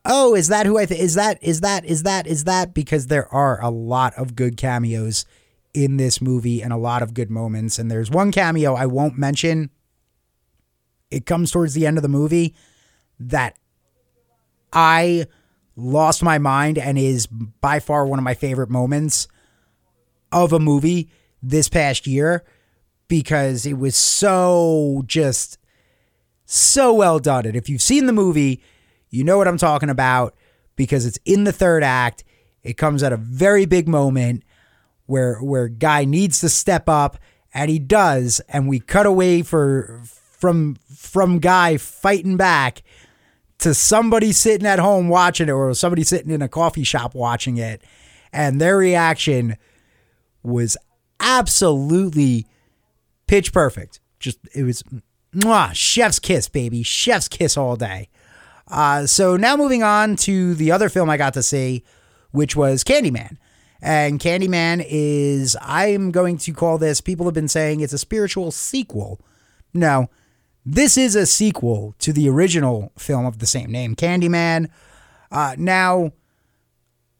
oh 0.04 0.36
is 0.36 0.46
that 0.46 0.64
who 0.64 0.78
I 0.78 0.86
think 0.86 1.00
is 1.00 1.14
that 1.14 1.42
is 1.42 1.60
that 1.62 1.84
is 1.84 2.04
that 2.04 2.28
is 2.28 2.44
that 2.44 2.72
because 2.72 3.08
there 3.08 3.26
are 3.34 3.60
a 3.60 3.68
lot 3.68 4.14
of 4.14 4.36
good 4.36 4.56
cameos 4.56 5.24
in 5.72 5.96
this 5.96 6.20
movie 6.20 6.62
and 6.62 6.72
a 6.72 6.76
lot 6.76 7.02
of 7.02 7.14
good 7.14 7.30
moments 7.30 7.78
and 7.78 7.90
there's 7.90 8.10
one 8.10 8.32
cameo 8.32 8.74
I 8.74 8.86
won't 8.86 9.16
mention 9.16 9.70
it 11.10 11.26
comes 11.26 11.50
towards 11.50 11.74
the 11.74 11.86
end 11.86 11.96
of 11.96 12.02
the 12.02 12.08
movie 12.08 12.54
that 13.18 13.56
I 14.72 15.26
lost 15.76 16.22
my 16.22 16.38
mind 16.38 16.78
and 16.78 16.98
is 16.98 17.26
by 17.26 17.80
far 17.80 18.06
one 18.06 18.18
of 18.18 18.24
my 18.24 18.34
favorite 18.34 18.70
moments 18.70 19.28
of 20.32 20.52
a 20.52 20.60
movie 20.60 21.10
this 21.42 21.68
past 21.68 22.06
year 22.06 22.44
because 23.08 23.66
it 23.66 23.78
was 23.78 23.96
so 23.96 25.02
just 25.06 25.58
so 26.44 26.92
well 26.92 27.18
done. 27.18 27.46
And 27.46 27.56
if 27.56 27.68
you've 27.68 27.82
seen 27.82 28.06
the 28.06 28.12
movie, 28.12 28.62
you 29.08 29.24
know 29.24 29.38
what 29.38 29.48
I'm 29.48 29.58
talking 29.58 29.90
about 29.90 30.34
because 30.76 31.06
it's 31.06 31.18
in 31.24 31.44
the 31.44 31.52
third 31.52 31.82
act. 31.82 32.24
It 32.62 32.74
comes 32.74 33.02
at 33.02 33.12
a 33.12 33.16
very 33.16 33.64
big 33.64 33.88
moment 33.88 34.44
where 35.10 35.38
where 35.40 35.66
guy 35.66 36.04
needs 36.04 36.38
to 36.40 36.48
step 36.48 36.88
up 36.88 37.18
and 37.52 37.68
he 37.68 37.80
does 37.80 38.40
and 38.48 38.68
we 38.68 38.78
cut 38.78 39.06
away 39.06 39.42
for 39.42 40.00
from 40.04 40.76
from 40.94 41.40
guy 41.40 41.76
fighting 41.76 42.36
back 42.36 42.82
to 43.58 43.74
somebody 43.74 44.30
sitting 44.30 44.66
at 44.66 44.78
home 44.78 45.08
watching 45.08 45.48
it 45.48 45.52
or 45.52 45.74
somebody 45.74 46.04
sitting 46.04 46.30
in 46.30 46.40
a 46.40 46.48
coffee 46.48 46.84
shop 46.84 47.12
watching 47.14 47.56
it 47.56 47.82
and 48.32 48.60
their 48.60 48.76
reaction 48.76 49.56
was 50.44 50.76
absolutely 51.18 52.46
pitch 53.26 53.52
perfect. 53.52 54.00
Just 54.20 54.38
it 54.54 54.62
was 54.62 54.84
mwah, 55.34 55.74
chef's 55.74 56.20
kiss, 56.20 56.48
baby, 56.48 56.84
chef's 56.84 57.26
kiss 57.28 57.56
all 57.56 57.74
day. 57.74 58.08
Uh, 58.68 59.06
so 59.06 59.36
now 59.36 59.56
moving 59.56 59.82
on 59.82 60.14
to 60.14 60.54
the 60.54 60.70
other 60.70 60.88
film 60.88 61.10
I 61.10 61.16
got 61.16 61.34
to 61.34 61.42
see, 61.42 61.82
which 62.30 62.54
was 62.54 62.84
Candyman. 62.84 63.36
And 63.82 64.20
Candyman 64.20 64.84
is, 64.86 65.56
I'm 65.60 66.10
going 66.10 66.36
to 66.38 66.52
call 66.52 66.78
this, 66.78 67.00
people 67.00 67.26
have 67.26 67.34
been 67.34 67.48
saying 67.48 67.80
it's 67.80 67.92
a 67.92 67.98
spiritual 67.98 68.50
sequel. 68.50 69.20
No, 69.72 70.10
this 70.64 70.98
is 70.98 71.14
a 71.14 71.26
sequel 71.26 71.94
to 72.00 72.12
the 72.12 72.28
original 72.28 72.92
film 72.98 73.24
of 73.24 73.38
the 73.38 73.46
same 73.46 73.70
name, 73.70 73.96
Candyman. 73.96 74.68
Uh, 75.30 75.54
now, 75.56 76.12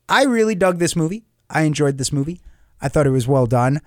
I 0.09 0.25
really 0.25 0.55
dug 0.55 0.79
this 0.79 0.97
movie. 0.97 1.25
I 1.49 1.63
enjoyed 1.63 1.97
this 1.97 2.13
movie. 2.13 2.41
I 2.81 2.89
thought 2.89 3.07
it 3.07 3.11
was 3.11 3.29
well 3.29 3.47
done. 3.47 3.81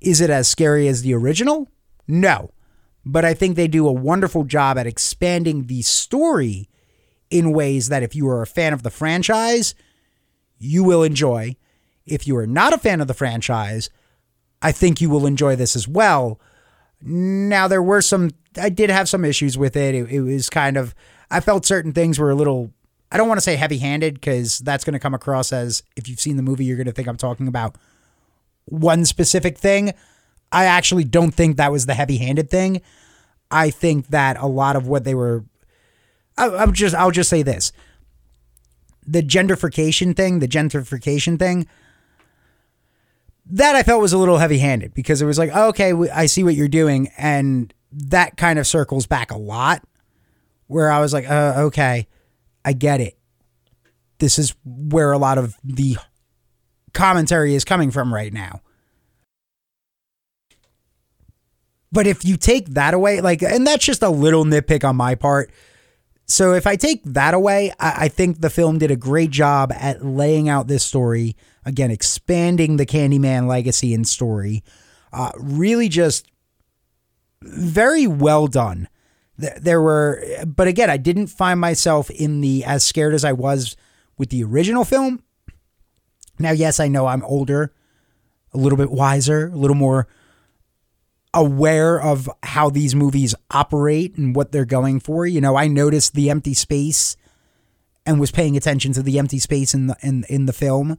Is 0.00 0.20
it 0.20 0.30
as 0.30 0.48
scary 0.48 0.88
as 0.88 1.02
the 1.02 1.14
original? 1.14 1.68
No. 2.06 2.52
But 3.04 3.24
I 3.24 3.34
think 3.34 3.56
they 3.56 3.68
do 3.68 3.88
a 3.88 3.92
wonderful 3.92 4.44
job 4.44 4.78
at 4.78 4.86
expanding 4.86 5.66
the 5.66 5.82
story 5.82 6.68
in 7.30 7.52
ways 7.52 7.88
that 7.88 8.02
if 8.02 8.14
you 8.14 8.28
are 8.28 8.42
a 8.42 8.46
fan 8.46 8.72
of 8.72 8.82
the 8.82 8.90
franchise, 8.90 9.74
you 10.58 10.84
will 10.84 11.02
enjoy. 11.02 11.56
If 12.06 12.26
you 12.26 12.36
are 12.36 12.46
not 12.46 12.72
a 12.72 12.78
fan 12.78 13.00
of 13.00 13.08
the 13.08 13.14
franchise, 13.14 13.90
I 14.62 14.72
think 14.72 15.00
you 15.00 15.10
will 15.10 15.26
enjoy 15.26 15.56
this 15.56 15.76
as 15.76 15.86
well. 15.88 16.40
Now, 17.02 17.68
there 17.68 17.82
were 17.82 18.02
some, 18.02 18.30
I 18.60 18.68
did 18.68 18.90
have 18.90 19.08
some 19.08 19.24
issues 19.24 19.56
with 19.56 19.76
it. 19.76 19.94
It, 19.94 20.10
it 20.10 20.20
was 20.20 20.50
kind 20.50 20.76
of, 20.76 20.94
I 21.30 21.40
felt 21.40 21.64
certain 21.64 21.92
things 21.92 22.18
were 22.18 22.30
a 22.30 22.34
little, 22.34 22.72
I 23.10 23.16
don't 23.16 23.28
want 23.28 23.38
to 23.38 23.42
say 23.42 23.56
heavy 23.56 23.78
handed 23.78 24.14
because 24.14 24.58
that's 24.58 24.84
going 24.84 24.92
to 24.92 24.98
come 24.98 25.14
across 25.14 25.52
as 25.52 25.82
if 25.96 26.08
you've 26.08 26.20
seen 26.20 26.36
the 26.36 26.42
movie, 26.42 26.64
you're 26.64 26.76
going 26.76 26.86
to 26.86 26.92
think 26.92 27.08
I'm 27.08 27.16
talking 27.16 27.48
about 27.48 27.76
one 28.66 29.04
specific 29.04 29.56
thing. 29.56 29.94
I 30.52 30.64
actually 30.64 31.04
don't 31.04 31.32
think 31.32 31.56
that 31.56 31.72
was 31.72 31.86
the 31.86 31.94
heavy 31.94 32.18
handed 32.18 32.50
thing. 32.50 32.82
I 33.50 33.70
think 33.70 34.08
that 34.08 34.36
a 34.38 34.46
lot 34.46 34.76
of 34.76 34.86
what 34.86 35.04
they 35.04 35.14
were, 35.14 35.44
I, 36.36 36.48
I'm 36.48 36.72
just, 36.72 36.94
I'll 36.94 37.10
just 37.10 37.30
say 37.30 37.42
this 37.42 37.72
the 39.06 39.22
gentrification 39.22 40.14
thing, 40.14 40.38
the 40.38 40.46
gentrification 40.46 41.38
thing, 41.38 41.66
that 43.50 43.76
I 43.76 43.82
felt 43.82 44.00
was 44.00 44.12
a 44.12 44.18
little 44.18 44.38
heavy 44.38 44.58
handed 44.58 44.94
because 44.94 45.20
it 45.20 45.26
was 45.26 45.38
like, 45.38 45.54
okay, 45.54 45.92
I 46.10 46.26
see 46.26 46.44
what 46.44 46.54
you're 46.54 46.68
doing. 46.68 47.08
And 47.16 47.72
that 47.92 48.36
kind 48.36 48.58
of 48.58 48.66
circles 48.66 49.06
back 49.06 49.30
a 49.30 49.36
lot 49.36 49.82
where 50.66 50.90
I 50.90 51.00
was 51.00 51.12
like, 51.12 51.28
uh, 51.28 51.54
okay, 51.58 52.06
I 52.64 52.72
get 52.72 53.00
it. 53.00 53.18
This 54.18 54.38
is 54.38 54.54
where 54.64 55.12
a 55.12 55.18
lot 55.18 55.38
of 55.38 55.56
the 55.64 55.96
commentary 56.92 57.54
is 57.54 57.64
coming 57.64 57.90
from 57.90 58.12
right 58.12 58.32
now. 58.32 58.60
But 61.92 62.06
if 62.06 62.24
you 62.24 62.36
take 62.36 62.68
that 62.70 62.94
away, 62.94 63.20
like, 63.20 63.42
and 63.42 63.66
that's 63.66 63.84
just 63.84 64.02
a 64.02 64.10
little 64.10 64.44
nitpick 64.44 64.88
on 64.88 64.96
my 64.96 65.16
part. 65.16 65.50
So 66.30 66.54
if 66.54 66.64
I 66.64 66.76
take 66.76 67.02
that 67.02 67.34
away, 67.34 67.72
I, 67.80 68.04
I 68.04 68.08
think 68.08 68.40
the 68.40 68.50
film 68.50 68.78
did 68.78 68.92
a 68.92 68.96
great 68.96 69.30
job 69.30 69.72
at 69.72 70.04
laying 70.04 70.48
out 70.48 70.68
this 70.68 70.84
story. 70.84 71.34
Again, 71.64 71.90
expanding 71.90 72.76
the 72.76 72.86
Candyman 72.86 73.48
legacy 73.48 73.92
and 73.92 74.06
story. 74.06 74.62
Uh, 75.12 75.32
really 75.36 75.88
just 75.88 76.30
very 77.42 78.06
well 78.06 78.46
done. 78.46 78.88
There 79.36 79.82
were, 79.82 80.24
but 80.46 80.68
again, 80.68 80.88
I 80.88 80.98
didn't 80.98 81.26
find 81.26 81.58
myself 81.58 82.10
in 82.10 82.42
the 82.42 82.64
as 82.64 82.84
scared 82.84 83.14
as 83.14 83.24
I 83.24 83.32
was 83.32 83.74
with 84.16 84.28
the 84.28 84.44
original 84.44 84.84
film. 84.84 85.24
Now, 86.38 86.52
yes, 86.52 86.78
I 86.78 86.86
know 86.86 87.06
I'm 87.06 87.24
older, 87.24 87.74
a 88.54 88.56
little 88.56 88.78
bit 88.78 88.92
wiser, 88.92 89.48
a 89.48 89.56
little 89.56 89.76
more 89.76 90.06
aware 91.32 92.00
of 92.00 92.28
how 92.42 92.70
these 92.70 92.94
movies 92.94 93.34
operate 93.50 94.16
and 94.16 94.34
what 94.34 94.52
they're 94.52 94.64
going 94.64 95.00
for. 95.00 95.26
You 95.26 95.40
know, 95.40 95.56
I 95.56 95.68
noticed 95.68 96.14
the 96.14 96.30
empty 96.30 96.54
space 96.54 97.16
and 98.04 98.18
was 98.18 98.30
paying 98.30 98.56
attention 98.56 98.92
to 98.94 99.02
the 99.02 99.18
empty 99.18 99.38
space 99.38 99.74
in 99.74 99.86
the 99.86 99.96
in 100.02 100.24
in 100.28 100.46
the 100.46 100.52
film 100.52 100.98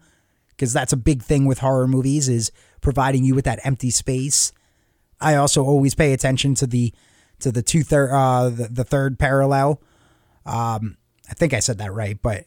because 0.49 0.73
that's 0.73 0.93
a 0.93 0.97
big 0.97 1.23
thing 1.23 1.45
with 1.45 1.59
horror 1.59 1.87
movies 1.87 2.29
is 2.29 2.51
providing 2.81 3.23
you 3.23 3.35
with 3.35 3.45
that 3.45 3.59
empty 3.63 3.89
space. 3.89 4.51
I 5.19 5.35
also 5.35 5.63
always 5.63 5.95
pay 5.95 6.13
attention 6.13 6.55
to 6.55 6.67
the 6.67 6.93
to 7.39 7.51
the 7.51 7.61
two 7.61 7.83
third 7.83 8.11
uh 8.11 8.49
the, 8.49 8.67
the 8.69 8.83
third 8.83 9.19
parallel. 9.19 9.81
Um, 10.45 10.97
I 11.29 11.33
think 11.33 11.53
I 11.53 11.59
said 11.59 11.77
that 11.79 11.93
right, 11.93 12.19
but 12.21 12.45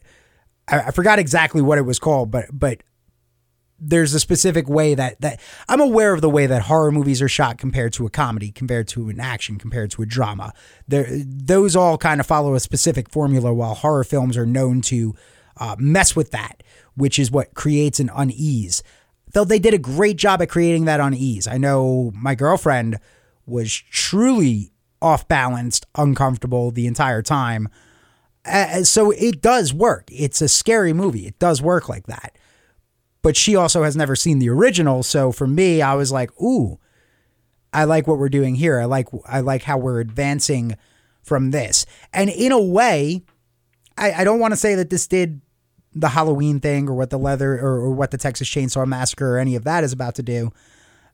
I, 0.69 0.81
I 0.81 0.91
forgot 0.91 1.19
exactly 1.19 1.63
what 1.63 1.79
it 1.79 1.83
was 1.83 1.99
called. 1.99 2.31
But 2.31 2.47
but 2.53 2.83
there's 3.87 4.15
a 4.15 4.21
specific 4.21 4.69
way 4.69 4.95
that 4.95 5.21
that 5.21 5.41
I'm 5.69 5.81
aware 5.81 6.13
of 6.15 6.21
the 6.21 6.31
way 6.31 6.47
that 6.47 6.63
horror 6.63 6.91
movies 6.91 7.21
are 7.21 7.29
shot 7.29 7.59
compared 7.59 7.93
to 7.95 8.07
a 8.07 8.11
comedy, 8.11 8.51
compared 8.51 8.89
to 8.89 9.09
an 9.09 9.21
action, 9.21 9.59
compared 9.59 9.91
to 9.93 10.03
a 10.03 10.07
drama. 10.07 10.53
There, 10.89 11.07
those 11.11 11.77
all 11.77 11.99
kind 11.99 12.21
of 12.21 12.27
follow 12.27 12.55
a 12.55 12.61
specific 12.61 13.11
formula, 13.11 13.53
while 13.53 13.75
horror 13.75 14.05
films 14.05 14.37
are 14.37 14.47
known 14.47 14.81
to 14.83 15.15
uh, 15.59 15.77
mess 15.79 16.17
with 16.17 16.31
that, 16.31 16.63
which 16.97 17.19
is 17.19 17.31
what 17.31 17.55
creates 17.55 18.01
an 18.01 18.11
unease. 18.15 18.83
Though 19.33 19.45
they 19.45 19.59
did 19.59 19.75
a 19.75 19.79
great 19.79 20.17
job 20.17 20.41
at 20.43 20.49
creating 20.49 20.85
that 20.87 21.01
unease. 21.01 21.47
I 21.47 21.59
know 21.59 22.13
my 22.15 22.35
girlfriend 22.35 22.99
was 23.47 23.73
truly 23.73 24.73
off 25.03 25.29
balanced, 25.29 25.87
uncomfortable 25.97 26.71
the 26.71 26.87
entire 26.87 27.21
time. 27.21 27.69
Uh, 28.47 28.85
so 28.85 29.11
it 29.11 29.43
does 29.43 29.75
work. 29.75 30.05
It's 30.11 30.41
a 30.41 30.49
scary 30.49 30.93
movie. 30.93 31.27
It 31.27 31.39
does 31.39 31.61
work 31.61 31.89
like 31.89 32.07
that 32.07 32.39
but 33.25 33.39
she 33.39 33.57
also 33.57 33.85
has 33.85 33.97
never 33.97 34.15
seen 34.15 34.39
the 34.39 34.51
original. 34.51 35.03
So 35.03 35.33
for 35.33 35.47
me, 35.47 35.81
I 35.81 35.95
was 35.95 36.13
like, 36.13 36.31
ooh, 36.43 36.79
I 37.73 37.85
like 37.85 38.07
what 38.07 38.19
we're 38.19 38.29
doing 38.29 38.55
here. 38.55 38.79
I 38.79 38.85
like 38.85 39.09
I 39.27 39.41
like 39.41 39.63
how 39.63 39.79
we're 39.79 39.99
advancing 39.99 40.77
from 41.23 41.51
this. 41.51 41.87
And 42.13 42.29
in 42.29 42.53
a 42.53 42.63
way, 42.63 43.23
I, 43.97 44.13
I 44.13 44.25
don't 44.25 44.41
want 44.41 44.53
to 44.53 44.59
say 44.59 44.75
that 44.75 44.91
this 44.91 45.07
did 45.07 45.41
the 45.95 46.11
Halloween 46.11 46.61
thing 46.61 46.87
or 46.87 46.93
what 46.93 47.09
the 47.09 47.19
leather 47.19 47.55
or, 47.55 47.77
or 47.79 47.93
what 47.93 48.11
the 48.11 48.19
Texas 48.19 48.49
Chainsaw 48.49 48.87
Massacre 48.87 49.37
or 49.37 49.39
any 49.39 49.57
of 49.57 49.65
that 49.65 49.85
is 49.85 49.93
about 49.95 50.17
to 50.17 50.23
do. 50.23 50.53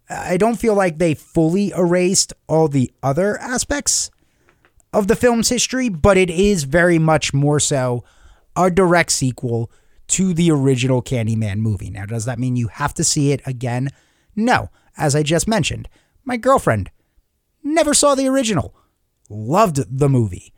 I 0.09 0.37
don't 0.37 0.57
feel 0.57 0.75
like 0.75 0.99
they 0.99 1.15
fully 1.15 1.71
erased 1.71 2.33
all 2.49 2.67
the 2.67 2.91
other 3.05 3.39
aspects 3.39 4.11
of 4.93 5.07
the 5.07 5.15
film's 5.15 5.49
history, 5.49 5.89
but 5.89 6.17
it 6.17 6.29
is 6.29 6.65
very 6.65 6.99
much 6.99 7.33
more 7.33 7.61
so 7.61 8.03
a 8.57 8.69
direct 8.69 9.13
sequel 9.13 9.71
to 10.11 10.35
the 10.35 10.51
original 10.51 11.03
Candyman 11.03 11.59
movie. 11.59 11.91
Now, 11.91 12.07
does 12.07 12.25
that 12.25 12.39
mean 12.39 12.57
you 12.57 12.69
have 12.69 12.95
to 12.95 13.05
see 13.05 13.33
it 13.33 13.41
again? 13.47 13.89
No, 14.37 14.71
as 14.97 15.15
I 15.17 15.23
just 15.23 15.49
mentioned. 15.49 15.89
My 16.25 16.37
girlfriend 16.37 16.91
never 17.63 17.95
saw 17.95 18.15
the 18.15 18.29
original, 18.29 18.75
loved 19.29 19.99
the 19.99 20.09
movie. 20.09 20.53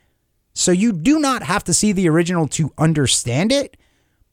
So 0.55 0.73
you 0.73 0.93
do 0.93 1.19
not 1.19 1.43
have 1.43 1.65
to 1.65 1.75
see 1.75 1.93
the 1.93 2.09
original 2.09 2.47
to 2.49 2.73
understand 2.79 3.53
it. 3.53 3.77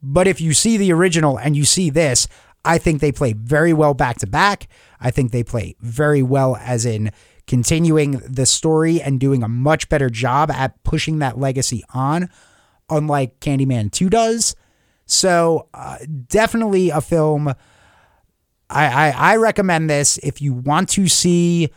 But 0.02 0.28
if 0.28 0.40
you 0.40 0.54
see 0.54 0.78
the 0.78 0.94
original 0.94 1.38
and 1.38 1.56
you 1.56 1.66
see 1.66 1.90
this, 1.90 2.28
I 2.64 2.78
think 2.78 3.00
they 3.00 3.12
play 3.12 3.34
very 3.34 3.74
well 3.74 3.94
back 3.94 4.18
to 4.20 4.28
back. 4.28 4.68
I 5.00 5.12
think 5.12 5.32
they 5.32 5.44
play 5.44 5.76
very 5.80 6.22
well 6.22 6.58
as 6.58 6.86
in 6.86 7.12
continuing 7.48 8.12
the 8.26 8.46
story 8.46 9.02
and 9.02 9.20
doing 9.20 9.44
a 9.44 9.48
much 9.48 9.90
better 9.90 10.10
job 10.10 10.52
at 10.52 10.82
pushing 10.84 11.20
that 11.20 11.38
legacy 11.38 11.84
on, 11.94 12.30
unlike 12.90 13.40
Candyman 13.40 13.92
2 13.92 14.10
does. 14.10 14.56
So, 15.12 15.68
uh, 15.74 15.98
definitely 16.28 16.90
a 16.90 17.02
film. 17.02 17.50
I, 18.70 19.10
I, 19.10 19.10
I 19.10 19.36
recommend 19.38 19.90
this 19.90 20.18
if 20.20 20.42
you 20.42 20.54
want 20.54 20.90
to 20.90 21.08
see 21.08 21.70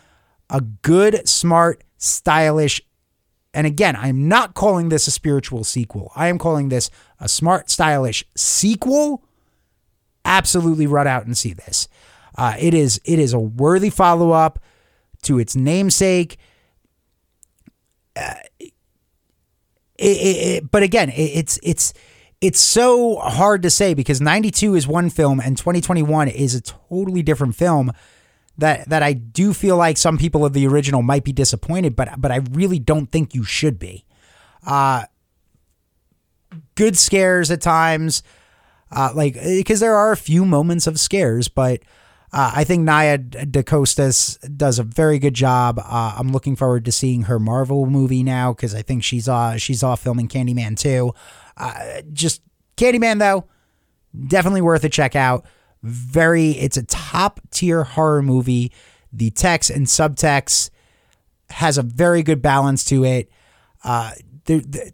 a 0.51 0.61
good, 0.61 1.27
smart, 1.27 1.83
stylish 1.97 2.83
and 3.55 3.67
again, 3.67 3.97
I'm 3.97 4.29
not 4.29 4.55
calling 4.55 4.89
this 4.89 5.07
a 5.07 5.11
spiritual 5.11 5.65
sequel. 5.65 6.11
I 6.17 6.29
am 6.29 6.39
calling 6.39 6.69
this 6.71 6.91
a 7.21 7.29
smart, 7.29 7.71
stylish 7.71 8.25
sequel. 8.35 9.25
Absolutely 10.25 10.87
run 10.87 11.07
out 11.07 11.27
and 11.27 11.37
see 11.37 11.53
this. 11.53 11.89
Uh, 12.37 12.55
it 12.59 12.73
is 12.73 13.01
it 13.05 13.19
is 13.19 13.35
a 13.35 13.39
worthy 13.39 13.91
follow 13.91 14.31
up 14.31 14.59
to 15.23 15.39
its 15.39 15.55
namesake. 15.55 16.39
Uh, 18.17 18.35
it, 18.61 18.73
it, 19.99 20.71
but 20.71 20.83
again, 20.83 21.11
it, 21.11 21.21
it's 21.21 21.61
it's 21.63 21.93
it's 22.43 22.61
so 22.61 23.17
hard 23.21 23.63
to 23.63 23.71
say 23.71 23.95
because 23.95 24.21
92 24.21 24.75
is 24.75 24.87
one 24.87 25.09
film 25.09 25.41
and 25.41 25.57
2021 25.57 26.27
is 26.27 26.57
a 26.57 26.61
totally 26.61 27.23
different 27.23 27.55
film 27.55 27.93
that 28.59 28.89
that 28.89 29.03
I 29.03 29.13
do 29.13 29.55
feel 29.55 29.77
like 29.77 29.97
some 29.97 30.19
people 30.19 30.45
of 30.45 30.53
the 30.53 30.67
original 30.67 31.03
might 31.03 31.25
be 31.25 31.33
disappointed, 31.33 31.97
but 31.97 32.21
but 32.21 32.31
I 32.33 32.41
really 32.51 32.79
don't 32.79 33.07
think 33.07 33.35
you 33.35 33.45
should 33.45 33.79
be. 33.79 34.05
Uh, 34.67 35.05
good 36.75 36.99
scares 36.99 37.51
at 37.51 37.61
times, 37.63 38.23
uh, 38.91 39.11
like 39.15 39.35
because 39.35 39.81
there 39.81 39.97
are 39.97 40.13
a 40.13 40.17
few 40.17 40.45
moments 40.45 40.87
of 40.87 41.01
scares, 41.01 41.49
but 41.49 41.81
uh, 42.33 42.53
I 42.55 42.65
think 42.65 42.85
Nia 42.85 43.19
DaCosta 43.19 44.13
does 44.57 44.79
a 44.79 44.83
very 44.83 45.19
good 45.19 45.35
job. 45.35 45.79
Uh, 45.79 46.15
I'm 46.17 46.33
looking 46.33 46.57
forward 46.57 46.85
to 46.87 46.93
seeing 46.93 47.23
her 47.23 47.39
Marvel 47.39 47.87
movie 47.87 48.23
now 48.23 48.53
because 48.53 48.75
I 48.75 48.83
think 48.83 49.05
she's 49.05 49.29
uh 49.29 49.57
she's 49.57 49.83
off 49.83 50.01
filming 50.01 50.29
Candyman 50.29 50.79
too. 50.79 51.15
Uh, 51.57 52.03
just 52.13 52.43
Candyman 52.77 53.19
though, 53.19 53.47
definitely 54.27 54.63
worth 54.63 54.85
a 54.85 54.89
check 54.89 55.15
out 55.15 55.45
very 55.83 56.51
it's 56.53 56.77
a 56.77 56.85
top 56.85 57.41
tier 57.51 57.85
horror 57.85 58.23
movie. 58.23 58.73
The 59.13 59.31
text 59.31 59.71
and 59.71 59.87
subtext 59.87 60.71
has 61.51 61.77
a 61.77 61.83
very 61.83 62.23
good 62.23 62.41
balance 62.41 62.85
to 62.87 63.05
it. 63.05 63.31
Uh, 63.85 64.13
there, 64.45 64.61
there, 64.61 64.91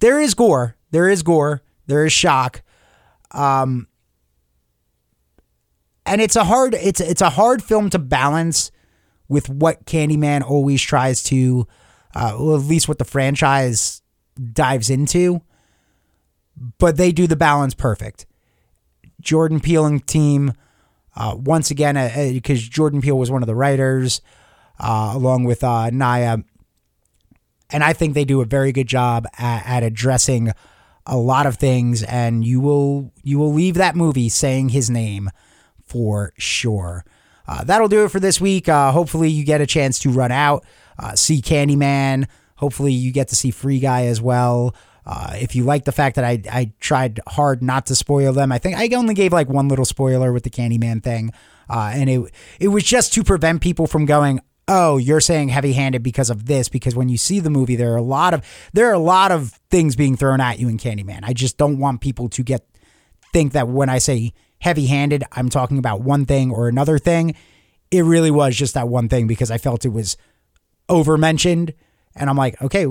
there 0.00 0.20
is 0.20 0.34
gore. 0.34 0.76
There 0.90 1.08
is 1.08 1.22
gore. 1.22 1.62
There 1.86 2.04
is 2.04 2.12
shock. 2.12 2.62
Um, 3.30 3.88
and 6.06 6.20
it's 6.20 6.36
a 6.36 6.44
hard 6.44 6.74
it's 6.74 7.00
it's 7.00 7.22
a 7.22 7.30
hard 7.30 7.62
film 7.62 7.90
to 7.90 7.98
balance 7.98 8.70
with 9.28 9.48
what 9.48 9.86
Candyman 9.86 10.42
always 10.42 10.82
tries 10.82 11.22
to, 11.24 11.66
uh, 12.14 12.36
well, 12.38 12.56
at 12.56 12.62
least 12.62 12.88
what 12.88 12.98
the 12.98 13.04
franchise 13.04 14.02
dives 14.52 14.90
into. 14.90 15.40
But 16.78 16.96
they 16.96 17.10
do 17.10 17.26
the 17.26 17.36
balance 17.36 17.74
perfect. 17.74 18.26
Jordan 19.20 19.60
Peele 19.60 19.86
and 19.86 20.06
team. 20.06 20.52
Uh, 21.16 21.36
once 21.36 21.70
again, 21.70 21.94
because 22.34 22.60
uh, 22.60 22.66
uh 22.66 22.70
Jordan 22.70 23.00
Peele 23.00 23.18
was 23.18 23.30
one 23.30 23.42
of 23.42 23.46
the 23.46 23.54
writers, 23.54 24.20
uh, 24.80 25.12
along 25.14 25.44
with 25.44 25.62
uh, 25.62 25.90
Nia. 25.90 26.42
And 27.70 27.84
I 27.84 27.92
think 27.92 28.14
they 28.14 28.24
do 28.24 28.40
a 28.40 28.44
very 28.44 28.72
good 28.72 28.88
job 28.88 29.26
at, 29.38 29.64
at, 29.64 29.82
addressing 29.84 30.52
a 31.06 31.16
lot 31.16 31.46
of 31.46 31.56
things, 31.56 32.02
and 32.02 32.44
you 32.44 32.60
will 32.60 33.12
you 33.22 33.38
will 33.38 33.52
leave 33.52 33.74
that 33.76 33.94
movie 33.94 34.28
saying 34.28 34.70
his 34.70 34.90
name 34.90 35.30
for 35.84 36.32
sure. 36.36 37.04
Uh, 37.46 37.62
that'll 37.64 37.88
do 37.88 38.04
it 38.04 38.10
for 38.10 38.20
this 38.20 38.40
week. 38.40 38.66
hopefully, 38.68 39.28
you 39.28 39.44
get 39.44 39.60
a 39.60 39.66
chance 39.66 39.98
to 40.00 40.10
run 40.10 40.32
out, 40.32 40.64
see 41.14 41.42
Candyman. 41.42 42.26
Hopefully, 42.56 42.92
you 42.92 43.12
get 43.12 43.28
to 43.28 43.36
see 43.36 43.50
Free 43.50 43.80
Guy 43.80 44.06
as 44.06 44.20
well. 44.20 44.74
Uh, 45.06 45.34
if 45.38 45.54
you 45.54 45.64
like 45.64 45.84
the 45.84 45.92
fact 45.92 46.16
that 46.16 46.24
I, 46.24 46.42
I 46.50 46.72
tried 46.80 47.20
hard 47.28 47.62
not 47.62 47.86
to 47.86 47.94
spoil 47.94 48.32
them, 48.32 48.50
I 48.50 48.58
think 48.58 48.76
I 48.76 48.88
only 48.96 49.14
gave 49.14 49.32
like 49.32 49.48
one 49.48 49.68
little 49.68 49.84
spoiler 49.84 50.32
with 50.32 50.44
the 50.44 50.50
Candyman 50.50 51.02
thing. 51.02 51.30
Uh, 51.68 51.92
and 51.94 52.08
it 52.08 52.32
it 52.60 52.68
was 52.68 52.84
just 52.84 53.12
to 53.14 53.24
prevent 53.24 53.60
people 53.60 53.86
from 53.86 54.06
going, 54.06 54.40
oh, 54.66 54.96
you're 54.96 55.20
saying 55.20 55.50
heavy 55.50 55.72
handed 55.74 56.02
because 56.02 56.30
of 56.30 56.46
this. 56.46 56.68
Because 56.68 56.94
when 56.94 57.08
you 57.08 57.18
see 57.18 57.40
the 57.40 57.50
movie, 57.50 57.76
there 57.76 57.92
are 57.92 57.98
a 57.98 58.02
lot 58.02 58.32
of 58.32 58.42
there 58.72 58.88
are 58.88 58.94
a 58.94 58.98
lot 58.98 59.30
of 59.30 59.50
things 59.70 59.94
being 59.94 60.16
thrown 60.16 60.40
at 60.40 60.58
you 60.58 60.68
in 60.68 60.78
Candyman. 60.78 61.20
I 61.22 61.32
just 61.32 61.58
don't 61.58 61.78
want 61.78 62.00
people 62.00 62.28
to 62.30 62.42
get 62.42 62.66
think 63.32 63.52
that 63.52 63.68
when 63.68 63.88
I 63.88 63.98
say 63.98 64.32
heavy 64.64 64.86
handed, 64.86 65.22
I'm 65.32 65.50
talking 65.50 65.76
about 65.76 66.00
one 66.00 66.24
thing 66.24 66.50
or 66.50 66.68
another 66.68 66.98
thing. 66.98 67.34
It 67.90 68.00
really 68.00 68.30
was 68.30 68.56
just 68.56 68.72
that 68.72 68.88
one 68.88 69.10
thing 69.10 69.26
because 69.26 69.50
I 69.50 69.58
felt 69.58 69.84
it 69.84 69.90
was 69.90 70.16
over 70.88 71.18
mentioned. 71.18 71.74
And 72.16 72.30
I'm 72.30 72.36
like, 72.36 72.60
okay, 72.62 72.86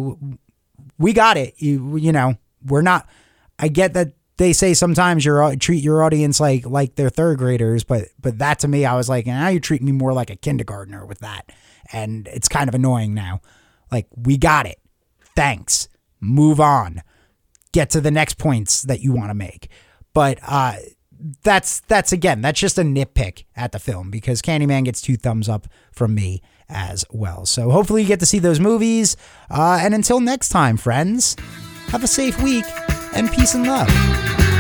we 1.00 1.14
got 1.14 1.36
it. 1.36 1.56
You 1.58 1.98
you 1.98 2.12
know, 2.12 2.36
we're 2.64 2.84
not. 2.84 3.10
I 3.58 3.70
get 3.70 3.96
that 3.96 4.14
they 4.38 4.54
say 4.54 4.76
sometimes 4.76 5.26
you 5.26 5.56
treat 5.56 5.84
your 5.84 6.04
audience 6.04 6.40
like 6.40 6.64
like 6.68 6.94
they're 6.94 7.10
third 7.10 7.40
graders, 7.40 7.84
but 7.84 8.04
but 8.22 8.38
that 8.38 8.60
to 8.60 8.68
me, 8.68 8.86
I 8.86 8.96
was 8.96 9.10
like, 9.10 9.26
now 9.26 9.48
you 9.48 9.60
treat 9.60 9.82
me 9.82 9.92
more 9.92 10.14
like 10.14 10.30
a 10.30 10.36
kindergartner 10.36 11.08
with 11.08 11.20
that, 11.20 11.52
and 11.92 12.28
it's 12.28 12.48
kind 12.48 12.70
of 12.70 12.76
annoying 12.76 13.16
now. 13.16 13.42
Like 13.92 14.06
we 14.16 14.38
got 14.38 14.68
it. 14.68 14.80
Thanks. 15.36 15.90
Move 16.20 16.60
on. 16.60 17.02
Get 17.72 17.90
to 17.92 18.02
the 18.02 18.12
next 18.12 18.38
points 18.38 18.84
that 18.84 19.02
you 19.02 19.12
want 19.12 19.32
to 19.32 19.34
make. 19.34 19.70
But 20.14 20.38
uh, 20.44 20.76
that's 21.44 21.80
that's 21.82 22.12
again 22.12 22.42
that's 22.42 22.60
just 22.60 22.78
a 22.78 22.82
nitpick 22.82 23.46
at 23.56 23.72
the 23.72 23.80
film 23.80 24.12
because 24.12 24.42
Candyman 24.42 24.86
gets 24.86 25.02
two 25.02 25.16
thumbs 25.16 25.48
up 25.48 25.68
from 25.92 26.14
me 26.14 26.42
as 26.70 27.06
well. 27.12 27.46
So 27.46 27.70
hopefully 27.70 28.02
you 28.02 28.08
get 28.08 28.20
to 28.20 28.26
see 28.26 28.40
those 28.40 28.60
movies. 28.60 29.16
Uh, 29.50 29.80
and 29.82 29.94
until 29.94 30.20
next 30.20 30.50
time, 30.50 30.78
friends, 30.78 31.36
have 31.88 32.04
a 32.04 32.08
safe 32.08 32.42
week 32.42 32.66
and 33.14 33.32
peace 33.32 33.54
and 33.54 33.66
love. 33.66 34.53